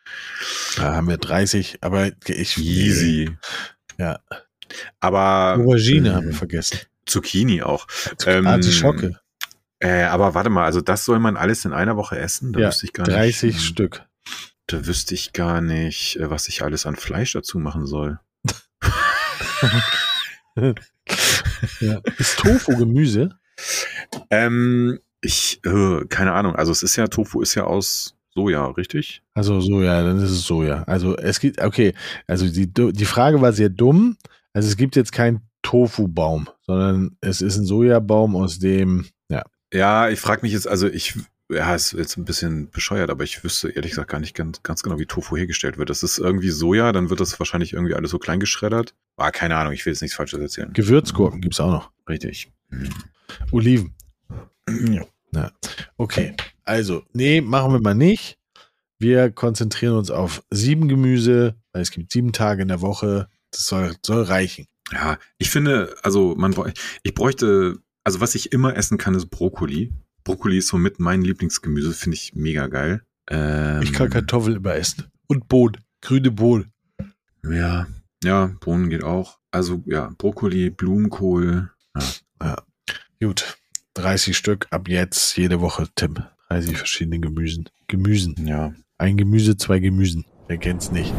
da 0.78 0.96
haben 0.96 1.10
wir 1.10 1.18
30, 1.18 1.80
aber 1.82 2.12
ich. 2.28 2.58
Easy. 2.58 3.30
Ja. 3.98 4.20
Aber 5.00 5.56
Aubergine 5.60 6.10
ähm, 6.10 6.16
haben 6.16 6.28
wir 6.28 6.34
vergessen. 6.36 6.80
Zucchini 7.06 7.62
auch. 7.62 7.88
Ähm, 8.26 8.48
Artischocke. 8.48 9.20
Äh, 9.80 10.04
aber 10.04 10.34
warte 10.34 10.50
mal, 10.50 10.64
also 10.66 10.80
das 10.80 11.04
soll 11.06 11.20
man 11.20 11.36
alles 11.36 11.66
in 11.66 11.74
einer 11.74 11.98
Woche 11.98 12.18
essen? 12.20 12.54
Da 12.54 12.60
Ja, 12.62 12.68
wüsste 12.70 12.86
ich 12.86 12.94
gar 12.94 13.06
30 13.06 13.44
nicht. 13.44 13.56
ähm, 13.56 13.62
Stück. 13.68 14.06
Da 14.68 14.86
wüsste 14.86 15.14
ich 15.16 15.34
gar 15.34 15.60
nicht, 15.60 16.16
äh, 16.18 16.30
was 16.30 16.48
ich 16.48 16.62
alles 16.62 16.86
an 16.86 16.96
Fleisch 16.96 17.34
dazu 17.34 17.60
machen 17.60 17.86
soll. 17.86 18.20
Ja. 21.80 22.02
Ist 22.18 22.40
Tofu 22.40 22.76
Gemüse? 22.78 23.38
Ähm, 24.30 25.00
ich, 25.22 25.62
äh, 25.66 26.06
keine 26.10 26.34
Ahnung. 26.34 26.56
Also 26.56 26.72
es 26.72 26.84
ist 26.84 26.96
ja, 26.96 27.08
Tofu 27.08 27.42
ist 27.42 27.56
ja 27.56 27.64
aus 27.66 28.16
Soja, 28.34 28.66
richtig? 28.68 29.22
Also 29.34 29.60
Soja, 29.62 30.04
dann 30.04 30.18
ist 30.18 30.32
es 30.32 30.44
Soja. 30.44 30.84
Also 30.84 31.18
es 31.18 31.40
gibt, 31.40 31.62
okay, 31.62 31.94
also 32.28 32.48
die, 32.48 32.68
die 32.68 33.06
Frage 33.06 33.42
war 33.42 33.54
sehr 33.54 33.70
dumm. 33.70 34.18
Also 34.54 34.68
es 34.68 34.78
gibt 34.78 34.96
jetzt 34.96 35.12
keinen 35.12 35.42
Tofu-Baum, 35.62 36.50
sondern 36.62 37.18
es 37.22 37.42
ist 37.42 37.58
ein 37.58 37.66
Sojabaum, 37.66 38.36
aus 38.36 38.60
dem, 38.60 39.06
ja, 39.30 39.44
Ja, 39.74 40.10
ich 40.10 40.20
frage 40.20 40.42
mich 40.42 40.54
jetzt, 40.54 40.68
also 40.68 40.88
ich, 40.88 41.18
ja, 41.52 41.76
ist 41.76 41.94
jetzt 41.94 42.18
ein 42.18 42.26
bisschen 42.26 42.70
bescheuert, 42.72 43.10
aber 43.10 43.24
ich 43.24 43.44
wüsste 43.44 43.70
ehrlich 43.70 43.92
gesagt 43.92 44.10
gar 44.10 44.20
nicht 44.20 44.36
ganz, 44.36 44.64
ganz 44.64 44.84
genau, 44.84 44.98
wie 44.98 45.06
Tofu 45.06 45.38
hergestellt 45.38 45.78
wird. 45.78 45.90
Das 45.90 46.04
ist 46.04 46.18
irgendwie 46.18 46.50
Soja, 46.50 46.92
dann 46.92 47.10
wird 47.10 47.20
das 47.20 47.38
wahrscheinlich 47.40 47.74
irgendwie 47.74 47.94
alles 47.94 48.12
so 48.12 48.20
klein 48.20 48.40
geschreddert. 48.40 48.96
Ah, 49.18 49.32
keine 49.32 49.56
Ahnung, 49.58 49.74
ich 49.74 49.86
will 49.86 49.94
jetzt 49.94 50.02
nichts 50.02 50.16
Falsches 50.16 50.40
erzählen. 50.40 50.72
Gewürzgurken 50.74 51.42
gibt's 51.42 51.60
auch 51.60 51.72
noch. 51.72 51.92
Richtig. 52.10 52.52
Hm. 52.70 52.90
Oliven. 53.52 53.94
Ja. 55.34 55.52
Okay, 55.98 56.36
also, 56.64 57.04
nee, 57.14 57.42
machen 57.42 57.74
wir 57.74 57.82
mal 57.82 57.96
nicht. 57.96 58.38
Wir 59.00 59.32
konzentrieren 59.32 59.96
uns 59.98 60.12
auf 60.12 60.44
sieben 60.52 60.88
Gemüse, 60.88 61.56
weil 61.74 61.82
es 61.82 61.92
gibt 61.92 62.12
sieben 62.12 62.34
Tage 62.34 62.62
in 62.62 62.68
der 62.68 62.82
Woche. 62.82 63.28
Das 63.52 63.66
soll, 63.66 63.96
soll 64.06 64.24
reichen. 64.24 64.68
Ja, 64.92 65.18
ich 65.38 65.50
finde, 65.50 65.96
also 66.04 66.36
man, 66.36 66.54
ich 67.04 67.16
bräuchte 67.16 67.80
also 68.04 68.20
was 68.20 68.36
ich 68.36 68.52
immer 68.52 68.76
essen 68.76 68.98
kann, 68.98 69.16
ist 69.16 69.30
Brokkoli. 69.30 69.94
Brokkoli 70.24 70.58
ist 70.58 70.68
somit 70.68 71.00
mein 71.00 71.22
Lieblingsgemüse, 71.22 71.94
finde 71.94 72.16
ich 72.16 72.34
mega 72.36 72.68
geil. 72.68 73.04
Ähm, 73.30 73.82
Ich 73.82 73.94
kann 73.94 74.10
Kartoffeln 74.10 74.58
immer 74.58 74.76
essen. 74.76 75.06
Und 75.28 75.48
Bohnen. 75.48 75.78
Grüne 76.02 76.32
Bohnen. 76.32 76.72
Ja, 77.44 77.88
ja, 78.24 78.52
Bohnen 78.60 78.90
geht 78.90 79.04
auch. 79.04 79.40
Also 79.52 79.84
ja, 79.86 80.12
Brokkoli, 80.18 80.70
Blumenkohl. 80.70 81.72
Gut. 83.20 83.58
30 83.94 84.38
Stück 84.38 84.68
ab 84.72 84.88
jetzt 84.88 85.38
jede 85.38 85.60
Woche, 85.60 85.88
Tim. 85.96 86.16
30 86.52 86.78
verschiedene 86.78 87.22
Gemüsen. 87.22 87.70
Gemüsen. 87.88 88.36
Ja. 88.46 88.74
Ein 88.98 89.16
Gemüse, 89.16 89.56
zwei 89.56 89.80
Gemüsen. 89.80 90.26
Wer 90.50 90.58
kennt's 90.58 90.92
nicht? 90.92 91.14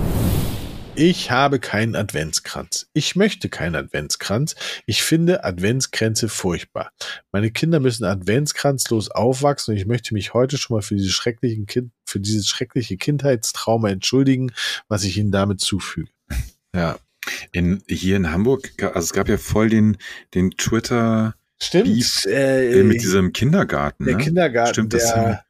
Ich 0.95 1.31
habe 1.31 1.59
keinen 1.59 1.97
Adventskranz. 1.97 2.91
Ich 2.93 3.17
möchte 3.17 3.49
keinen 3.49 3.75
Adventskranz. 3.75 4.57
Ich 4.85 5.03
finde 5.03 5.43
Adventskränze 5.43 6.29
furchtbar. 6.29 6.93
Meine 7.33 7.51
Kinder 7.51 7.81
müssen 7.81 8.05
adventskranzlos 8.05 9.11
aufwachsen 9.11 9.73
und 9.73 9.81
ich 9.81 9.87
möchte 9.87 10.13
mich 10.13 10.35
heute 10.35 10.59
schon 10.59 10.77
mal 10.77 10.83
für 10.83 10.97
dieses 10.97 11.13
schrecklichen 11.13 11.65
Kind, 11.65 11.93
für 12.05 12.21
dieses 12.21 12.47
schreckliche 12.47 12.99
Kindheitstrauma 12.99 13.89
entschuldigen, 13.89 14.53
was 14.89 15.03
ich 15.05 15.17
ihnen 15.17 15.33
damit 15.33 15.63
zufüge. 15.63 16.11
Ja. 16.75 16.99
In, 17.53 17.83
hier 17.89 18.17
in 18.17 18.31
Hamburg, 18.33 18.71
also 18.83 18.99
es 18.99 19.13
gab 19.15 19.29
ja 19.29 19.39
voll 19.39 19.71
den, 19.71 19.97
den 20.35 20.51
Twitter 20.51 21.37
Stimmt. 21.63 21.85
Beef, 21.85 22.27
äh, 22.27 22.81
äh, 22.81 22.83
mit 22.83 23.01
diesem 23.03 23.33
Kindergarten. 23.33 24.05
der 24.05 24.17
ne? 24.17 24.23
Kindergarten, 24.23 24.75
Stimmt, 24.75 24.95
das 24.95 25.15
der, 25.15 25.45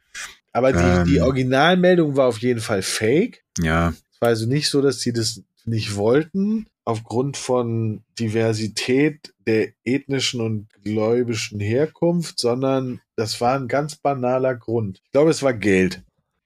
aber 0.52 0.72
die, 0.72 0.78
Ähm. 0.78 1.04
die 1.06 1.20
Originalmeldung 1.22 2.16
war 2.16 2.28
auf 2.28 2.38
jeden 2.38 2.60
Fall 2.60 2.82
fake. 2.82 3.42
Ja, 3.58 3.94
Es 4.12 4.20
war 4.20 4.28
also 4.28 4.46
nicht 4.46 4.68
so, 4.68 4.82
dass 4.82 5.00
sie 5.00 5.14
das 5.14 5.42
nicht 5.64 5.96
wollten, 5.96 6.66
aufgrund 6.84 7.36
von 7.38 8.02
Diversität 8.18 9.32
der 9.46 9.72
ethnischen 9.84 10.40
und 10.42 10.68
gläubischen 10.84 11.60
Herkunft, 11.60 12.38
sondern 12.38 13.00
das 13.16 13.40
war 13.40 13.58
ein 13.58 13.68
ganz 13.68 13.96
banaler 13.96 14.54
Grund. 14.54 15.00
Ich 15.04 15.12
glaube, 15.12 15.30
es 15.30 15.42
war 15.42 15.54
Geld. 15.54 16.02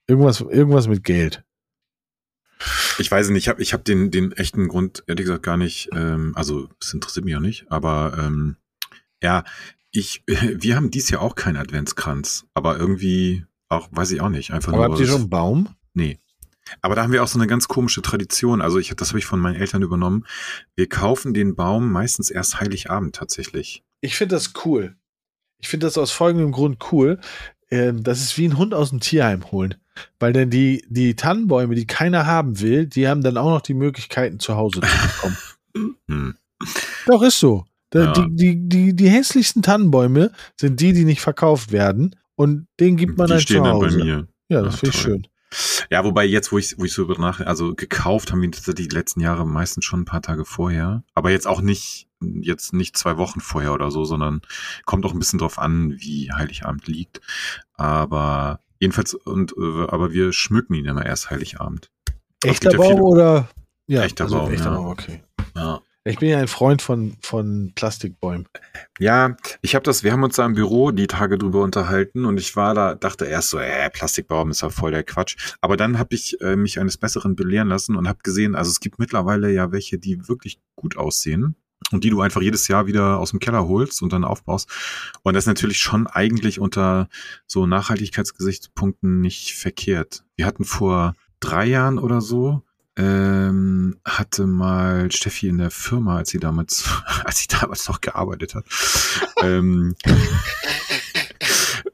Irgendwas, 0.07 0.39
irgendwas 0.39 0.87
mit 0.87 1.03
Geld. 1.03 1.43
ich 2.99 3.11
weiß 3.11 3.29
nicht, 3.29 3.43
ich 3.43 3.49
habe 3.49 3.61
ich 3.61 3.73
hab 3.73 3.83
den, 3.83 4.11
den 4.11 4.31
echten 4.31 4.69
Grund 4.69 5.03
ehrlich 5.07 5.25
gesagt 5.25 5.43
gar 5.43 5.57
nicht, 5.57 5.89
ähm, 5.93 6.31
also 6.35 6.69
es 6.79 6.93
interessiert 6.93 7.25
mich 7.25 7.35
auch 7.35 7.41
nicht, 7.41 7.65
aber 7.69 8.17
ähm, 8.17 8.55
ja, 9.21 9.43
ich, 9.91 10.23
wir 10.27 10.75
haben 10.75 10.91
dies 10.91 11.09
Jahr 11.09 11.21
auch 11.21 11.35
keinen 11.35 11.57
Adventskranz, 11.57 12.45
aber 12.53 12.77
irgendwie 12.77 13.45
auch, 13.69 13.89
weiß 13.91 14.11
ich 14.11 14.21
auch 14.21 14.29
nicht, 14.29 14.51
einfach 14.51 14.73
Aber 14.73 14.87
nur. 14.87 14.91
habt 14.91 15.01
ihr 15.01 15.07
schon 15.07 15.21
einen 15.21 15.29
Baum? 15.29 15.69
Nee. 15.93 16.19
Aber 16.81 16.95
da 16.95 17.03
haben 17.03 17.13
wir 17.13 17.23
auch 17.23 17.27
so 17.27 17.39
eine 17.39 17.47
ganz 17.47 17.67
komische 17.67 18.01
Tradition. 18.01 18.61
Also 18.61 18.77
ich, 18.77 18.93
das 18.95 19.09
habe 19.09 19.19
ich 19.19 19.25
von 19.25 19.39
meinen 19.39 19.55
Eltern 19.55 19.81
übernommen. 19.81 20.25
Wir 20.75 20.89
kaufen 20.89 21.33
den 21.33 21.55
Baum 21.55 21.91
meistens 21.91 22.29
erst 22.29 22.59
Heiligabend 22.59 23.15
tatsächlich. 23.15 23.83
Ich 24.01 24.15
finde 24.15 24.35
das 24.35 24.53
cool. 24.65 24.95
Ich 25.59 25.69
finde 25.69 25.87
das 25.87 25.97
aus 25.97 26.11
folgendem 26.11 26.51
Grund 26.51 26.91
cool. 26.91 27.19
Ähm, 27.69 28.03
das 28.03 28.21
ist 28.21 28.37
wie 28.37 28.47
ein 28.47 28.57
Hund 28.57 28.73
aus 28.73 28.89
dem 28.89 28.99
Tierheim 28.99 29.49
holen. 29.51 29.75
Weil 30.19 30.33
dann 30.33 30.49
die, 30.49 30.85
die 30.89 31.15
Tannenbäume, 31.15 31.73
die 31.73 31.87
keiner 31.87 32.25
haben 32.25 32.59
will, 32.59 32.85
die 32.85 33.07
haben 33.07 33.23
dann 33.23 33.37
auch 33.37 33.49
noch 33.49 33.61
die 33.61 33.73
Möglichkeiten, 33.73 34.39
zu 34.39 34.55
Hause 34.55 34.81
zu 34.81 34.87
bekommen. 34.87 35.37
Hm. 36.07 36.35
Doch, 37.05 37.21
ist 37.21 37.39
so. 37.39 37.65
Ja. 37.93 38.11
die, 38.11 38.35
die, 38.35 38.69
die, 38.69 38.95
die 38.95 39.09
hässlichsten 39.09 39.61
Tannenbäume 39.61 40.31
sind 40.59 40.79
die, 40.81 40.93
die 40.93 41.05
nicht 41.05 41.21
verkauft 41.21 41.71
werden. 41.71 42.15
Und 42.35 42.67
denen 42.79 42.97
gibt 42.97 43.17
man 43.17 43.27
Die 43.27 43.33
ein 43.33 43.39
stehen 43.39 43.63
dann 43.63 43.79
bei 43.79 43.91
mir. 43.91 44.27
Ja, 44.49 44.61
das 44.61 44.79
finde 44.79 44.95
ich 44.95 45.01
schön. 45.01 45.27
Ja, 45.89 46.03
wobei 46.03 46.25
jetzt, 46.25 46.51
wo 46.51 46.57
ich, 46.57 46.77
wo 46.77 46.83
ich 46.83 46.93
so 46.93 47.03
über 47.03 47.17
nach, 47.17 47.39
also 47.39 47.73
gekauft 47.73 48.31
haben 48.31 48.41
wir 48.41 48.49
die 48.51 48.87
letzten 48.87 49.21
Jahre 49.21 49.47
meistens 49.47 49.85
schon 49.85 50.01
ein 50.01 50.05
paar 50.05 50.21
Tage 50.21 50.43
vorher. 50.43 51.03
Aber 51.13 51.31
jetzt 51.31 51.47
auch 51.47 51.61
nicht, 51.61 52.07
jetzt 52.19 52.73
nicht 52.73 52.97
zwei 52.97 53.17
Wochen 53.17 53.39
vorher 53.39 53.73
oder 53.73 53.89
so, 53.89 54.03
sondern 54.03 54.41
kommt 54.85 55.05
auch 55.05 55.13
ein 55.13 55.19
bisschen 55.19 55.39
drauf 55.39 55.57
an, 55.57 55.95
wie 55.97 56.31
Heiligabend 56.33 56.87
liegt. 56.87 57.21
Aber 57.73 58.59
jedenfalls, 58.79 59.13
und, 59.13 59.53
äh, 59.57 59.87
aber 59.87 60.11
wir 60.11 60.33
schmücken 60.33 60.73
ihn 60.73 60.85
immer 60.85 61.05
erst 61.05 61.29
Heiligabend. 61.29 61.89
Echter 62.43 62.71
Baum 62.75 62.87
viele- 62.87 63.01
oder? 63.03 63.49
Ja, 63.87 64.03
Echter 64.03 64.25
also 64.25 64.39
Baum, 64.39 64.51
Echter 64.51 64.65
ja. 64.65 64.75
Baum, 64.75 64.87
okay. 64.87 65.23
Ja. 65.55 65.81
Ich 66.07 66.19
bin 66.19 66.29
ja 66.29 66.39
ein 66.39 66.47
Freund 66.47 66.81
von, 66.81 67.17
von 67.21 67.73
Plastikbäumen. 67.75 68.47
Ja, 68.97 69.35
ich 69.61 69.75
habe 69.75 69.83
das, 69.83 70.05
wir 70.05 70.13
haben 70.13 70.23
uns 70.23 70.37
da 70.37 70.45
im 70.45 70.53
Büro 70.53 70.91
die 70.91 71.07
Tage 71.07 71.37
drüber 71.37 71.61
unterhalten 71.61 72.23
und 72.23 72.39
ich 72.39 72.55
war 72.55 72.73
da, 72.73 72.95
dachte 72.95 73.25
erst 73.25 73.49
so, 73.49 73.59
äh, 73.59 73.89
Plastikbaum 73.89 74.49
ist 74.49 74.61
ja 74.61 74.69
voll 74.69 74.91
der 74.91 75.03
Quatsch. 75.03 75.35
Aber 75.59 75.75
dann 75.75 75.99
habe 75.99 76.15
ich 76.15 76.39
äh, 76.39 76.55
mich 76.55 76.79
eines 76.79 76.95
Besseren 76.97 77.35
belehren 77.35 77.67
lassen 77.67 77.97
und 77.97 78.07
habe 78.07 78.19
gesehen, 78.23 78.55
also 78.55 78.71
es 78.71 78.79
gibt 78.79 78.99
mittlerweile 78.99 79.51
ja 79.51 79.73
welche, 79.73 79.99
die 79.99 80.29
wirklich 80.29 80.61
gut 80.77 80.95
aussehen 80.95 81.55
und 81.91 82.05
die 82.05 82.09
du 82.09 82.21
einfach 82.21 82.41
jedes 82.41 82.69
Jahr 82.69 82.87
wieder 82.87 83.19
aus 83.19 83.31
dem 83.31 83.41
Keller 83.41 83.67
holst 83.67 84.01
und 84.01 84.13
dann 84.13 84.23
aufbaust. 84.23 84.69
Und 85.23 85.33
das 85.33 85.43
ist 85.43 85.47
natürlich 85.47 85.79
schon 85.79 86.07
eigentlich 86.07 86.61
unter 86.61 87.09
so 87.47 87.65
Nachhaltigkeitsgesichtspunkten 87.65 89.19
nicht 89.19 89.55
verkehrt. 89.55 90.23
Wir 90.37 90.45
hatten 90.45 90.63
vor 90.63 91.15
drei 91.41 91.65
Jahren 91.65 91.99
oder 91.99 92.21
so 92.21 92.63
ähm, 92.97 93.99
hatte 94.03 94.47
mal 94.47 95.11
Steffi 95.11 95.47
in 95.47 95.59
der 95.59 95.69
Firma, 95.71 96.17
als 96.17 96.29
sie 96.31 96.39
damals, 96.39 96.83
als 97.23 97.39
sie 97.39 97.47
damals 97.47 97.87
noch 97.87 98.01
gearbeitet 98.01 98.55
hat. 98.55 98.65
ähm, 99.43 99.95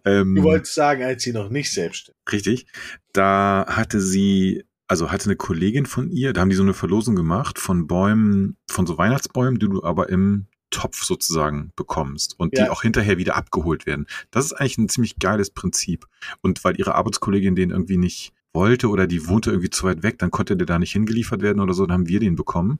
ähm, 0.05 0.35
Du 0.35 0.43
wolltest 0.43 0.75
sagen, 0.75 1.03
als 1.03 1.23
sie 1.23 1.33
noch 1.33 1.49
nicht 1.49 1.71
selbstständig 1.71 2.21
Richtig. 2.31 2.65
Da 3.11 3.65
hatte 3.67 3.99
sie, 4.01 4.63
also 4.87 5.11
hatte 5.11 5.25
eine 5.25 5.35
Kollegin 5.35 5.85
von 5.85 6.09
ihr, 6.09 6.33
da 6.33 6.41
haben 6.41 6.49
die 6.49 6.55
so 6.55 6.63
eine 6.63 6.73
Verlosung 6.73 7.15
gemacht 7.15 7.59
von 7.59 7.87
Bäumen, 7.87 8.57
von 8.69 8.87
so 8.87 8.97
Weihnachtsbäumen, 8.97 9.59
die 9.59 9.67
du 9.67 9.83
aber 9.83 10.09
im 10.09 10.47
Topf 10.71 11.03
sozusagen 11.03 11.71
bekommst 11.75 12.39
und 12.39 12.57
Ja. 12.57 12.65
die 12.65 12.69
auch 12.71 12.81
hinterher 12.81 13.17
wieder 13.17 13.35
abgeholt 13.35 13.85
werden. 13.85 14.07
Das 14.31 14.45
ist 14.45 14.53
eigentlich 14.53 14.77
ein 14.79 14.89
ziemlich 14.89 15.19
geiles 15.19 15.51
Prinzip. 15.51 16.07
Und 16.41 16.63
weil 16.63 16.79
ihre 16.79 16.95
Arbeitskollegin 16.95 17.55
den 17.55 17.69
irgendwie 17.69 17.97
nicht 17.97 18.33
wollte 18.53 18.89
oder 18.89 19.07
die 19.07 19.27
wohnte 19.27 19.49
irgendwie 19.49 19.69
zu 19.69 19.85
weit 19.85 20.03
weg, 20.03 20.19
dann 20.19 20.31
konnte 20.31 20.55
der 20.55 20.65
da 20.65 20.79
nicht 20.79 20.93
hingeliefert 20.93 21.41
werden 21.41 21.59
oder 21.59 21.73
so, 21.73 21.85
dann 21.85 21.93
haben 21.93 22.07
wir 22.07 22.19
den 22.19 22.35
bekommen. 22.35 22.79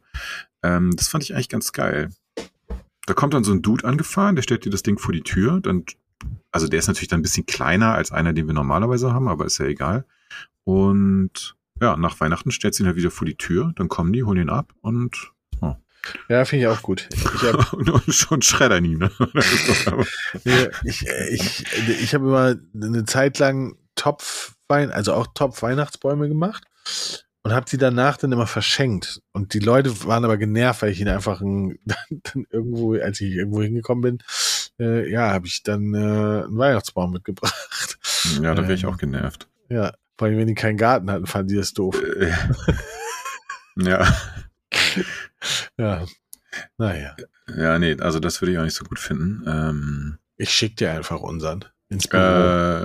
Ähm, 0.61 0.95
das 0.95 1.07
fand 1.07 1.23
ich 1.23 1.33
eigentlich 1.33 1.49
ganz 1.49 1.71
geil. 1.71 2.09
Da 3.05 3.13
kommt 3.13 3.33
dann 3.33 3.43
so 3.43 3.51
ein 3.51 3.61
Dude 3.61 3.85
angefahren, 3.85 4.35
der 4.35 4.43
stellt 4.43 4.65
dir 4.65 4.69
das 4.69 4.83
Ding 4.83 4.97
vor 4.97 5.13
die 5.13 5.23
Tür, 5.23 5.59
dann 5.59 5.85
also 6.51 6.67
der 6.67 6.79
ist 6.79 6.87
natürlich 6.87 7.09
dann 7.09 7.19
ein 7.19 7.23
bisschen 7.23 7.45
kleiner 7.45 7.93
als 7.93 8.11
einer, 8.11 8.31
den 8.31 8.47
wir 8.47 8.53
normalerweise 8.53 9.13
haben, 9.13 9.27
aber 9.27 9.45
ist 9.45 9.57
ja 9.57 9.65
egal. 9.65 10.05
Und 10.63 11.55
ja, 11.81 11.97
nach 11.97 12.19
Weihnachten 12.21 12.51
stellt 12.51 12.75
sie 12.75 12.83
ihn 12.83 12.87
halt 12.87 12.95
wieder 12.95 13.11
vor 13.11 13.25
die 13.25 13.35
Tür, 13.35 13.73
dann 13.75 13.89
kommen 13.89 14.13
die, 14.13 14.23
holen 14.23 14.37
ihn 14.39 14.49
ab 14.49 14.73
und, 14.81 15.31
Ja, 16.29 16.45
finde 16.45 16.65
ich 16.65 16.67
auch 16.67 16.81
gut. 16.81 17.09
Ich 17.13 17.43
habe 17.43 17.75
und, 17.91 18.13
schon 18.13 18.41
schreddern 18.41 18.85
ihn. 18.85 18.99
Ne? 18.99 19.11
Ich, 20.83 21.05
ich, 21.31 21.65
ich 21.87 22.13
habe 22.13 22.27
immer 22.27 22.55
eine 22.75 23.05
Zeit 23.05 23.39
lang 23.39 23.77
Topfwein, 24.73 24.91
also 24.91 25.13
auch 25.13 25.27
Topf-Weihnachtsbäume 25.33 26.27
gemacht 26.27 26.63
und 27.43 27.51
habe 27.53 27.65
die 27.69 27.77
danach 27.77 28.17
dann 28.17 28.31
immer 28.31 28.47
verschenkt. 28.47 29.21
Und 29.31 29.53
die 29.53 29.59
Leute 29.59 30.05
waren 30.05 30.25
aber 30.25 30.37
genervt, 30.37 30.81
weil 30.81 30.91
ich 30.91 30.99
ihnen 30.99 31.13
einfach 31.13 31.41
ein, 31.41 31.77
dann 31.85 32.45
irgendwo, 32.49 32.93
als 32.95 33.21
ich 33.21 33.33
irgendwo 33.33 33.61
hingekommen 33.61 34.01
bin, 34.01 34.17
äh, 34.79 35.09
ja, 35.11 35.31
habe 35.31 35.47
ich 35.47 35.63
dann 35.63 35.93
äh, 35.93 35.97
einen 35.97 36.57
Weihnachtsbaum 36.57 37.11
mitgebracht. 37.11 37.97
ja, 38.41 38.55
da 38.55 38.63
wäre 38.63 38.73
ich 38.73 38.83
Ähm. 38.83 38.89
auch 38.89 38.97
genervt. 38.97 39.47
Ja, 39.69 39.93
vor 40.17 40.27
allem, 40.27 40.37
wenn 40.37 40.47
die 40.47 40.55
keinen 40.55 40.77
Garten 40.77 41.09
hatten, 41.11 41.25
fanden 41.27 41.49
die 41.49 41.55
das 41.55 41.73
doof. 41.73 42.01
Äh, 42.01 42.31
ja, 43.77 44.07
Ja, 45.77 46.05
naja. 46.77 47.15
ja, 47.55 47.79
nee, 47.79 47.97
also 47.99 48.19
das 48.19 48.41
würde 48.41 48.51
ich 48.53 48.57
auch 48.59 48.63
nicht 48.63 48.75
so 48.75 48.85
gut 48.85 48.99
finden. 48.99 49.43
Ähm, 49.47 50.17
Ich 50.37 50.51
schick 50.51 50.77
dir 50.77 50.91
einfach 50.91 51.19
unseren 51.19 51.65
ins 51.89 52.07
Büro. 52.07 52.21
äh, 52.21 52.83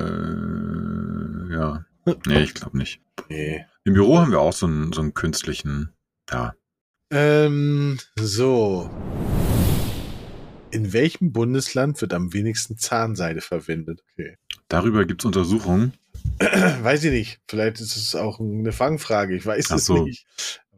ja, 1.58 1.84
nee, 2.26 2.42
ich 2.42 2.54
glaube 2.54 2.78
nicht. 2.78 3.00
nee. 3.28 3.64
Im 3.84 3.94
Büro 3.94 4.18
haben 4.18 4.30
wir 4.30 4.40
auch 4.40 4.52
so 4.52 4.66
einen, 4.66 4.92
so 4.92 5.00
einen 5.00 5.14
künstlichen, 5.14 5.94
ja, 6.30 6.52
Ähm, 7.10 7.98
so. 8.18 8.90
In 10.70 10.92
welchem 10.92 11.32
Bundesland 11.32 11.98
wird 12.02 12.12
am 12.12 12.34
wenigsten 12.34 12.76
Zahnseide 12.76 13.40
verwendet? 13.40 14.02
Okay. 14.12 14.36
darüber 14.68 15.06
gibt's 15.06 15.24
Untersuchungen. 15.24 15.94
Weiß 16.82 17.04
ich 17.04 17.10
nicht. 17.12 17.40
Vielleicht 17.48 17.80
ist 17.80 17.96
es 17.96 18.14
auch 18.14 18.38
eine 18.40 18.72
Fangfrage. 18.72 19.34
Ich 19.34 19.46
weiß 19.46 19.70
Ach 19.70 19.76
es 19.76 19.86
so. 19.86 20.04
nicht. 20.04 20.26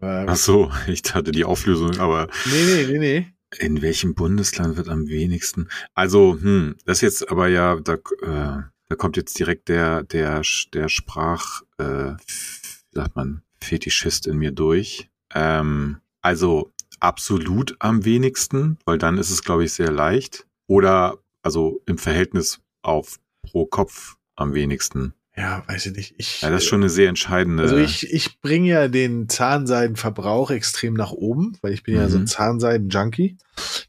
Aber, 0.01 0.27
Ach 0.29 0.37
so, 0.37 0.71
ich 0.87 1.03
hatte 1.13 1.33
die 1.33 1.45
Auflösung, 1.45 1.99
aber 1.99 2.29
nee, 2.47 2.65
nee, 2.65 2.87
nee, 2.93 2.99
nee. 2.99 3.27
In 3.59 3.83
welchem 3.83 4.15
Bundesland 4.15 4.77
wird 4.77 4.89
am 4.89 5.09
wenigsten? 5.09 5.69
Also, 5.95 6.39
hm, 6.41 6.77
das 6.85 6.99
ist 6.99 7.03
jetzt 7.03 7.31
aber 7.31 7.49
ja, 7.49 7.81
da, 7.81 7.95
äh, 7.95 8.63
da 8.91 8.97
kommt 8.97 9.17
jetzt 9.17 9.39
direkt 9.39 9.69
der, 9.69 10.03
der, 10.03 10.43
der 10.75 10.89
Sprach, 10.89 11.63
äh, 11.79 12.15
wie 12.17 12.95
sagt 12.95 13.15
man, 13.15 13.43
Fetischist 13.63 14.27
in 14.27 14.37
mir 14.37 14.51
durch. 14.51 15.09
Ähm, 15.33 16.01
also 16.23 16.73
absolut 16.99 17.77
am 17.79 18.05
wenigsten, 18.05 18.79
weil 18.85 18.99
dann 18.99 19.17
ist 19.17 19.31
es, 19.31 19.45
glaube 19.45 19.65
ich, 19.65 19.73
sehr 19.73 19.93
leicht. 19.93 20.49
Oder 20.67 21.19
also 21.43 21.81
im 21.87 21.99
Verhältnis 21.99 22.61
auf 22.83 23.21
pro 23.43 23.65
Kopf 23.65 24.17
am 24.35 24.55
wenigsten. 24.55 25.15
Ja, 25.41 25.63
weiß 25.67 25.87
ich 25.87 25.97
nicht. 25.97 26.15
Ich, 26.19 26.41
Ja, 26.43 26.51
das 26.51 26.63
ist 26.63 26.69
schon 26.69 26.81
eine 26.83 26.91
sehr 26.91 27.09
entscheidende. 27.09 27.63
Also 27.65 27.77
ich, 27.79 28.11
ich 28.13 28.41
bringe 28.41 28.69
ja 28.69 28.89
den 28.89 29.29
Zahnseidenverbrauch 29.29 30.51
extrem 30.51 30.95
nach 30.95 31.13
oben, 31.13 31.57
weil 31.63 31.73
ich 31.73 31.83
bin 31.83 31.95
ja 31.97 32.09
so 32.09 32.17
ein 32.19 32.23
Mhm. 32.23 32.27
Zahnseiden-Junkie. 32.27 33.37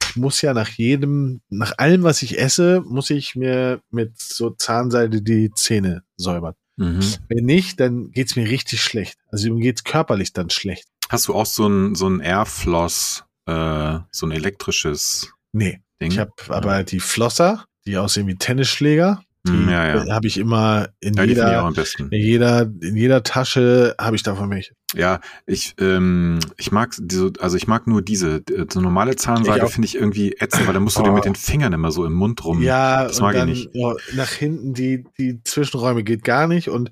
Ich 0.10 0.16
muss 0.16 0.42
ja 0.42 0.54
nach 0.54 0.70
jedem, 0.70 1.42
nach 1.50 1.74
allem, 1.78 2.04
was 2.04 2.22
ich 2.22 2.40
esse, 2.40 2.82
muss 2.86 3.10
ich 3.10 3.36
mir 3.36 3.82
mit 3.92 4.20
so 4.20 4.50
Zahnseide 4.52 5.22
die 5.22 5.52
Zähne 5.56 6.04
säubern. 6.18 6.54
mhm. 6.78 7.00
Wenn 7.30 7.46
nicht, 7.46 7.80
dann 7.80 8.12
geht's 8.12 8.36
mir 8.36 8.50
richtig 8.50 8.82
schlecht. 8.82 9.18
Also 9.32 9.54
mir 9.54 9.62
geht's 9.62 9.84
körperlich 9.84 10.34
dann 10.34 10.50
schlecht. 10.50 10.86
Hast 11.10 11.28
du 11.28 11.34
auch 11.34 11.46
so 11.46 11.68
ein, 11.68 11.96
so 11.96 12.08
ein 12.08 12.20
Airfloss, 12.22 13.24
äh, 13.46 14.00
so 14.12 14.26
ein 14.26 14.32
elektrisches 14.32 15.32
Nee, 15.54 15.82
Ding? 16.02 16.12
ich 16.12 16.20
habe 16.20 16.32
aber 16.50 16.84
die 16.84 17.00
Flosser, 17.02 17.66
die 17.86 17.98
aussehen 17.98 18.28
wie 18.28 18.36
Tennisschläger. 18.36 19.22
Die 19.48 19.54
ja, 19.72 20.06
ja. 20.06 20.14
habe 20.14 20.28
ich 20.28 20.38
immer 20.38 20.90
in 21.00 21.16
ja, 21.16 21.24
ich 21.24 21.30
jeder, 21.30 21.74
in 22.12 22.12
jeder, 22.12 22.62
in 22.62 22.96
jeder 22.96 23.24
Tasche 23.24 23.96
habe 24.00 24.16
ich 24.16 24.22
davon 24.22 24.52
welche. 24.52 24.74
Ja, 24.94 25.20
ich, 25.48 25.74
ähm, 25.80 26.40
ich 26.58 26.72
mag 26.72 26.94
diese, 27.00 27.32
also 27.40 27.58
ich 27.58 27.66
mag 27.66 27.88
nur 27.88 28.04
diese, 28.04 28.44
so 28.72 28.82
normale 28.82 29.12
Ich 29.12 29.18
Zahnseide 29.18 29.66
finde 29.68 29.88
ich 29.88 29.96
irgendwie 29.96 30.34
ätzend, 30.34 30.68
weil 30.68 30.74
da 30.76 30.80
musst 30.80 30.98
du 31.00 31.04
dir 31.04 31.12
Oh. 31.12 31.16
mit 31.16 31.26
den 31.26 31.34
Fingern 31.36 31.74
immer 31.74 31.92
so 31.92 32.06
im 32.06 32.14
Mund 32.14 32.44
rum. 32.46 32.62
Ja, 32.62 33.06
das 33.06 33.20
mag 33.20 33.34
ich 33.34 33.40
dann 33.40 33.50
nicht. 33.50 33.70
Ja, 33.74 33.96
nach 34.14 34.30
hinten 34.30 34.74
die, 34.76 35.06
die 35.18 35.42
Zwischenräume 35.44 36.04
geht 36.04 36.24
gar 36.24 36.46
nicht. 36.48 36.70
Und 36.70 36.92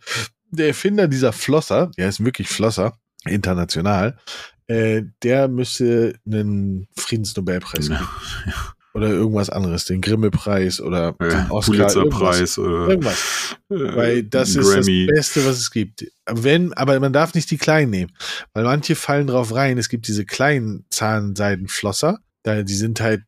der 0.49 0.67
Erfinder 0.67 1.07
dieser 1.07 1.33
Flosser, 1.33 1.91
der 1.99 2.09
ist 2.09 2.23
wirklich 2.25 2.47
Flosser, 2.47 2.97
international, 3.25 4.17
äh, 4.65 5.03
der 5.21 5.49
müsste 5.49 6.15
einen 6.25 6.87
Friedensnobelpreis 6.95 7.89
Ja. 7.89 7.95
kriegen. 7.97 8.53
Oder 8.95 9.09
irgendwas 9.09 9.49
anderes, 9.51 9.85
den 9.85 10.01
Grimme-Preis 10.01 10.81
oder 10.81 11.15
Ja, 11.21 11.27
den 11.43 11.51
Oscar. 11.51 11.73
Pulitzerpreis 11.73 12.57
oder 12.57 12.87
Irgendwas. 12.89 13.55
irgendwas. 13.69 13.93
äh, 13.93 13.95
Weil 13.95 14.23
das 14.23 14.55
ist 14.55 14.67
Grammy. 14.67 15.05
das 15.07 15.15
Beste, 15.15 15.45
was 15.45 15.57
es 15.57 15.69
gibt. 15.71 16.05
Wenn, 16.25 16.73
aber 16.73 16.99
man 16.99 17.13
darf 17.13 17.35
nicht 17.35 17.51
die 17.51 17.57
kleinen 17.57 17.91
nehmen, 17.91 18.11
weil 18.53 18.63
manche 18.63 18.95
fallen 18.95 19.27
drauf 19.27 19.53
rein. 19.53 19.77
Es 19.77 19.89
gibt 19.89 20.07
diese 20.07 20.25
kleinen 20.25 20.85
Zahnseidenflosser, 20.89 22.19
da 22.43 22.63
die 22.63 22.75
sind 22.75 22.99
halt, 23.01 23.21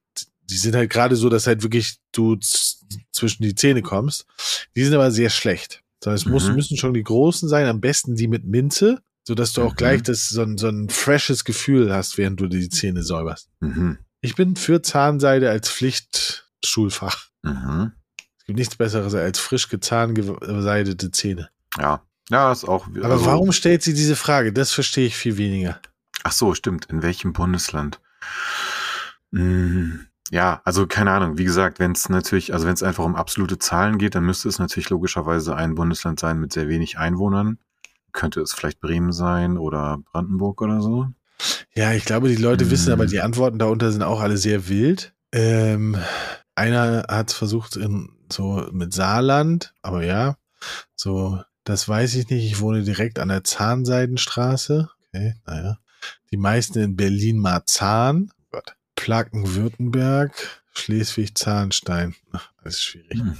die 0.49 0.57
sind 0.57 0.75
halt 0.75 0.89
gerade 0.89 1.15
so, 1.15 1.29
dass 1.29 1.47
halt 1.47 1.63
wirklich 1.63 1.97
du 2.11 2.37
zwischen 3.11 3.43
die 3.43 3.55
Zähne 3.55 3.81
kommst. 3.81 4.25
Die 4.75 4.83
sind 4.83 4.93
aber 4.93 5.11
sehr 5.11 5.29
schlecht. 5.29 5.81
Sondern 6.03 6.15
es 6.17 6.25
muss, 6.25 6.49
Mhm. 6.49 6.55
müssen 6.55 6.77
schon 6.77 6.93
die 6.95 7.03
großen 7.03 7.47
sein, 7.47 7.67
am 7.67 7.79
besten 7.79 8.15
die 8.15 8.27
mit 8.27 8.43
Minze, 8.45 8.99
so 9.23 9.35
dass 9.35 9.53
du 9.53 9.61
auch 9.61 9.73
Mhm. 9.73 9.77
gleich 9.77 10.01
das, 10.03 10.29
so, 10.29 10.41
ein, 10.41 10.57
so 10.57 10.67
ein 10.67 10.89
freshes 10.89 11.45
Gefühl 11.45 11.93
hast, 11.93 12.17
während 12.17 12.39
du 12.41 12.47
die 12.47 12.69
Zähne 12.69 13.03
säuberst. 13.03 13.49
Mhm. 13.59 13.99
Ich 14.21 14.35
bin 14.35 14.55
für 14.55 14.81
Zahnseide 14.81 15.49
als 15.49 15.69
Pflichtschulfach. 15.69 17.27
Mhm. 17.41 17.91
Es 18.37 18.45
gibt 18.45 18.59
nichts 18.59 18.75
Besseres 18.75 19.13
als 19.15 19.39
frisch 19.39 19.67
gezahngeseidete 19.69 21.11
Zähne. 21.11 21.49
Ja. 21.79 22.03
Ja, 22.29 22.51
ist 22.51 22.63
auch. 22.63 22.87
Aber 22.87 23.05
also- 23.09 23.25
warum 23.25 23.51
stellt 23.51 23.83
sie 23.83 23.93
diese 23.93 24.15
Frage? 24.15 24.53
Das 24.53 24.71
verstehe 24.71 25.07
ich 25.07 25.17
viel 25.17 25.37
weniger. 25.37 25.81
Ach 26.23 26.31
so, 26.31 26.53
stimmt. 26.53 26.85
In 26.85 27.01
welchem 27.01 27.33
Bundesland? 27.33 27.99
Hm, 29.33 30.07
ja, 30.29 30.61
also 30.63 30.87
keine 30.87 31.11
Ahnung. 31.11 31.37
Wie 31.37 31.43
gesagt, 31.43 31.79
wenn 31.79 31.91
es 31.93 32.07
natürlich, 32.07 32.53
also 32.53 32.67
wenn 32.67 32.73
es 32.73 32.83
einfach 32.83 33.03
um 33.03 33.15
absolute 33.15 33.57
Zahlen 33.57 33.97
geht, 33.97 34.15
dann 34.15 34.23
müsste 34.25 34.47
es 34.49 34.59
natürlich 34.59 34.89
logischerweise 34.89 35.55
ein 35.55 35.75
Bundesland 35.75 36.19
sein 36.19 36.39
mit 36.39 36.53
sehr 36.53 36.67
wenig 36.67 36.97
Einwohnern. 36.99 37.57
Könnte 38.11 38.41
es 38.41 38.53
vielleicht 38.53 38.79
Bremen 38.81 39.11
sein 39.13 39.57
oder 39.57 39.97
Brandenburg 40.11 40.61
oder 40.61 40.81
so? 40.81 41.07
Ja, 41.75 41.93
ich 41.93 42.05
glaube, 42.05 42.27
die 42.27 42.35
Leute 42.35 42.65
Hm. 42.65 42.71
wissen, 42.71 42.91
aber 42.93 43.05
die 43.05 43.21
Antworten 43.21 43.59
darunter 43.59 43.91
sind 43.91 44.03
auch 44.03 44.19
alle 44.19 44.37
sehr 44.37 44.67
wild. 44.67 45.13
Ähm, 45.31 45.97
einer 46.55 47.05
hat 47.07 47.29
es 47.31 47.35
versucht 47.37 47.77
in, 47.77 48.09
so 48.31 48.67
mit 48.71 48.93
Saarland, 48.93 49.73
aber 49.81 50.03
ja, 50.03 50.37
so, 50.95 51.41
das 51.63 51.87
weiß 51.87 52.15
ich 52.15 52.29
nicht. 52.29 52.45
Ich 52.45 52.59
wohne 52.59 52.83
direkt 52.83 53.19
an 53.19 53.29
der 53.29 53.43
Zahnseidenstraße. 53.43 54.89
Okay, 55.07 55.35
naja. 55.45 55.77
Die 56.31 56.37
meisten 56.37 56.79
in 56.79 56.95
Berlin-Marzahn. 56.95 58.31
Oh 58.37 58.43
Gott. 58.51 58.75
Placken-Württemberg, 58.95 60.33
Schleswig-Zahnstein. 60.73 62.15
Das 62.63 62.75
ist 62.75 62.83
schwierig. 62.83 63.19
Hm. 63.19 63.37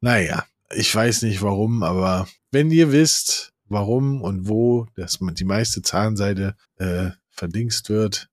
Naja, 0.00 0.44
ich 0.74 0.94
weiß 0.94 1.22
nicht 1.22 1.42
warum, 1.42 1.82
aber 1.82 2.28
wenn 2.50 2.70
ihr 2.70 2.92
wisst, 2.92 3.52
warum 3.68 4.22
und 4.22 4.48
wo 4.48 4.86
dass 4.96 5.20
man 5.20 5.34
die 5.34 5.44
meiste 5.44 5.82
Zahnseide 5.82 6.54
äh, 6.78 7.10
verdingst 7.32 7.88
wird, 7.88 8.28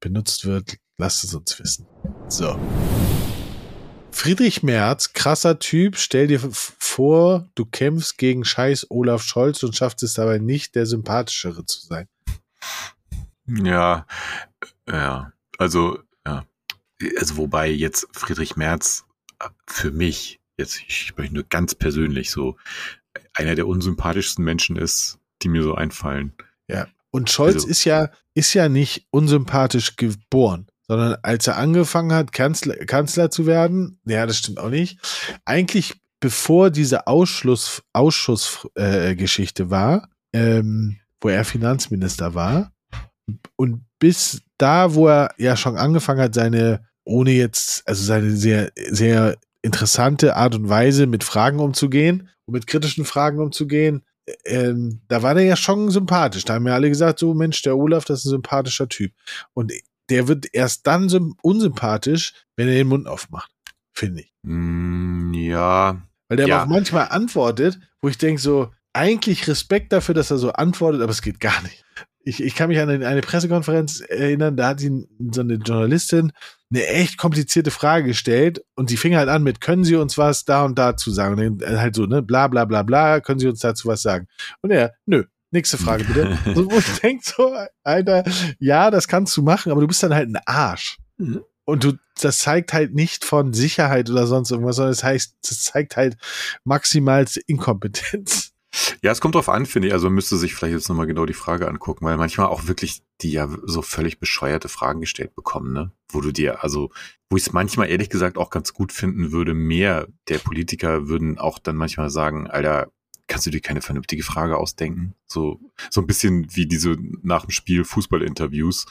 benutzt 0.00 0.44
wird, 0.44 0.76
lasst 0.98 1.24
es 1.24 1.34
uns 1.34 1.58
wissen. 1.58 1.86
So. 2.28 2.58
Friedrich 4.10 4.62
Merz, 4.62 5.14
krasser 5.14 5.58
Typ, 5.58 5.96
stell 5.96 6.26
dir 6.26 6.40
vor, 6.52 7.48
du 7.54 7.64
kämpfst 7.64 8.18
gegen 8.18 8.44
scheiß 8.44 8.88
Olaf 8.90 9.22
Scholz 9.22 9.62
und 9.62 9.74
schaffst 9.74 10.02
es 10.02 10.14
dabei 10.14 10.38
nicht, 10.38 10.74
der 10.74 10.86
sympathischere 10.86 11.64
zu 11.64 11.80
sein. 11.86 12.08
Ja, 13.46 14.06
ja. 14.86 15.32
Also, 15.58 15.98
ja. 16.26 16.44
Also, 17.18 17.36
wobei 17.36 17.68
jetzt 17.68 18.06
Friedrich 18.12 18.56
Merz 18.56 19.04
äh, 19.40 19.48
für 19.66 19.90
mich, 19.90 20.40
jetzt 20.56 20.80
ich 20.86 21.06
spreche 21.06 21.34
nur 21.34 21.44
ganz 21.44 21.74
persönlich, 21.74 22.30
so 22.30 22.56
einer 23.34 23.54
der 23.54 23.66
unsympathischsten 23.66 24.44
Menschen 24.44 24.76
ist, 24.76 25.18
die 25.42 25.48
mir 25.48 25.62
so 25.62 25.74
einfallen. 25.74 26.32
Und 27.12 27.30
Scholz 27.30 27.56
Also- 27.56 27.68
ist 27.68 27.84
ja, 27.84 28.10
ist 28.34 28.54
ja 28.54 28.68
nicht 28.68 29.06
unsympathisch 29.10 29.96
geboren, 29.96 30.66
sondern 30.88 31.16
als 31.22 31.46
er 31.46 31.58
angefangen 31.58 32.12
hat, 32.12 32.32
Kanzler, 32.32 32.74
Kanzler 32.86 33.30
zu 33.30 33.46
werden, 33.46 34.00
ja, 34.06 34.26
das 34.26 34.38
stimmt 34.38 34.58
auch 34.58 34.70
nicht. 34.70 34.98
Eigentlich 35.44 35.94
bevor 36.20 36.70
diese 36.70 37.06
Ausschluss, 37.06 37.82
Ausschussgeschichte 37.92 39.10
äh, 39.10 39.14
Geschichte 39.16 39.70
war, 39.70 40.08
ähm, 40.32 40.98
wo 41.20 41.28
er 41.28 41.44
Finanzminister 41.44 42.34
war, 42.34 42.72
und 43.56 43.84
bis 43.98 44.40
da, 44.58 44.94
wo 44.94 45.08
er 45.08 45.34
ja 45.36 45.56
schon 45.56 45.76
angefangen 45.76 46.20
hat, 46.20 46.34
seine, 46.34 46.84
ohne 47.04 47.32
jetzt, 47.32 47.86
also 47.86 48.02
seine 48.04 48.30
sehr, 48.36 48.72
sehr 48.90 49.36
interessante 49.62 50.36
Art 50.36 50.54
und 50.54 50.68
Weise 50.68 51.06
mit 51.06 51.24
Fragen 51.24 51.60
umzugehen 51.60 52.28
und 52.46 52.54
mit 52.54 52.66
kritischen 52.66 53.04
Fragen 53.04 53.38
umzugehen, 53.38 54.02
ähm, 54.44 55.00
da 55.08 55.22
war 55.22 55.34
der 55.34 55.44
ja 55.44 55.56
schon 55.56 55.90
sympathisch. 55.90 56.44
Da 56.44 56.54
haben 56.54 56.66
ja 56.66 56.74
alle 56.74 56.88
gesagt, 56.88 57.18
so 57.18 57.34
Mensch, 57.34 57.62
der 57.62 57.76
Olaf, 57.76 58.04
das 58.04 58.20
ist 58.20 58.26
ein 58.26 58.30
sympathischer 58.30 58.88
Typ. 58.88 59.12
Und 59.54 59.72
der 60.10 60.28
wird 60.28 60.46
erst 60.52 60.86
dann 60.86 61.08
sym- 61.08 61.34
unsympathisch, 61.42 62.32
wenn 62.56 62.68
er 62.68 62.74
den 62.74 62.88
Mund 62.88 63.06
aufmacht, 63.08 63.50
finde 63.92 64.22
ich. 64.22 64.32
Mm, 64.42 65.32
ja, 65.34 66.02
Weil 66.28 66.36
der 66.36 66.48
Ja. 66.48 66.62
auch 66.62 66.66
manchmal 66.66 67.08
antwortet, 67.08 67.78
wo 68.00 68.08
ich 68.08 68.16
denke 68.18 68.40
so, 68.40 68.70
eigentlich 68.94 69.48
Respekt 69.48 69.92
dafür, 69.92 70.14
dass 70.14 70.30
er 70.30 70.38
so 70.38 70.52
antwortet, 70.52 71.00
aber 71.02 71.10
es 71.10 71.22
geht 71.22 71.40
gar 71.40 71.60
nicht. 71.62 71.84
Ich, 72.24 72.42
ich 72.42 72.54
kann 72.54 72.68
mich 72.68 72.78
an 72.78 72.88
eine 72.88 73.20
Pressekonferenz 73.20 74.00
erinnern, 74.00 74.56
da 74.56 74.68
hat 74.68 74.80
ihn 74.80 75.08
so 75.32 75.40
eine 75.40 75.54
Journalistin 75.54 76.32
eine 76.72 76.86
echt 76.86 77.18
komplizierte 77.18 77.70
Frage 77.70 78.06
gestellt 78.06 78.64
und 78.74 78.88
sie 78.88 78.96
fing 78.96 79.14
halt 79.14 79.28
an 79.28 79.42
mit, 79.42 79.60
können 79.60 79.84
Sie 79.84 79.96
uns 79.96 80.16
was 80.16 80.44
da 80.44 80.64
und 80.64 80.78
dazu 80.78 81.10
sagen? 81.10 81.38
Und 81.38 81.58
dann 81.58 81.80
halt 81.80 81.94
so, 81.94 82.06
ne, 82.06 82.22
bla 82.22 82.48
bla 82.48 82.64
bla 82.64 82.82
bla, 82.82 83.20
können 83.20 83.40
Sie 83.40 83.48
uns 83.48 83.60
dazu 83.60 83.88
was 83.88 84.02
sagen? 84.02 84.26
Und 84.62 84.70
er, 84.70 84.94
nö, 85.04 85.24
nächste 85.50 85.76
Frage 85.76 86.04
bitte. 86.04 86.38
so, 86.54 86.70
wo 86.70 86.78
ich 86.78 87.00
denk 87.00 87.22
so, 87.24 87.54
Alter, 87.84 88.24
ja, 88.58 88.90
das 88.90 89.06
kannst 89.06 89.36
du 89.36 89.42
machen, 89.42 89.70
aber 89.70 89.82
du 89.82 89.86
bist 89.86 90.02
dann 90.02 90.14
halt 90.14 90.28
ein 90.28 90.40
Arsch. 90.46 90.96
Mhm. 91.18 91.42
Und 91.64 91.84
du, 91.84 91.92
das 92.20 92.38
zeigt 92.38 92.72
halt 92.72 92.94
nicht 92.94 93.24
von 93.24 93.52
Sicherheit 93.52 94.10
oder 94.10 94.26
sonst 94.26 94.50
irgendwas, 94.50 94.76
sondern 94.76 94.92
das 94.92 95.04
heißt, 95.04 95.36
das 95.42 95.62
zeigt 95.62 95.96
halt 95.96 96.16
maximalste 96.64 97.40
Inkompetenz. 97.46 98.51
Ja, 99.02 99.12
es 99.12 99.20
kommt 99.20 99.34
drauf 99.34 99.48
an, 99.48 99.66
finde 99.66 99.88
ich. 99.88 99.94
Also 99.94 100.06
man 100.06 100.14
müsste 100.14 100.36
sich 100.36 100.54
vielleicht 100.54 100.74
jetzt 100.74 100.88
nochmal 100.88 101.06
genau 101.06 101.26
die 101.26 101.34
Frage 101.34 101.68
angucken, 101.68 102.04
weil 102.04 102.16
manchmal 102.16 102.46
auch 102.46 102.66
wirklich 102.66 103.02
die 103.20 103.32
ja 103.32 103.48
so 103.64 103.82
völlig 103.82 104.18
bescheuerte 104.18 104.68
Fragen 104.68 105.00
gestellt 105.00 105.34
bekommen, 105.34 105.72
ne? 105.72 105.92
Wo 106.08 106.20
du 106.20 106.32
dir, 106.32 106.62
also, 106.62 106.90
wo 107.30 107.36
ich 107.36 107.44
es 107.44 107.52
manchmal 107.52 107.88
ehrlich 107.88 108.10
gesagt 108.10 108.38
auch 108.38 108.50
ganz 108.50 108.72
gut 108.72 108.92
finden 108.92 109.32
würde, 109.32 109.54
mehr 109.54 110.08
der 110.28 110.38
Politiker 110.38 111.08
würden 111.08 111.38
auch 111.38 111.58
dann 111.58 111.76
manchmal 111.76 112.10
sagen, 112.10 112.48
Alter, 112.48 112.90
kannst 113.28 113.46
du 113.46 113.50
dir 113.50 113.60
keine 113.60 113.82
vernünftige 113.82 114.22
Frage 114.22 114.56
ausdenken? 114.56 115.14
So, 115.26 115.60
so 115.90 116.00
ein 116.00 116.06
bisschen 116.06 116.54
wie 116.54 116.66
diese 116.66 116.96
nach 117.22 117.46
dem 117.46 117.50
Spiel 117.50 117.84
Fußballinterviews. 117.84 118.86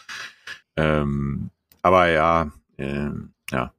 Ähm, 0.77 1.51
aber 1.81 2.09
ja, 2.09 2.51
ähm, 2.77 3.33
ja. 3.51 3.73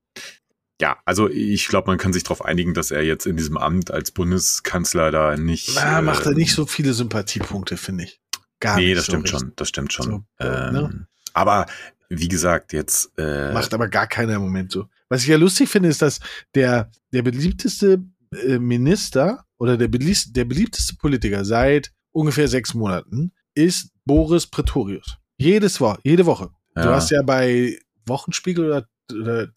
Ja, 0.82 0.98
also 1.04 1.30
ich 1.30 1.68
glaube, 1.68 1.86
man 1.88 1.96
kann 1.96 2.12
sich 2.12 2.24
darauf 2.24 2.44
einigen, 2.44 2.74
dass 2.74 2.90
er 2.90 3.04
jetzt 3.04 3.24
in 3.24 3.36
diesem 3.36 3.56
Amt 3.56 3.92
als 3.92 4.10
Bundeskanzler 4.10 5.12
da 5.12 5.36
nicht. 5.36 5.70
Na, 5.76 6.02
macht 6.02 6.26
er 6.26 6.32
nicht 6.32 6.52
so 6.54 6.66
viele 6.66 6.92
Sympathiepunkte, 6.92 7.76
finde 7.76 8.02
ich. 8.04 8.20
Gar 8.58 8.78
nee, 8.78 8.86
nicht. 8.86 8.96
das 8.98 9.06
so 9.06 9.12
stimmt 9.12 9.24
richtig. 9.26 9.38
schon, 9.40 9.52
das 9.54 9.68
stimmt 9.68 9.92
schon. 9.92 10.04
So, 10.06 10.24
ähm, 10.44 10.72
ne? 10.74 11.06
Aber 11.34 11.66
wie 12.08 12.26
gesagt, 12.26 12.72
jetzt 12.72 13.12
äh, 13.16 13.52
Macht 13.52 13.72
aber 13.74 13.86
gar 13.86 14.08
keiner 14.08 14.34
im 14.34 14.42
Moment 14.42 14.72
so. 14.72 14.86
Was 15.08 15.22
ich 15.22 15.28
ja 15.28 15.36
lustig 15.36 15.68
finde, 15.68 15.88
ist, 15.88 16.02
dass 16.02 16.18
der, 16.56 16.90
der 17.12 17.22
beliebteste 17.22 18.02
äh, 18.44 18.58
Minister 18.58 19.44
oder 19.58 19.76
der, 19.76 19.86
beliebteste, 19.86 20.32
der 20.32 20.46
beliebteste 20.46 20.96
Politiker 20.96 21.44
seit 21.44 21.92
ungefähr 22.10 22.48
sechs 22.48 22.74
Monaten 22.74 23.30
ist 23.54 23.90
Boris 24.04 24.48
Pretorius. 24.48 25.16
Jedes 25.38 25.80
Woche, 25.80 26.00
jede 26.02 26.26
Woche. 26.26 26.50
Du 26.74 26.82
Ja. 26.82 26.94
hast 26.94 27.10
ja 27.10 27.22
bei 27.22 27.78
Wochenspiegel 28.06 28.66
oder, 28.66 28.88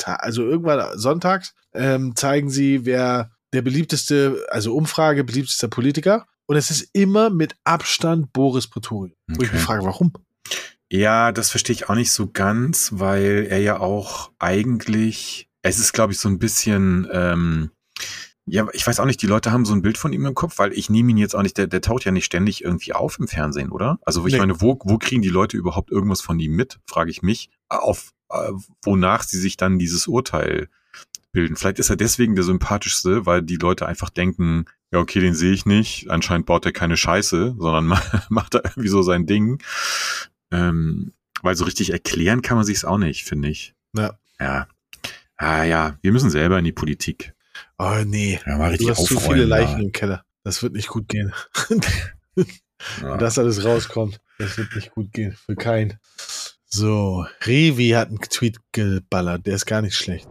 also 0.05 0.43
irgendwann 0.43 0.97
sonntags 0.97 1.53
ähm, 1.73 2.15
zeigen 2.15 2.49
sie, 2.49 2.85
wer 2.85 3.31
der 3.53 3.61
beliebteste, 3.61 4.45
also 4.49 4.75
Umfrage, 4.75 5.23
beliebtester 5.23 5.67
Politiker. 5.67 6.25
Und 6.47 6.57
es 6.57 6.69
ist 6.71 6.89
immer 6.93 7.29
mit 7.29 7.55
Abstand 7.63 8.31
Boris 8.33 8.67
Pretorius. 8.67 9.15
Wo 9.27 9.41
ich 9.41 9.49
Okay. 9.49 9.55
mich 9.57 9.65
frage, 9.65 9.83
warum? 9.83 10.13
Ja, 10.91 11.31
das 11.31 11.49
verstehe 11.49 11.73
ich 11.73 11.89
auch 11.89 11.95
nicht 11.95 12.11
so 12.11 12.29
ganz, 12.31 12.91
weil 12.93 13.47
er 13.49 13.59
ja 13.59 13.79
auch 13.79 14.31
eigentlich, 14.37 15.49
es 15.63 15.79
ist, 15.79 15.93
glaube 15.93 16.13
ich, 16.13 16.19
so 16.19 16.29
ein 16.29 16.37
bisschen, 16.37 17.07
ähm, 17.11 17.71
ja, 18.45 18.67
ich 18.73 18.85
weiß 18.85 18.99
auch 18.99 19.05
nicht, 19.05 19.21
die 19.23 19.27
Leute 19.27 19.51
haben 19.51 19.65
so 19.65 19.73
ein 19.73 19.81
Bild 19.81 19.97
von 19.97 20.13
ihm 20.13 20.25
im 20.27 20.35
Kopf, 20.35 20.59
weil 20.59 20.71
ich 20.73 20.91
nehme 20.91 21.09
ihn 21.09 21.17
jetzt 21.17 21.35
auch 21.35 21.41
nicht, 21.41 21.57
der, 21.57 21.65
der 21.65 21.81
taucht 21.81 22.05
ja 22.05 22.11
nicht 22.11 22.25
ständig 22.25 22.63
irgendwie 22.63 22.93
auf 22.93 23.17
im 23.17 23.27
Fernsehen, 23.27 23.71
oder? 23.71 23.97
Also 24.05 24.27
ich 24.27 24.33
Nee. 24.33 24.39
meine, 24.39 24.61
wo, 24.61 24.77
wo 24.83 24.99
kriegen 24.99 25.23
die 25.23 25.29
Leute 25.29 25.57
überhaupt 25.57 25.89
irgendwas 25.91 26.21
von 26.21 26.39
ihm 26.39 26.55
mit, 26.55 26.77
frage 26.87 27.09
ich 27.09 27.23
mich, 27.23 27.49
auf 27.69 28.09
äh, 28.09 28.14
wonach 28.83 29.23
sie 29.23 29.39
sich 29.39 29.57
dann 29.57 29.79
dieses 29.79 30.07
Urteil 30.07 30.69
bilden. 31.31 31.55
Vielleicht 31.55 31.79
ist 31.79 31.89
er 31.89 31.95
deswegen 31.97 32.35
der 32.35 32.43
sympathischste, 32.43 33.25
weil 33.25 33.41
die 33.41 33.57
Leute 33.57 33.85
einfach 33.85 34.09
denken, 34.09 34.65
ja, 34.91 34.99
okay, 34.99 35.19
den 35.19 35.35
sehe 35.35 35.51
ich 35.51 35.65
nicht. 35.65 36.09
Anscheinend 36.09 36.45
baut 36.45 36.65
er 36.65 36.71
keine 36.71 36.97
Scheiße, 36.97 37.55
sondern 37.57 37.99
macht 38.29 38.55
er 38.55 38.63
irgendwie 38.65 38.89
so 38.89 39.01
sein 39.01 39.25
Ding. 39.25 39.61
Ähm, 40.51 41.13
weil 41.41 41.55
so 41.55 41.65
richtig 41.65 41.91
erklären 41.91 42.41
kann 42.41 42.57
man 42.57 42.65
sich's 42.65 42.85
auch 42.85 42.97
nicht, 42.97 43.25
finde 43.25 43.49
ich. 43.49 43.75
Ja. 43.93 44.17
Ja. 44.39 44.67
Ah 45.37 45.63
ja, 45.63 45.97
wir 46.01 46.11
müssen 46.13 46.29
selber 46.29 46.57
in 46.57 46.65
die 46.65 46.71
Politik. 46.71 47.33
Oh 47.77 47.97
nee. 48.05 48.39
Ja, 48.45 48.57
mal 48.57 48.67
Du 48.67 48.71
richtig 48.71 48.89
hast 48.91 49.05
zu 49.05 49.19
viele 49.19 49.43
Leichen 49.45 49.77
da. 49.79 49.83
im 49.83 49.91
Keller. 49.91 50.25
Das 50.43 50.63
wird 50.63 50.73
nicht 50.73 50.87
gut 50.87 51.07
gehen. 51.09 51.33
Ja. 53.01 53.17
Das 53.17 53.39
alles 53.39 53.63
rauskommt. 53.63 54.19
Das 54.37 54.57
wird 54.57 54.75
nicht 54.75 54.91
gut 54.91 55.11
gehen. 55.13 55.35
Für 55.45 55.55
keinen. 55.55 55.97
So, 56.77 57.25
Revi 57.45 57.91
hat 57.91 58.09
einen 58.09 58.19
Tweet 58.19 58.57
geballert. 58.73 59.45
Der 59.45 59.55
ist 59.55 59.65
gar 59.65 59.81
nicht 59.81 59.95
schlecht. 59.95 60.27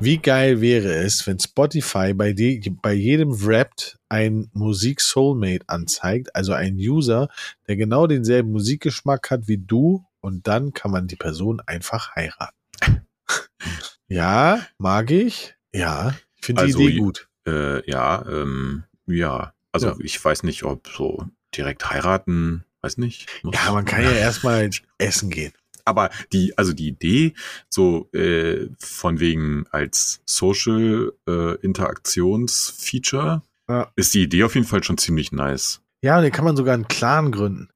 Wie 0.00 0.18
geil 0.18 0.60
wäre 0.60 0.94
es, 0.94 1.24
wenn 1.28 1.38
Spotify 1.38 2.12
bei, 2.12 2.32
de, 2.32 2.68
bei 2.82 2.92
jedem 2.92 3.30
Wrapped 3.46 4.00
ein 4.08 4.50
Musik-Soulmate 4.54 5.68
anzeigt, 5.68 6.34
also 6.34 6.54
ein 6.54 6.74
User, 6.74 7.28
der 7.68 7.76
genau 7.76 8.08
denselben 8.08 8.50
Musikgeschmack 8.50 9.30
hat 9.30 9.46
wie 9.46 9.58
du 9.58 10.04
und 10.18 10.48
dann 10.48 10.72
kann 10.72 10.90
man 10.90 11.06
die 11.06 11.14
Person 11.14 11.60
einfach 11.64 12.16
heiraten. 12.16 12.56
ja, 14.08 14.66
mag 14.76 15.12
ich. 15.12 15.54
Ja, 15.72 16.16
ich 16.34 16.46
finde 16.46 16.64
die 16.64 16.72
Also, 16.72 16.80
Idee 16.88 16.98
gut. 16.98 17.28
Äh, 17.46 17.88
ja, 17.88 18.26
ähm, 18.28 18.82
ja. 19.06 19.52
Also 19.70 19.90
Ja. 19.90 19.96
ich 20.00 20.24
weiß 20.24 20.42
nicht, 20.42 20.64
ob 20.64 20.88
so 20.88 21.28
direkt 21.56 21.88
heiraten, 21.90 22.64
weiß 22.82 22.98
nicht. 22.98 23.28
Ja, 23.44 23.72
man 23.72 23.84
kann 23.84 24.02
ja 24.02 24.10
erstmal 24.12 24.68
essen 24.98 25.30
gehen. 25.30 25.52
Aber 25.84 26.10
die, 26.32 26.56
also 26.58 26.72
die 26.74 26.88
Idee, 26.88 27.32
so 27.70 28.10
äh, 28.12 28.68
von 28.78 29.20
wegen 29.20 29.64
als 29.70 30.20
Social 30.26 31.12
äh, 31.26 31.54
Interaktionsfeature, 31.62 33.42
Ja. 33.68 33.90
ist 33.96 34.14
die 34.14 34.22
Idee 34.22 34.44
auf 34.44 34.54
jeden 34.54 34.66
Fall 34.66 34.84
schon 34.84 34.98
ziemlich 34.98 35.32
nice. 35.32 35.80
Ja, 36.02 36.18
und 36.18 36.24
den 36.24 36.32
kann 36.32 36.44
man 36.44 36.56
sogar 36.56 36.74
einen 36.74 36.88
Clan 36.88 37.32
gründen. 37.32 37.68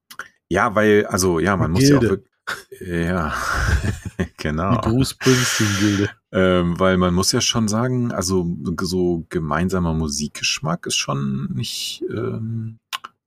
Ja, 0.48 0.74
weil, 0.74 1.06
also 1.06 1.38
ja, 1.38 1.56
man 1.56 1.70
muss 1.70 1.88
ja 1.88 1.98
auch 1.98 2.18
ja, 2.80 3.34
genau. 4.36 4.80
Die 4.80 4.88
Bruce 4.88 5.10
Springsteen-Gilde. 5.10 6.10
Ähm, 6.32 6.78
weil 6.78 6.96
man 6.98 7.14
muss 7.14 7.32
ja 7.32 7.40
schon 7.40 7.68
sagen, 7.68 8.10
also 8.12 8.46
so 8.80 9.24
gemeinsamer 9.28 9.94
Musikgeschmack 9.94 10.86
ist 10.86 10.96
schon 10.96 11.48
nicht, 11.54 12.02
ähm, 12.10 12.78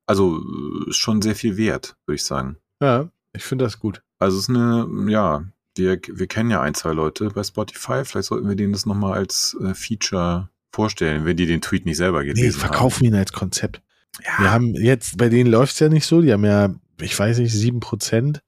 also 0.06 0.38
äh, 0.38 0.89
ist 0.89 0.97
schon 0.97 1.22
sehr 1.22 1.36
viel 1.36 1.58
wert, 1.58 1.95
würde 2.06 2.16
ich 2.16 2.24
sagen. 2.24 2.58
Ja, 2.82 3.10
ich 3.34 3.43
finde 3.43 3.66
das 3.66 3.80
gut. 3.80 4.01
Also 4.20 4.38
es 4.38 4.43
ist 4.43 4.49
eine, 4.49 4.88
ja, 5.12 5.43
wir, 5.76 5.99
wir 6.08 6.28
kennen 6.28 6.51
ja 6.51 6.62
ein, 6.62 6.74
zwei 6.74 6.93
Leute 6.93 7.30
bei 7.30 7.43
Spotify, 7.43 8.06
vielleicht 8.06 8.28
sollten 8.28 8.47
wir 8.47 8.56
denen 8.56 8.74
das 8.74 8.86
nochmal 8.86 9.18
als 9.18 9.58
äh, 9.62 9.74
Feature 9.74 10.49
vorstellen, 10.72 11.26
wenn 11.26 11.38
die 11.38 11.45
den 11.45 11.62
Tweet 11.62 11.86
nicht 11.86 11.97
selber 11.97 12.24
gelesen 12.24 12.45
Nee, 12.45 12.51
verkaufen 12.51 13.06
ihn 13.06 13.16
als 13.16 13.32
Konzept. 13.32 13.82
haben. 14.24 14.43
Wir 14.43 14.51
haben 14.51 14.76
jetzt, 14.76 15.18
bei 15.18 15.30
denen 15.30 15.49
läuft's 15.49 15.80
ja 15.80 15.89
nicht 15.89 16.06
so, 16.06 16.22
die 16.22 16.32
haben 16.32 16.45
ja, 16.45 16.74
ich 17.01 17.18
weiß 17.18 17.39
nicht, 17.39 17.53
sieben 17.53 17.80
Prozent 17.80 18.41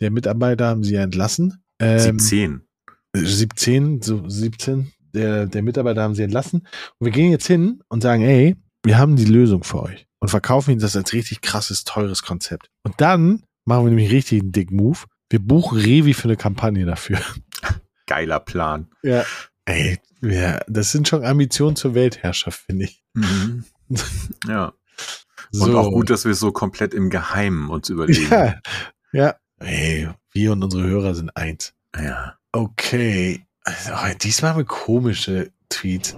der 0.00 0.10
Mitarbeiter 0.10 0.66
haben 0.66 0.84
sie 0.84 0.94
ja 0.94 1.02
entlassen. 1.02 1.62
Ähm, 1.78 2.18
17. 2.18 2.62
17, 3.14 4.02
so 4.02 4.28
17 4.28 4.92
der, 5.14 5.46
der 5.46 5.62
Mitarbeiter 5.62 6.02
haben 6.02 6.14
sie 6.14 6.22
entlassen. 6.22 6.60
Und 6.98 7.04
wir 7.04 7.12
gehen 7.12 7.30
jetzt 7.30 7.46
hin 7.46 7.82
und 7.88 8.02
sagen, 8.02 8.22
ey, 8.22 8.56
wir 8.84 8.98
haben 8.98 9.16
die 9.16 9.24
Lösung 9.24 9.64
für 9.64 9.82
euch. 9.82 10.06
Und 10.22 10.28
verkaufen 10.28 10.72
ihnen 10.72 10.80
das 10.80 10.96
als 10.96 11.12
richtig 11.14 11.40
krasses, 11.40 11.84
teures 11.84 12.22
Konzept. 12.22 12.70
Und 12.82 13.00
dann 13.00 13.42
machen 13.64 13.86
wir 13.86 13.90
nämlich 13.90 14.10
richtig 14.10 14.42
einen 14.42 14.52
dick 14.52 14.70
Move. 14.70 14.98
Wir 15.30 15.38
buchen 15.38 15.78
Revi 15.78 16.12
für 16.12 16.24
eine 16.24 16.36
Kampagne 16.36 16.84
dafür. 16.84 17.20
Geiler 18.06 18.40
Plan. 18.40 18.90
Ja. 19.02 19.24
Ey, 19.64 19.98
ja, 20.20 20.60
das 20.66 20.92
sind 20.92 21.08
schon 21.08 21.24
Ambitionen 21.24 21.76
zur 21.76 21.94
Weltherrschaft, 21.94 22.60
finde 22.66 22.86
ich. 22.86 23.02
Mhm. 23.14 23.64
ja. 24.46 24.74
So. 25.52 25.64
Und 25.66 25.76
auch 25.76 25.90
gut, 25.90 26.10
dass 26.10 26.24
wir 26.24 26.34
so 26.34 26.52
komplett 26.52 26.92
im 26.92 27.08
Geheimen 27.08 27.70
uns 27.70 27.88
überlegen. 27.88 28.30
Ja, 28.30 28.60
ja. 29.12 29.34
Ey, 29.58 30.08
wir 30.32 30.52
und 30.52 30.62
unsere 30.64 30.84
Hörer 30.84 31.14
sind 31.14 31.36
eins. 31.36 31.74
ja. 31.96 32.36
Okay. 32.52 33.44
Also, 33.62 33.92
diesmal 34.18 34.52
haben 34.52 34.58
wir 34.58 34.64
komische 34.64 35.52
Tweets. 35.68 36.16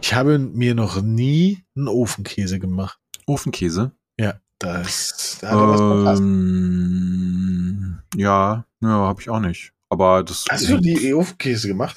Ich 0.00 0.14
habe 0.14 0.38
mir 0.38 0.74
noch 0.74 1.02
nie 1.02 1.64
einen 1.76 1.88
Ofenkäse 1.88 2.58
gemacht. 2.58 2.98
Ofenkäse. 3.26 3.92
Ja, 4.18 4.40
das, 4.58 5.38
da 5.40 5.50
hat 5.50 5.56
er 5.80 6.04
was. 6.04 6.20
Ähm, 6.20 7.98
ja, 8.16 8.64
ja, 8.80 8.88
habe 8.88 9.20
ich 9.20 9.30
auch 9.30 9.40
nicht. 9.40 9.72
Aber 9.90 10.22
das. 10.22 10.46
Hast 10.50 10.68
du 10.68 10.78
die 10.78 11.14
Ofenkäse 11.14 11.68
gemacht? 11.68 11.96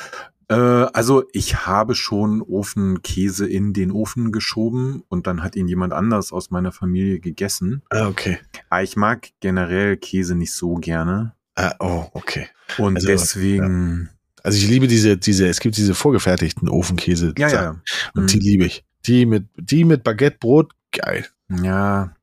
Äh, 0.52 0.56
also 0.56 1.24
ich 1.32 1.66
habe 1.66 1.96
schon 1.96 2.42
Ofenkäse 2.42 3.48
in 3.48 3.72
den 3.72 3.92
Ofen 3.92 4.34
geschoben 4.34 5.04
und 5.08 5.26
dann 5.26 5.44
hat 5.44 5.56
ihn 5.56 5.70
jemand 5.70 5.94
anders 5.94 6.34
aus 6.34 6.52
meiner 6.52 6.74
Familie 6.74 7.20
gegessen. 7.20 7.84
Ah, 7.90 8.08
okay. 8.08 8.40
Aber 8.70 8.84
ich 8.84 8.98
mag 8.98 9.30
generell 9.40 9.96
Käse 9.96 10.36
nicht 10.36 10.54
so 10.54 10.76
gerne. 10.76 11.36
Ah, 11.56 11.74
oh, 11.80 12.06
okay. 12.14 12.48
Und 12.78 12.98
Also, 12.98 13.08
deswegen. 13.08 14.10
Also 14.44 14.58
ich 14.58 14.68
liebe 14.68 14.88
diese, 14.88 15.18
diese, 15.18 15.48
es 15.48 15.60
gibt 15.60 15.78
diese 15.78 15.94
vorgefertigten 15.96 16.68
Ofenkäse. 16.70 17.34
Ja, 17.38 17.50
ja. 17.50 17.82
Und 18.16 18.32
die 18.34 18.38
Mhm. 18.38 18.44
liebe 18.44 18.66
ich. 18.66 18.84
Die 19.06 19.26
mit, 19.26 19.46
die 19.56 19.84
mit 19.86 20.04
Baguette, 20.04 20.38
Brot, 20.40 20.72
geil. 20.92 21.26
Ja. 21.50 22.14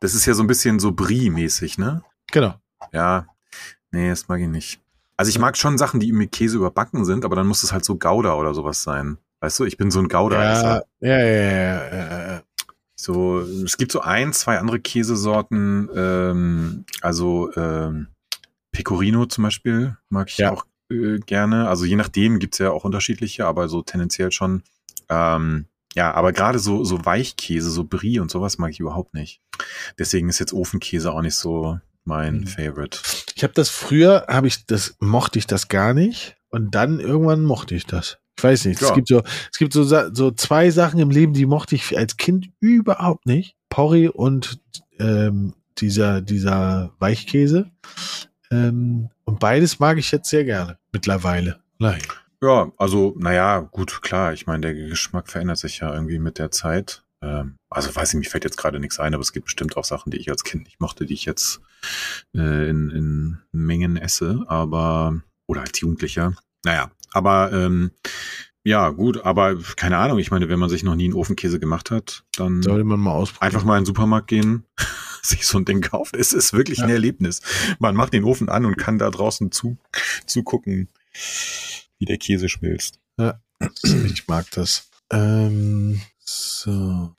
Das 0.00 0.14
ist 0.14 0.26
ja 0.26 0.34
so 0.34 0.42
ein 0.42 0.46
bisschen 0.46 0.78
so 0.80 0.92
Brie-mäßig, 0.92 1.78
ne? 1.78 2.02
Genau. 2.32 2.54
Ja. 2.92 3.26
Nee, 3.90 4.08
das 4.10 4.28
mag 4.28 4.40
ich 4.40 4.48
nicht. 4.48 4.80
Also 5.16 5.28
ich 5.28 5.38
mag 5.38 5.56
schon 5.56 5.76
Sachen, 5.76 6.00
die 6.00 6.12
mit 6.12 6.32
Käse 6.32 6.56
überbacken 6.56 7.04
sind, 7.04 7.24
aber 7.24 7.36
dann 7.36 7.46
muss 7.46 7.62
es 7.62 7.72
halt 7.72 7.84
so 7.84 7.96
Gouda 7.98 8.34
oder 8.34 8.54
sowas 8.54 8.82
sein. 8.82 9.18
Weißt 9.40 9.58
du, 9.58 9.64
ich 9.64 9.76
bin 9.76 9.90
so 9.90 9.98
ein 10.00 10.08
Gouda. 10.08 10.42
Ja, 10.42 10.82
ja, 11.00 11.18
ja, 11.18 11.26
ja, 11.26 11.94
ja, 11.94 12.28
ja. 12.34 12.42
So, 12.96 13.40
es 13.40 13.76
gibt 13.78 13.92
so 13.92 14.00
ein, 14.00 14.32
zwei 14.34 14.58
andere 14.58 14.78
Käsesorten, 14.78 15.88
ähm, 15.96 16.84
also 17.00 17.50
ähm, 17.56 18.08
Pecorino 18.72 19.24
zum 19.26 19.44
Beispiel 19.44 19.96
mag 20.10 20.28
ich 20.28 20.36
Ja. 20.38 20.52
auch 20.52 20.64
äh, 20.90 21.18
gerne. 21.20 21.68
Also 21.68 21.84
je 21.84 21.96
nachdem 21.96 22.38
gibt's 22.38 22.58
ja 22.58 22.70
auch 22.70 22.84
unterschiedliche, 22.84 23.46
aber 23.46 23.68
so 23.68 23.82
tendenziell 23.82 24.32
schon. 24.32 24.62
Ähm, 25.08 25.66
ja, 25.94 26.12
aber 26.14 26.32
gerade 26.32 26.58
so, 26.58 26.84
so 26.84 27.04
Weichkäse, 27.04 27.70
so 27.70 27.84
Brie 27.84 28.20
und 28.20 28.30
sowas 28.30 28.58
mag 28.58 28.70
ich 28.70 28.80
überhaupt 28.80 29.14
nicht. 29.14 29.40
Deswegen 29.98 30.28
ist 30.28 30.38
jetzt 30.38 30.52
Ofenkäse 30.52 31.12
auch 31.12 31.22
nicht 31.22 31.34
so 31.34 31.78
mein 32.04 32.40
Mhm. 32.40 32.46
Favorite. 32.46 32.98
Ich 33.34 33.42
habe 33.42 33.54
das 33.54 33.68
früher, 33.70 34.26
habe 34.28 34.46
ich 34.46 34.66
das, 34.66 34.96
mochte 35.00 35.38
ich 35.38 35.46
das 35.46 35.68
gar 35.68 35.92
nicht. 35.94 36.36
Und 36.48 36.74
dann 36.74 37.00
irgendwann 37.00 37.44
mochte 37.44 37.74
ich 37.74 37.86
das. 37.86 38.18
Ich 38.38 38.44
weiß 38.44 38.64
nicht. 38.66 38.80
Es 38.80 38.88
Ja. 38.88 38.94
gibt 38.94 39.08
so, 39.08 39.22
es 39.52 39.58
gibt 39.58 39.72
so, 39.72 39.84
so 39.84 40.30
zwei 40.30 40.70
Sachen 40.70 40.98
im 41.00 41.10
Leben, 41.10 41.32
die 41.34 41.46
mochte 41.46 41.74
ich 41.74 41.96
als 41.98 42.16
Kind 42.16 42.48
überhaupt 42.60 43.26
nicht. 43.26 43.54
Porree 43.68 44.08
und 44.08 44.60
ähm, 44.98 45.54
dieser, 45.78 46.20
dieser 46.20 46.92
Weichkäse. 46.98 47.70
Ähm, 48.50 49.10
und 49.24 49.38
beides 49.38 49.78
mag 49.78 49.98
ich 49.98 50.10
jetzt 50.10 50.28
sehr 50.28 50.44
gerne. 50.44 50.78
Mittlerweile. 50.92 51.60
Nein. 51.78 52.00
Ja, 52.42 52.72
also, 52.78 53.14
naja, 53.18 53.60
gut, 53.60 54.02
klar. 54.02 54.32
Ich 54.32 54.46
meine, 54.46 54.62
der 54.62 54.74
Geschmack 54.74 55.28
verändert 55.28 55.58
sich 55.58 55.80
ja 55.80 55.92
irgendwie 55.92 56.18
mit 56.18 56.38
der 56.38 56.50
Zeit. 56.50 57.04
Ähm, 57.22 57.56
also 57.68 57.94
weiß 57.94 58.14
ich, 58.14 58.18
mir 58.20 58.30
fällt 58.30 58.44
jetzt 58.44 58.56
gerade 58.56 58.80
nichts 58.80 58.98
ein, 58.98 59.14
aber 59.14 59.20
es 59.20 59.32
gibt 59.32 59.44
bestimmt 59.46 59.76
auch 59.76 59.84
Sachen, 59.84 60.10
die 60.10 60.16
ich 60.18 60.30
als 60.30 60.42
Kind 60.44 60.64
nicht 60.64 60.80
mochte, 60.80 61.04
die 61.04 61.14
ich 61.14 61.26
jetzt 61.26 61.60
äh, 62.34 62.68
in, 62.70 62.90
in 62.90 63.38
Mengen 63.52 63.96
esse, 63.96 64.44
aber 64.48 65.20
oder 65.46 65.60
als 65.60 65.78
Jugendlicher. 65.80 66.34
Naja, 66.64 66.90
aber 67.12 67.52
ähm, 67.52 67.90
ja, 68.64 68.88
gut, 68.90 69.22
aber 69.24 69.56
keine 69.76 69.98
Ahnung. 69.98 70.18
Ich 70.18 70.30
meine, 70.30 70.48
wenn 70.48 70.58
man 70.58 70.68
sich 70.70 70.82
noch 70.82 70.94
nie 70.94 71.04
einen 71.04 71.14
Ofenkäse 71.14 71.60
gemacht 71.60 71.90
hat, 71.90 72.24
dann 72.36 72.62
Sollte 72.62 72.84
man 72.84 73.00
mal 73.00 73.12
ausprobieren. 73.12 73.46
einfach 73.54 73.66
mal 73.66 73.76
in 73.76 73.82
den 73.82 73.86
Supermarkt 73.86 74.28
gehen, 74.28 74.64
sich 75.22 75.46
so 75.46 75.58
ein 75.58 75.64
Ding 75.64 75.80
kaufen. 75.80 76.18
Es 76.18 76.32
ist 76.32 76.52
wirklich 76.52 76.78
Ja. 76.78 76.84
ein 76.84 76.90
Erlebnis. 76.90 77.40
Man 77.78 77.94
macht 77.94 78.12
den 78.12 78.24
Ofen 78.24 78.48
an 78.48 78.64
und 78.64 78.76
kann 78.76 78.98
da 78.98 79.10
draußen 79.10 79.52
zu, 79.52 79.76
zugucken, 80.26 80.88
wie 81.98 82.04
der 82.06 82.18
Käse 82.18 82.48
schmilzt. 82.48 82.98
Ich 84.06 84.26
mag 84.26 84.50
das. 84.52 84.88
Ähm, 85.12 86.00
so. 86.24 87.14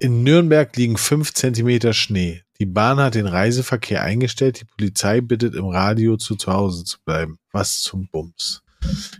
In 0.00 0.24
Nürnberg 0.24 0.76
liegen 0.76 0.96
fünf 0.96 1.32
Zentimeter 1.32 1.92
Schnee. 1.92 2.42
Die 2.58 2.66
Bahn 2.66 2.98
hat 2.98 3.14
den 3.14 3.26
Reiseverkehr 3.26 4.02
eingestellt. 4.02 4.60
Die 4.60 4.64
Polizei 4.64 5.20
bittet 5.20 5.54
im 5.54 5.66
Radio 5.66 6.16
zu 6.16 6.34
zu 6.34 6.52
Hause 6.52 6.84
zu 6.84 6.98
bleiben. 7.04 7.38
Was 7.52 7.80
zum 7.82 8.08
Bums. 8.08 8.62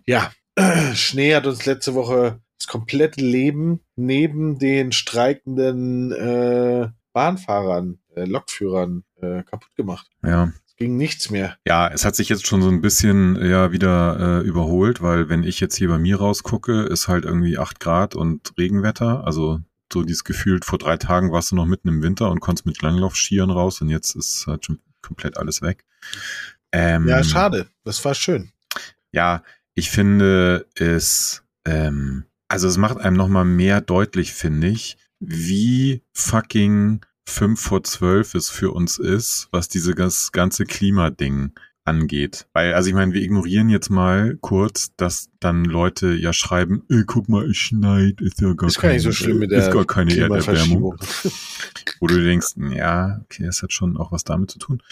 Ja, 0.06 0.32
Schnee 0.94 1.34
hat 1.36 1.46
uns 1.46 1.64
letzte 1.66 1.94
Woche 1.94 2.40
das 2.58 2.66
komplette 2.66 3.20
Leben 3.20 3.80
neben 4.06 4.58
den 4.58 4.92
streikenden 4.92 6.12
äh, 6.12 6.88
Bahnfahrern, 7.12 7.98
äh, 8.14 8.24
Lokführern 8.24 9.04
äh, 9.20 9.42
kaputt 9.42 9.74
gemacht. 9.76 10.08
Ja. 10.24 10.52
Es 10.66 10.76
ging 10.76 10.96
nichts 10.96 11.30
mehr. 11.30 11.56
Ja, 11.66 11.88
es 11.88 12.04
hat 12.04 12.16
sich 12.16 12.28
jetzt 12.28 12.46
schon 12.46 12.62
so 12.62 12.68
ein 12.68 12.80
bisschen 12.80 13.36
ja 13.44 13.72
wieder 13.72 14.40
äh, 14.40 14.46
überholt, 14.46 15.02
weil 15.02 15.28
wenn 15.28 15.42
ich 15.44 15.60
jetzt 15.60 15.76
hier 15.76 15.88
bei 15.88 15.98
mir 15.98 16.16
rausgucke, 16.16 16.82
ist 16.82 17.08
halt 17.08 17.24
irgendwie 17.24 17.58
acht 17.58 17.78
Grad 17.80 18.14
und 18.14 18.52
Regenwetter. 18.58 19.24
Also 19.24 19.60
so 19.92 20.02
dieses 20.02 20.24
Gefühl, 20.24 20.60
vor 20.64 20.78
drei 20.78 20.96
Tagen 20.96 21.30
warst 21.32 21.52
du 21.52 21.56
noch 21.56 21.66
mitten 21.66 21.88
im 21.88 22.02
Winter 22.02 22.30
und 22.30 22.40
konntest 22.40 22.64
mit 22.64 22.80
Langlaufskiern 22.80 23.50
raus 23.50 23.82
und 23.82 23.90
jetzt 23.90 24.16
ist 24.16 24.46
halt 24.46 24.64
schon 24.64 24.80
komplett 25.02 25.36
alles 25.36 25.60
weg. 25.60 25.84
Ähm, 26.72 27.06
Ja, 27.06 27.22
schade. 27.22 27.66
Das 27.84 28.02
war 28.04 28.14
schön. 28.14 28.50
ja, 29.12 29.42
ich 29.74 29.90
finde 29.90 30.66
es, 30.74 31.44
ähm, 31.66 32.24
also 32.52 32.68
es 32.68 32.76
macht 32.76 32.98
einem 32.98 33.16
nochmal 33.16 33.46
mehr 33.46 33.80
deutlich, 33.80 34.34
finde 34.34 34.68
ich, 34.68 34.98
wie 35.20 36.02
fucking 36.12 37.00
fünf 37.26 37.60
vor 37.62 37.82
zwölf 37.82 38.34
es 38.34 38.50
für 38.50 38.72
uns 38.72 38.98
ist, 38.98 39.48
was 39.52 39.68
diese 39.68 39.94
das 39.94 40.32
ganze 40.32 40.66
Klimading 40.66 41.52
angeht. 41.86 42.46
Weil, 42.52 42.74
also 42.74 42.90
ich 42.90 42.94
meine, 42.94 43.14
wir 43.14 43.22
ignorieren 43.22 43.70
jetzt 43.70 43.88
mal 43.88 44.36
kurz, 44.42 44.94
dass 44.96 45.30
dann 45.40 45.64
Leute 45.64 46.12
ja 46.12 46.34
schreiben, 46.34 46.82
ey, 46.90 47.04
guck 47.06 47.30
mal, 47.30 47.48
es 47.50 47.56
schneit, 47.56 48.20
ist 48.20 48.40
ja 48.42 48.52
gar 48.52 48.68
Ist 48.68 48.80
gar 48.80 48.92
nicht 48.92 49.00
so 49.00 49.08
keine- 49.08 49.14
schlimm 49.14 49.42
ist 49.42 49.72
gar 49.72 49.86
keine 49.86 50.14
Erderwärmung. 50.14 50.96
Wo 52.00 52.06
du 52.06 52.22
denkst, 52.22 52.48
ja, 52.72 53.22
okay, 53.24 53.44
das 53.44 53.62
hat 53.62 53.72
schon 53.72 53.96
auch 53.96 54.12
was 54.12 54.24
damit 54.24 54.50
zu 54.50 54.58
tun. 54.58 54.82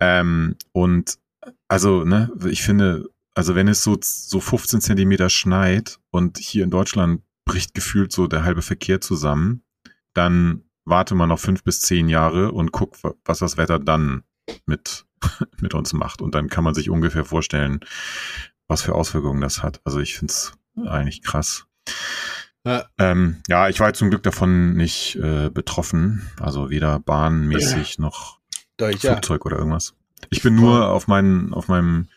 Ähm, 0.00 0.56
und 0.72 1.18
also, 1.68 2.04
ne, 2.04 2.30
ich 2.48 2.62
finde, 2.62 3.10
also 3.34 3.54
wenn 3.54 3.68
es 3.68 3.82
so, 3.82 3.96
so 4.00 4.40
15 4.40 4.80
Zentimeter 4.80 5.30
schneit 5.30 5.98
und 6.10 6.38
hier 6.38 6.64
in 6.64 6.70
Deutschland 6.70 7.22
bricht 7.44 7.74
gefühlt 7.74 8.12
so 8.12 8.26
der 8.26 8.44
halbe 8.44 8.62
Verkehr 8.62 9.00
zusammen, 9.00 9.62
dann 10.14 10.62
warte 10.84 11.14
man 11.14 11.28
noch 11.28 11.38
fünf 11.38 11.62
bis 11.64 11.80
zehn 11.80 12.08
Jahre 12.08 12.52
und 12.52 12.72
guck, 12.72 12.96
was 13.24 13.38
das 13.38 13.56
Wetter 13.56 13.78
dann 13.78 14.24
mit, 14.66 15.06
mit 15.60 15.74
uns 15.74 15.92
macht. 15.92 16.22
Und 16.22 16.34
dann 16.34 16.48
kann 16.48 16.64
man 16.64 16.74
sich 16.74 16.90
ungefähr 16.90 17.24
vorstellen, 17.24 17.80
was 18.68 18.82
für 18.82 18.94
Auswirkungen 18.94 19.40
das 19.40 19.62
hat. 19.62 19.80
Also 19.84 20.00
ich 20.00 20.16
finde 20.16 20.32
es 20.32 20.52
eigentlich 20.86 21.22
krass. 21.22 21.66
Ja. 22.64 22.84
Ähm, 22.98 23.42
ja, 23.48 23.68
ich 23.68 23.80
war 23.80 23.92
zum 23.92 24.10
Glück 24.10 24.22
davon 24.22 24.74
nicht 24.74 25.16
äh, 25.16 25.50
betroffen. 25.50 26.30
Also 26.40 26.70
weder 26.70 27.00
bahnmäßig 27.00 27.98
noch 27.98 28.38
Doch, 28.76 28.88
ich, 28.88 29.02
ja. 29.02 29.12
Flugzeug 29.12 29.46
oder 29.46 29.58
irgendwas. 29.58 29.94
Ich 30.30 30.42
bin 30.42 30.54
nur 30.54 30.88
auf 30.88 31.08
meinen, 31.08 31.52
auf 31.52 31.66
meinem 31.66 32.08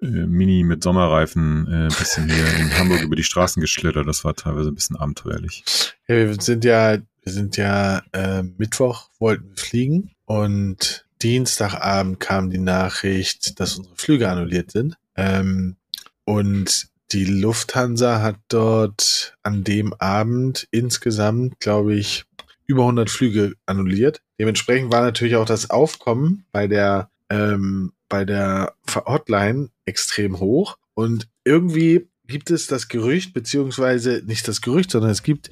Mini 0.00 0.62
mit 0.62 0.82
Sommerreifen 0.82 1.66
äh, 1.66 1.88
bisschen 1.88 2.28
hier 2.28 2.46
in 2.60 2.78
Hamburg 2.78 3.02
über 3.02 3.16
die 3.16 3.24
Straßen 3.24 3.60
geschlittert. 3.60 4.06
Das 4.06 4.24
war 4.24 4.34
teilweise 4.34 4.70
ein 4.70 4.74
bisschen 4.74 4.96
abenteuerlich. 4.96 5.64
Ja, 6.06 6.16
wir 6.16 6.40
sind 6.40 6.64
ja, 6.64 6.98
wir 7.22 7.32
sind 7.32 7.56
ja 7.56 8.02
äh, 8.12 8.42
Mittwoch 8.42 9.08
wollten 9.18 9.50
wir 9.50 9.56
fliegen 9.56 10.10
und 10.24 11.06
Dienstagabend 11.22 12.20
kam 12.20 12.50
die 12.50 12.58
Nachricht, 12.58 13.58
dass 13.58 13.76
unsere 13.76 13.96
Flüge 13.96 14.28
annulliert 14.28 14.70
sind. 14.70 14.96
Ähm, 15.16 15.76
und 16.24 16.88
die 17.12 17.24
Lufthansa 17.24 18.20
hat 18.22 18.36
dort 18.48 19.36
an 19.42 19.64
dem 19.64 19.94
Abend 19.94 20.68
insgesamt, 20.70 21.58
glaube 21.58 21.94
ich, 21.94 22.24
über 22.66 22.82
100 22.82 23.10
Flüge 23.10 23.54
annulliert. 23.66 24.20
Dementsprechend 24.38 24.92
war 24.92 25.00
natürlich 25.00 25.36
auch 25.36 25.46
das 25.46 25.70
Aufkommen 25.70 26.44
bei 26.52 26.68
der 26.68 27.10
ähm, 27.30 27.92
bei 28.08 28.24
der 28.24 28.74
Hotline 28.94 29.70
extrem 29.84 30.40
hoch 30.40 30.78
und 30.94 31.28
irgendwie 31.44 32.08
gibt 32.26 32.50
es 32.50 32.66
das 32.66 32.88
Gerücht 32.88 33.32
beziehungsweise 33.32 34.22
nicht 34.26 34.46
das 34.48 34.60
Gerücht, 34.60 34.90
sondern 34.90 35.10
es 35.10 35.22
gibt 35.22 35.50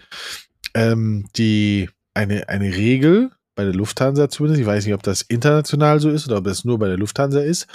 ähm, 0.74 1.28
die 1.36 1.88
eine 2.14 2.48
eine 2.48 2.74
Regel 2.76 3.30
bei 3.54 3.64
der 3.64 3.74
Lufthansa 3.74 4.28
zumindest. 4.28 4.60
Ich 4.60 4.66
weiß 4.66 4.84
nicht, 4.84 4.94
ob 4.94 5.02
das 5.02 5.22
international 5.22 5.98
so 5.98 6.10
ist 6.10 6.26
oder 6.26 6.38
ob 6.38 6.44
das 6.44 6.64
nur 6.64 6.78
bei 6.78 6.88
der 6.88 6.98
Lufthansa 6.98 7.40
ist, 7.40 7.66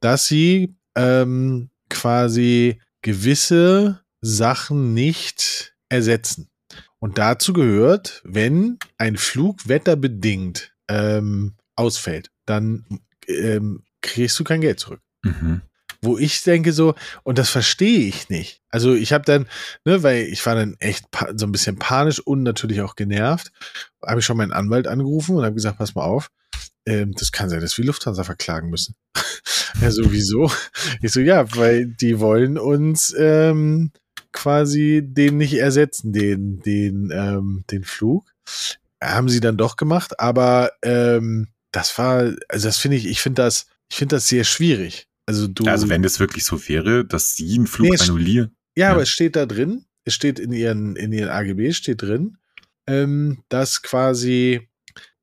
dass 0.00 0.26
sie 0.26 0.74
ähm, 0.96 1.70
quasi 1.88 2.80
gewisse 3.02 4.00
Sachen 4.20 4.92
nicht 4.94 5.76
ersetzen. 5.88 6.50
Und 6.98 7.18
dazu 7.18 7.52
gehört, 7.52 8.20
wenn 8.24 8.78
ein 8.98 9.16
Flug 9.16 9.68
wetterbedingt 9.68 10.74
ähm, 10.88 11.54
ausfällt, 11.76 12.30
dann 12.44 12.84
ähm, 13.28 13.84
kriegst 14.08 14.38
du 14.38 14.44
kein 14.44 14.60
Geld 14.60 14.80
zurück. 14.80 15.00
Mhm. 15.22 15.62
Wo 16.00 16.16
ich 16.16 16.42
denke 16.42 16.72
so, 16.72 16.94
und 17.24 17.38
das 17.38 17.50
verstehe 17.50 18.06
ich 18.06 18.28
nicht. 18.28 18.62
Also 18.70 18.94
ich 18.94 19.12
habe 19.12 19.24
dann, 19.24 19.48
ne, 19.84 20.02
weil 20.02 20.24
ich 20.24 20.44
war 20.46 20.54
dann 20.54 20.76
echt 20.78 21.06
so 21.34 21.46
ein 21.46 21.52
bisschen 21.52 21.76
panisch 21.76 22.20
und 22.20 22.44
natürlich 22.44 22.80
auch 22.82 22.94
genervt, 22.94 23.50
habe 24.04 24.20
ich 24.20 24.26
schon 24.26 24.36
meinen 24.36 24.52
Anwalt 24.52 24.86
angerufen 24.86 25.36
und 25.36 25.44
habe 25.44 25.54
gesagt, 25.54 25.78
pass 25.78 25.96
mal 25.96 26.04
auf, 26.04 26.30
ähm, 26.86 27.12
das 27.18 27.32
kann 27.32 27.50
sein, 27.50 27.60
dass 27.60 27.76
wir 27.76 27.84
Lufthansa 27.84 28.22
verklagen 28.22 28.70
müssen. 28.70 28.94
ja, 29.80 29.90
sowieso. 29.90 30.50
Ich 31.02 31.12
so, 31.12 31.20
ja, 31.20 31.54
weil 31.56 31.86
die 31.86 32.20
wollen 32.20 32.58
uns 32.58 33.12
ähm, 33.18 33.90
quasi 34.32 35.02
den 35.04 35.36
nicht 35.36 35.54
ersetzen, 35.54 36.12
den, 36.12 36.60
den, 36.60 37.10
ähm, 37.12 37.64
den 37.70 37.82
Flug. 37.82 38.32
Haben 39.02 39.28
sie 39.28 39.40
dann 39.40 39.56
doch 39.56 39.76
gemacht, 39.76 40.20
aber 40.20 40.70
ähm, 40.82 41.48
das 41.72 41.96
war, 41.98 42.32
also 42.48 42.68
das 42.68 42.78
finde 42.78 42.96
ich, 42.96 43.06
ich 43.06 43.20
finde 43.20 43.42
das, 43.42 43.66
ich 43.90 43.96
finde 43.96 44.16
das 44.16 44.28
sehr 44.28 44.44
schwierig. 44.44 45.06
Also 45.26 45.46
du. 45.46 45.64
Also 45.64 45.88
wenn 45.88 46.02
das 46.02 46.20
wirklich 46.20 46.44
so 46.44 46.68
wäre, 46.68 47.04
dass 47.04 47.34
sie 47.36 47.54
einen 47.54 47.66
Flug 47.66 47.90
Nee, 47.90 47.98
annullieren. 47.98 48.56
ja, 48.76 48.86
ja. 48.86 48.92
aber 48.92 49.02
es 49.02 49.10
steht 49.10 49.36
da 49.36 49.46
drin, 49.46 49.84
es 50.04 50.14
steht 50.14 50.38
in 50.38 50.52
ihren, 50.52 50.96
in 50.96 51.12
ihren 51.12 51.28
AGB 51.28 51.72
steht 51.72 52.02
drin, 52.02 52.38
ähm, 52.86 53.42
dass 53.48 53.82
quasi, 53.82 54.68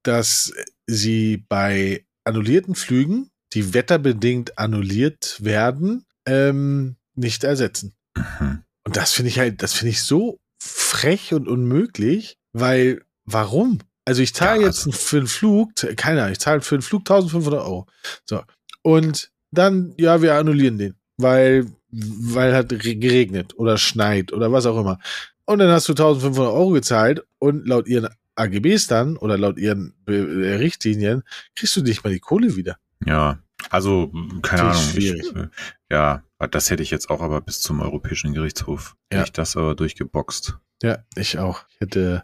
dass 0.04 0.54
sie 0.88 1.44
bei 1.50 2.06
annullierten 2.24 2.76
Flügen, 2.76 3.30
die 3.54 3.74
wetterbedingt 3.74 4.58
annulliert 4.60 5.38
werden, 5.44 6.06
ähm, 6.28 6.98
nicht 7.16 7.44
ersetzen. 7.44 7.96
Mhm. 8.16 8.64
Und 8.84 8.98
das 8.98 9.12
finde 9.14 9.30
ich 9.30 9.40
halt, 9.40 9.64
das 9.64 9.74
finde 9.74 9.92
ich 9.92 10.04
so 10.04 10.40
frech 10.62 11.34
und 11.34 11.48
unmöglich, 11.48 12.38
weil 12.54 13.04
warum? 13.26 13.80
Also 14.08 14.22
ich 14.22 14.36
zahle 14.36 14.62
Ja, 14.62 14.68
jetzt 14.68 14.94
für 14.94 15.18
einen 15.18 15.28
Flug, 15.28 15.72
keine 15.96 16.22
Ahnung, 16.22 16.34
ich 16.34 16.40
zahle 16.40 16.62
für 16.62 16.76
einen 16.76 16.84
Flug 16.84 17.02
1500 17.02 17.62
Euro. 17.62 17.88
So. 18.26 18.44
Und 18.86 19.32
dann, 19.50 19.96
ja, 19.98 20.22
wir 20.22 20.36
annullieren 20.36 20.78
den, 20.78 20.94
weil, 21.18 21.66
weil 21.90 22.54
hat 22.54 22.72
re- 22.72 22.96
geregnet 22.96 23.58
oder 23.58 23.80
schneit 23.80 24.32
oder 24.32 24.52
was 24.52 24.68
auch 24.68 24.80
immer. 24.80 25.00
Und 25.46 25.58
dann 25.58 25.70
hast 25.72 25.88
du 25.90 25.94
1500 25.94 26.54
Euro 26.54 26.70
gezahlt 26.70 27.24
und 27.40 27.68
laut 27.68 27.88
ihren 27.88 28.10
AGBs 28.36 28.86
dann 28.86 29.18
oder 29.18 29.40
laut 29.40 29.58
ihren 29.58 29.96
äh, 30.08 30.12
Richtlinien 30.12 31.24
kriegst 31.56 31.76
du 31.76 31.82
nicht 31.82 32.04
mal 32.04 32.12
die 32.14 32.20
Kohle 32.20 32.56
wieder. 32.56 32.78
Ja, 33.04 33.40
also 33.72 34.12
keine 34.44 34.64
Ahnung. 34.66 34.76
schwierig. 34.84 35.24
Ich, 35.32 35.36
äh, 35.36 35.48
ja, 35.92 36.24
das 36.52 36.70
hätte 36.70 36.84
ich 36.84 36.92
jetzt 36.92 37.10
auch 37.10 37.22
aber 37.22 37.42
bis 37.42 37.62
zum 37.62 37.82
Europäischen 37.82 38.34
Gerichtshof. 38.36 38.96
Ja. 39.12 39.18
Hätte 39.20 39.28
ich 39.30 39.34
das 39.34 39.58
aber 39.58 39.74
durchgeboxt. 39.74 40.60
Ja, 40.84 41.00
ich 41.16 41.40
auch. 41.40 41.64
Ich 41.70 41.80
hätte 41.80 42.24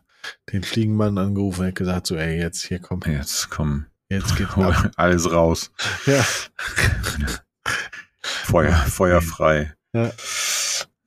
den 0.53 0.61
Fliegenmann 0.61 1.17
angerufen 1.17 1.61
und 1.61 1.65
hätte 1.67 1.83
gesagt, 1.83 2.05
so, 2.05 2.15
ey, 2.17 2.37
jetzt 2.39 2.63
hier 2.65 2.77
komm, 2.77 2.99
Jetzt 3.07 3.49
komm, 3.49 3.85
jetzt 4.11 4.35
geht's 4.35 4.57
ab. 4.57 4.91
alles 4.95 5.31
raus. 5.31 5.71
Ja. 6.05 6.23
Feuer, 8.21 8.73
Feuer 8.73 9.21
frei. 9.21 9.73
Ja. 9.93 10.11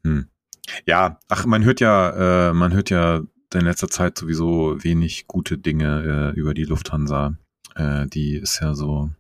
Hm. 0.02 0.28
Ja, 0.86 1.18
ach, 1.28 1.46
man 1.46 1.64
hört 1.64 1.80
ja, 1.80 2.50
äh, 2.50 2.52
man 2.52 2.72
hört 2.72 2.90
ja 2.90 3.22
in 3.52 3.60
letzter 3.60 3.88
Zeit 3.88 4.18
sowieso 4.18 4.82
wenig 4.82 5.26
gute 5.26 5.58
Dinge 5.58 6.32
äh, 6.34 6.38
über 6.38 6.54
die 6.54 6.64
Lufthansa. 6.64 7.36
Äh, 7.76 8.06
die 8.06 8.36
ist 8.36 8.60
ja 8.60 8.74
so, 8.74 9.10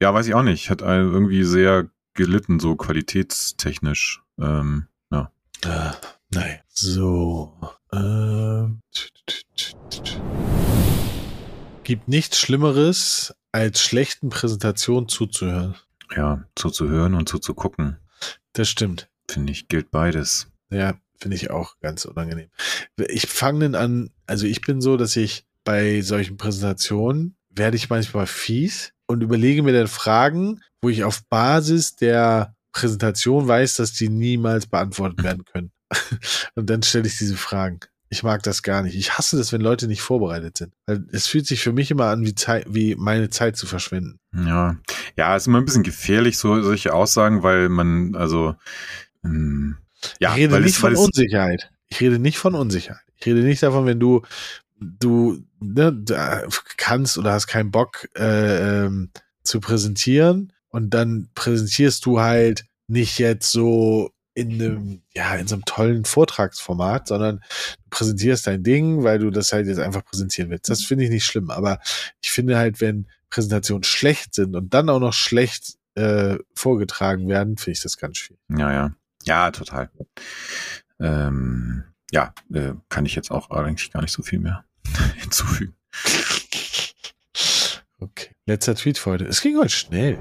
ja, 0.00 0.14
weiß 0.14 0.26
ich 0.26 0.34
auch 0.34 0.42
nicht, 0.42 0.70
hat 0.70 0.80
irgendwie 0.80 1.44
sehr 1.44 1.90
gelitten, 2.14 2.60
so 2.60 2.76
qualitätstechnisch. 2.76 4.22
Ähm, 4.40 4.86
ja. 5.10 5.30
Äh, 5.64 5.92
nein. 6.30 6.60
So. 6.68 7.58
Ähm. 7.92 8.80
Gibt 11.84 12.08
nichts 12.08 12.38
Schlimmeres, 12.38 13.34
als 13.52 13.80
schlechten 13.82 14.30
Präsentationen 14.30 15.08
zuzuhören. 15.08 15.76
ja, 16.16 16.44
zuzuhören 16.54 17.14
und 17.14 17.28
zuzugucken, 17.28 17.98
Das 18.54 18.68
stimmt. 18.68 19.08
finde 19.30 19.52
ich, 19.52 19.68
gilt 19.68 19.90
beides. 19.90 20.48
Ja, 20.70 20.94
finde 21.20 21.36
ich 21.36 21.50
auch 21.50 21.78
ganz 21.80 22.04
unangenehm. 22.04 22.48
Ich 23.08 23.26
fange 23.26 23.60
dann 23.60 23.74
an, 23.74 24.10
also 24.26 24.46
ich 24.46 24.60
bin 24.62 24.80
so, 24.80 24.96
dass 24.96 25.14
ich 25.16 25.44
bei 25.64 26.00
solchen 26.00 26.36
Präsentationen 26.36 27.36
werde 27.50 27.76
ich 27.76 27.90
manchmal 27.90 28.26
fies 28.26 28.92
und 29.06 29.22
überlege 29.22 29.62
mir 29.62 29.72
dann 29.72 29.86
Fragen, 29.88 30.60
wo 30.82 30.88
ich 30.88 31.04
auf 31.04 31.22
Basis 31.28 31.96
der 31.96 32.54
Präsentation 32.72 33.46
weiß, 33.46 33.74
dass 33.76 33.92
die 33.92 34.08
niemals 34.08 34.66
beantwortet 34.66 35.22
werden 35.22 35.44
können. 35.44 35.70
Und 36.54 36.70
dann 36.70 36.82
stelle 36.82 37.06
ich 37.06 37.16
diese 37.18 37.36
Fragen. 37.36 37.80
Ich 38.08 38.22
mag 38.22 38.42
das 38.42 38.62
gar 38.62 38.82
nicht. 38.82 38.94
Ich 38.94 39.18
hasse 39.18 39.36
das, 39.36 39.52
wenn 39.52 39.60
Leute 39.60 39.88
nicht 39.88 40.02
vorbereitet 40.02 40.58
sind. 40.58 40.72
Es 41.10 41.26
fühlt 41.26 41.46
sich 41.46 41.62
für 41.62 41.72
mich 41.72 41.90
immer 41.90 42.06
an, 42.06 42.24
wie, 42.24 42.34
Zeit, 42.34 42.66
wie 42.68 42.94
meine 42.94 43.30
Zeit 43.30 43.56
zu 43.56 43.66
verschwenden. 43.66 44.18
Ja, 44.32 44.76
ja, 45.16 45.34
ist 45.34 45.46
immer 45.46 45.58
ein 45.58 45.64
bisschen 45.64 45.82
gefährlich, 45.82 46.38
so 46.38 46.62
solche 46.62 46.92
Aussagen, 46.92 47.42
weil 47.42 47.68
man, 47.68 48.14
also, 48.14 48.54
ähm, 49.24 49.78
ja, 50.20 50.32
ich 50.32 50.42
rede 50.42 50.60
nicht 50.60 50.74
es, 50.74 50.76
von 50.76 50.94
Unsicherheit. 50.94 51.70
Ich 51.88 52.00
rede 52.00 52.18
nicht 52.18 52.38
von 52.38 52.54
Unsicherheit. 52.54 53.02
Ich 53.16 53.26
rede 53.26 53.40
nicht 53.40 53.62
davon, 53.62 53.86
wenn 53.86 54.00
du 54.00 54.22
du 54.80 55.42
ne, 55.60 56.04
kannst 56.76 57.18
oder 57.18 57.32
hast 57.32 57.46
keinen 57.46 57.70
Bock 57.70 58.08
äh, 58.16 58.84
ähm, 58.84 59.10
zu 59.42 59.60
präsentieren 59.60 60.52
und 60.68 60.90
dann 60.90 61.28
präsentierst 61.34 62.04
du 62.06 62.20
halt 62.20 62.66
nicht 62.86 63.18
jetzt 63.18 63.50
so 63.50 64.10
in 64.34 64.54
einem 64.54 65.02
ja 65.14 65.34
in 65.36 65.46
so 65.46 65.54
einem 65.54 65.64
tollen 65.64 66.04
Vortragsformat, 66.04 67.08
sondern 67.08 67.38
du 67.38 67.90
präsentierst 67.90 68.46
dein 68.46 68.62
Ding, 68.62 69.04
weil 69.04 69.18
du 69.18 69.30
das 69.30 69.52
halt 69.52 69.66
jetzt 69.66 69.78
einfach 69.78 70.04
präsentieren 70.04 70.50
willst. 70.50 70.68
Das 70.68 70.84
finde 70.84 71.04
ich 71.04 71.10
nicht 71.10 71.24
schlimm, 71.24 71.50
aber 71.50 71.80
ich 72.20 72.30
finde 72.30 72.56
halt, 72.56 72.80
wenn 72.80 73.06
Präsentationen 73.30 73.84
schlecht 73.84 74.34
sind 74.34 74.54
und 74.56 74.74
dann 74.74 74.88
auch 74.88 75.00
noch 75.00 75.12
schlecht 75.12 75.78
äh, 75.94 76.36
vorgetragen 76.54 77.28
werden, 77.28 77.56
finde 77.56 77.72
ich 77.72 77.82
das 77.82 77.96
ganz 77.96 78.18
schwierig. 78.18 78.42
ja, 78.50 78.72
ja, 78.72 78.94
ja, 79.24 79.50
total. 79.50 79.90
Ähm, 81.00 81.84
ja, 82.10 82.34
äh, 82.52 82.74
kann 82.88 83.06
ich 83.06 83.14
jetzt 83.14 83.30
auch 83.30 83.50
eigentlich 83.50 83.90
gar 83.90 84.02
nicht 84.02 84.12
so 84.12 84.22
viel 84.22 84.38
mehr 84.38 84.64
hinzufügen. 85.16 85.74
Okay. 87.98 88.30
Letzter 88.46 88.74
Tweet 88.74 88.98
für 88.98 89.12
heute. 89.12 89.24
Es 89.24 89.40
ging 89.40 89.56
heute 89.56 89.70
schnell. 89.70 90.18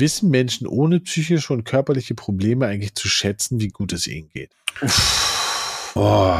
Wissen 0.00 0.30
Menschen 0.30 0.66
ohne 0.66 1.00
psychische 1.00 1.52
und 1.52 1.64
körperliche 1.64 2.14
Probleme 2.14 2.66
eigentlich 2.66 2.94
zu 2.94 3.08
schätzen, 3.08 3.60
wie 3.60 3.68
gut 3.68 3.92
es 3.92 4.06
ihnen 4.06 4.28
geht? 4.30 4.50
Oh, 5.94 6.34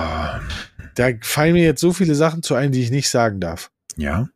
Da 0.95 1.11
fallen 1.23 1.55
mir 1.55 1.65
jetzt 1.65 1.81
so 1.81 1.93
viele 1.93 2.15
Sachen 2.15 2.43
zu 2.43 2.55
ein, 2.55 2.73
die 2.73 2.83
ich 2.83 2.91
nicht 2.91 3.09
sagen 3.09 3.41
darf. 3.41 3.71
ja. 3.97 4.29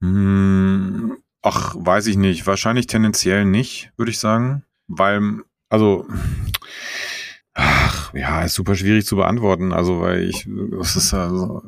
Hm, 0.00 1.16
ach, 1.42 1.74
weiß 1.76 2.06
ich 2.06 2.16
nicht. 2.16 2.46
Wahrscheinlich 2.46 2.86
tendenziell 2.86 3.44
nicht, 3.44 3.90
würde 3.96 4.10
ich 4.12 4.18
sagen. 4.20 4.62
Weil, 4.86 5.40
also, 5.68 6.06
ach, 7.54 8.14
ja, 8.14 8.42
ist 8.44 8.54
super 8.54 8.76
schwierig 8.76 9.04
zu 9.06 9.16
beantworten. 9.16 9.72
Also, 9.72 10.00
weil 10.00 10.28
ich, 10.28 10.46
das 10.78 10.94
ist 10.94 11.12
also 11.12 11.62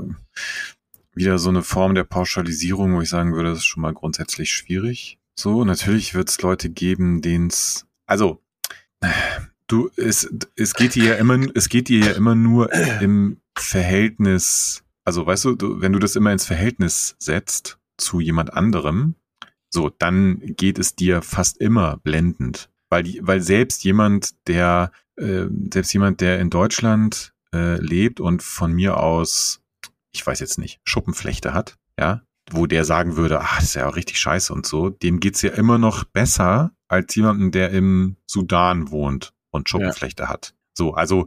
wieder 1.14 1.38
so 1.38 1.48
eine 1.48 1.62
Form 1.62 1.96
der 1.96 2.04
Pauschalisierung, 2.04 2.94
wo 2.94 3.00
ich 3.00 3.08
sagen 3.08 3.34
würde, 3.34 3.50
das 3.50 3.58
ist 3.58 3.66
schon 3.66 3.82
mal 3.82 3.92
grundsätzlich 3.94 4.52
schwierig. 4.52 5.17
So, 5.38 5.64
natürlich 5.64 6.14
wird 6.14 6.30
es 6.30 6.42
Leute 6.42 6.68
geben, 6.68 7.22
denen 7.22 7.46
es, 7.46 7.86
also, 8.06 8.42
du, 9.68 9.88
es, 9.94 10.28
es 10.56 10.74
geht 10.74 10.96
dir 10.96 11.04
ja 11.04 11.14
immer, 11.14 11.38
es 11.54 11.68
geht 11.68 11.88
dir 11.88 12.04
ja 12.04 12.10
immer 12.10 12.34
nur 12.34 12.72
im 13.00 13.40
Verhältnis, 13.56 14.82
also 15.04 15.24
weißt 15.24 15.44
du, 15.44 15.54
du, 15.54 15.80
wenn 15.80 15.92
du 15.92 16.00
das 16.00 16.16
immer 16.16 16.32
ins 16.32 16.44
Verhältnis 16.44 17.14
setzt 17.20 17.78
zu 17.98 18.18
jemand 18.18 18.52
anderem, 18.52 19.14
so, 19.70 19.90
dann 19.90 20.40
geht 20.40 20.76
es 20.76 20.96
dir 20.96 21.22
fast 21.22 21.58
immer 21.58 21.98
blendend. 21.98 22.68
Weil, 22.90 23.04
weil 23.20 23.40
selbst 23.40 23.84
jemand, 23.84 24.34
der, 24.48 24.90
äh, 25.14 25.44
selbst 25.72 25.92
jemand, 25.92 26.20
der 26.20 26.40
in 26.40 26.50
Deutschland 26.50 27.32
äh, 27.54 27.80
lebt 27.80 28.18
und 28.18 28.42
von 28.42 28.72
mir 28.72 28.96
aus, 28.96 29.60
ich 30.10 30.26
weiß 30.26 30.40
jetzt 30.40 30.58
nicht, 30.58 30.80
Schuppenflechte 30.82 31.54
hat, 31.54 31.78
ja, 31.96 32.22
wo 32.50 32.66
der 32.66 32.84
sagen 32.84 33.16
würde, 33.16 33.40
ah, 33.40 33.48
das 33.56 33.64
ist 33.64 33.74
ja 33.74 33.86
auch 33.88 33.96
richtig 33.96 34.18
scheiße 34.18 34.52
und 34.52 34.66
so, 34.66 34.90
dem 34.90 35.20
geht's 35.20 35.42
ja 35.42 35.50
immer 35.50 35.78
noch 35.78 36.04
besser 36.04 36.72
als 36.88 37.14
jemanden, 37.14 37.50
der 37.50 37.70
im 37.70 38.16
Sudan 38.26 38.90
wohnt 38.90 39.32
und 39.50 39.68
Schuppenflechte 39.68 40.28
hat. 40.28 40.54
So, 40.74 40.94
also 40.94 41.26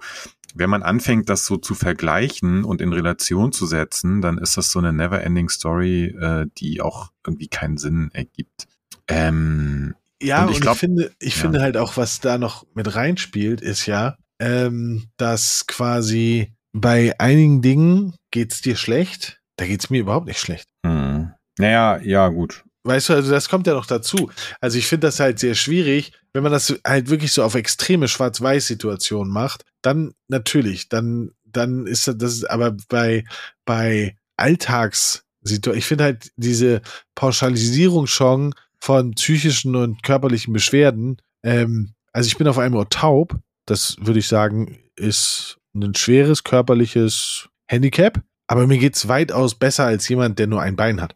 wenn 0.56 0.70
man 0.70 0.84
anfängt, 0.84 1.30
das 1.30 1.46
so 1.46 1.58
zu 1.58 1.76
vergleichen 1.76 2.64
und 2.66 2.82
in 2.82 2.92
Relation 2.92 3.52
zu 3.52 3.66
setzen, 3.66 4.22
dann 4.22 4.38
ist 4.38 4.58
das 4.58 4.72
so 4.72 4.80
eine 4.80 4.92
never-ending 4.92 5.50
Story, 5.50 6.06
äh, 6.20 6.48
die 6.58 6.82
auch 6.82 7.12
irgendwie 7.26 7.48
keinen 7.48 7.78
Sinn 7.78 8.10
ergibt. 8.14 8.68
Ähm, 9.08 9.96
Ja, 10.22 10.40
Und 10.42 10.46
und 10.46 10.52
ich 10.52 10.58
ich, 10.58 10.62
glaub- 10.62 10.78
finde, 10.78 11.12
ich 11.20 11.36
ja. 11.36 11.42
finde 11.42 11.62
halt 11.62 11.78
auch, 11.78 11.98
was 11.98 12.20
da 12.20 12.38
noch 12.38 12.66
mit 12.74 12.96
reinspielt, 12.96 13.62
ist 13.62 13.86
ja, 13.86 14.18
ähm, 14.40 15.08
dass 15.18 15.68
quasi 15.68 16.54
bei 16.74 17.20
einigen 17.20 17.62
Dingen 17.62 18.16
geht's 18.32 18.62
dir 18.62 18.76
schlecht, 18.76 19.41
da 19.62 19.68
geht's 19.68 19.92
mir 19.92 20.00
überhaupt 20.00 20.26
nicht 20.26 20.40
schlecht. 20.40 20.68
hm. 20.84 21.32
Naja, 21.60 22.00
ja, 22.02 22.28
gut. 22.30 22.64
Weißt 22.84 23.10
du, 23.10 23.14
also 23.14 23.30
das 23.30 23.48
kommt 23.48 23.68
ja 23.68 23.76
noch 23.76 23.86
dazu. 23.86 24.32
Also 24.60 24.80
ich 24.80 24.88
finde 24.88 25.06
das 25.06 25.20
halt 25.20 25.38
sehr 25.38 25.54
schwierig, 25.54 26.14
wenn 26.34 26.42
man 26.42 26.52
das 26.52 26.74
halt 26.84 27.12
wirklich 27.12 27.32
so 27.32 27.44
auf 27.44 27.54
extreme 27.54 28.08
Schwarz-Weiß-Situationen 28.08 29.32
macht, 29.32 29.64
dann 29.84 30.14
natürlich, 30.30 30.90
dann, 30.90 31.32
dann 31.44 31.86
ist 31.86 32.08
das, 32.08 32.18
das 32.18 32.34
ist, 32.34 32.50
aber 32.50 32.76
bei, 32.90 33.24
bei 33.66 34.18
Alltagssituationen, 34.38 35.78
ich 35.78 35.86
finde 35.86 36.06
halt 36.06 36.32
diese 36.38 36.82
Pauschalisierung 37.14 38.08
schon 38.08 38.56
von 38.80 39.12
psychischen 39.12 39.76
und 39.76 40.02
körperlichen 40.02 40.52
Beschwerden, 40.52 41.18
ähm, 41.44 41.94
also 42.14 42.26
ich 42.26 42.38
bin 42.38 42.48
auf 42.48 42.58
einmal 42.58 42.88
taub, 42.90 43.38
das 43.68 43.96
würde 44.00 44.20
ich 44.20 44.28
sagen, 44.28 44.80
ist 44.96 45.60
ein 45.76 45.94
schweres 45.94 46.44
körperliches 46.44 47.48
Handicap, 47.68 48.24
aber 48.52 48.68
mir 48.68 48.78
geht's 48.78 49.08
weitaus 49.08 49.56
besser 49.56 49.86
als 49.86 50.10
jemand, 50.10 50.38
der 50.38 50.46
nur 50.48 50.62
ein 50.62 50.76
Bein 50.76 51.00
hat. 51.02 51.16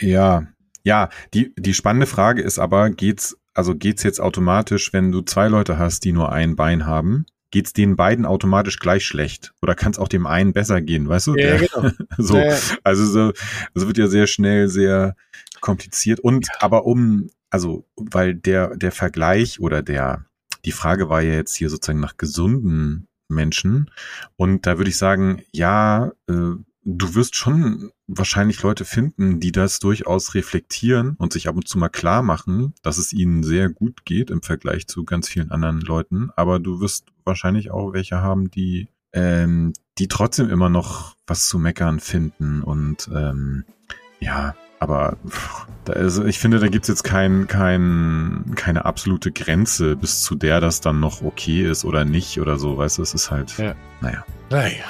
Ja, 0.00 0.46
ja, 0.82 1.10
die, 1.34 1.54
die 1.58 1.74
spannende 1.74 2.06
Frage 2.06 2.40
ist 2.40 2.58
aber, 2.58 2.88
geht's, 2.88 3.36
also 3.52 3.74
geht's 3.74 4.02
jetzt 4.02 4.18
automatisch, 4.18 4.94
wenn 4.94 5.12
du 5.12 5.20
zwei 5.20 5.48
Leute 5.48 5.76
hast, 5.78 6.06
die 6.06 6.12
nur 6.12 6.32
ein 6.32 6.56
Bein 6.56 6.86
haben, 6.86 7.26
geht's 7.50 7.74
den 7.74 7.96
beiden 7.96 8.24
automatisch 8.24 8.78
gleich 8.78 9.04
schlecht? 9.04 9.52
Oder 9.60 9.74
kann 9.74 9.92
es 9.92 9.98
auch 9.98 10.08
dem 10.08 10.26
einen 10.26 10.54
besser 10.54 10.80
gehen, 10.80 11.06
weißt 11.06 11.26
du? 11.26 11.34
Der- 11.34 11.58
genau. 11.58 11.90
so, 12.16 12.38
Ja, 12.38 12.46
ja. 12.46 12.58
also 12.82 13.04
so, 13.04 13.32
das 13.74 13.86
wird 13.86 13.98
ja 13.98 14.06
sehr 14.06 14.26
schnell 14.26 14.68
sehr 14.68 15.16
kompliziert. 15.60 16.18
Und 16.20 16.48
aber 16.60 16.86
um, 16.86 17.28
also, 17.50 17.84
weil 17.94 18.34
der, 18.34 18.74
der 18.74 18.92
Vergleich 18.92 19.60
oder 19.60 19.82
der, 19.82 20.24
die 20.64 20.72
Frage 20.72 21.10
war 21.10 21.20
ja 21.20 21.34
jetzt 21.34 21.56
hier 21.56 21.68
sozusagen 21.68 22.00
nach 22.00 22.16
gesunden 22.16 23.06
Menschen. 23.28 23.90
Und 24.36 24.66
da 24.66 24.78
würde 24.78 24.88
ich 24.88 24.96
sagen, 24.96 25.42
ja, 25.52 26.12
äh, 26.26 26.54
du 26.82 27.14
wirst 27.14 27.36
schon 27.36 27.90
wahrscheinlich 28.06 28.62
Leute 28.62 28.84
finden, 28.84 29.40
die 29.40 29.52
das 29.52 29.78
durchaus 29.78 30.34
reflektieren 30.34 31.14
und 31.18 31.32
sich 31.32 31.48
ab 31.48 31.56
und 31.56 31.68
zu 31.68 31.78
mal 31.78 31.88
klar 31.88 32.22
machen, 32.22 32.74
dass 32.82 32.98
es 32.98 33.12
ihnen 33.12 33.42
sehr 33.42 33.68
gut 33.68 34.04
geht 34.04 34.30
im 34.30 34.42
Vergleich 34.42 34.86
zu 34.86 35.04
ganz 35.04 35.28
vielen 35.28 35.50
anderen 35.50 35.80
Leuten. 35.80 36.30
Aber 36.36 36.58
du 36.58 36.80
wirst 36.80 37.06
wahrscheinlich 37.24 37.70
auch 37.70 37.92
welche 37.92 38.20
haben, 38.22 38.50
die, 38.50 38.88
ähm, 39.12 39.72
die 39.98 40.08
trotzdem 40.08 40.48
immer 40.48 40.68
noch 40.70 41.16
was 41.26 41.46
zu 41.46 41.58
meckern 41.58 42.00
finden 42.00 42.62
und 42.62 43.08
ähm, 43.14 43.64
ja, 44.20 44.54
aber 44.78 45.18
ist, 45.94 46.18
ich 46.18 46.38
finde, 46.38 46.58
da 46.58 46.68
gibt's 46.68 46.88
jetzt 46.88 47.04
kein, 47.04 47.46
kein, 47.46 48.52
keine 48.54 48.86
absolute 48.86 49.30
Grenze, 49.30 49.96
bis 49.96 50.22
zu 50.22 50.34
der 50.34 50.60
das 50.60 50.80
dann 50.80 51.00
noch 51.00 51.20
okay 51.22 51.68
ist 51.68 51.84
oder 51.84 52.04
nicht 52.06 52.40
oder 52.40 52.58
so, 52.58 52.78
weißt 52.78 52.98
du, 52.98 53.02
es 53.02 53.12
ist 53.12 53.30
halt, 53.30 53.56
Ja. 53.58 53.74
naja. 54.00 54.24
Naja, 54.50 54.84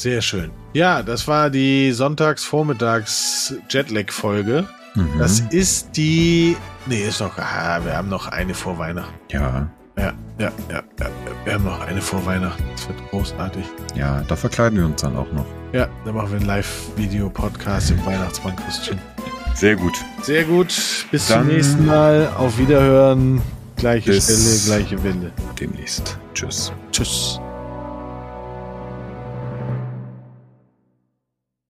sehr 0.00 0.22
schön. 0.22 0.50
Ja, 0.72 1.02
das 1.02 1.28
war 1.28 1.50
die 1.50 1.92
Sonntags-Vormittags-Jetlag-Folge. 1.92 4.66
Mhm. 4.94 5.18
Das 5.18 5.40
ist 5.50 5.96
die. 5.96 6.56
Nee, 6.86 7.02
ist 7.02 7.20
noch. 7.20 7.36
Ah, 7.38 7.80
wir 7.84 7.96
haben 7.96 8.08
noch 8.08 8.28
eine 8.28 8.54
vor 8.54 8.78
Weihnachten. 8.78 9.12
ja, 9.30 9.68
Ja, 9.96 10.12
ja, 10.38 10.52
ja, 10.68 10.82
ja. 10.98 11.06
Wir 11.44 11.54
haben 11.54 11.64
noch 11.64 11.80
eine 11.80 12.00
vor 12.00 12.24
Weihnachten. 12.26 12.62
Das 12.74 12.88
wird 12.88 12.98
großartig. 13.10 13.64
ja, 13.94 14.22
da 14.26 14.36
verkleiden 14.36 14.78
wir 14.78 14.86
uns 14.86 15.00
dann 15.02 15.16
auch 15.16 15.30
noch. 15.32 15.46
Ja, 15.72 15.88
dann 16.04 16.14
machen 16.14 16.30
wir 16.30 16.36
einen 16.38 16.46
Live-Video-Podcast 16.46 17.90
im 17.92 18.04
Weihnachtsmann-Kostüm. 18.04 18.98
Sehr 19.54 19.76
gut. 19.76 19.94
Sehr 20.22 20.44
gut. 20.44 20.74
Bis 21.10 21.28
Dann- 21.28 21.46
zum 21.46 21.54
nächsten 21.54 21.86
Mal. 21.86 22.28
Auf 22.36 22.58
Wiederhören. 22.58 23.40
Gleiche 23.76 24.20
Stelle, 24.20 24.58
gleiche 24.66 25.02
Welle. 25.04 25.32
Demnächst. 25.58 26.18
Tschüss. 26.34 26.72
Tschüss. 26.92 27.40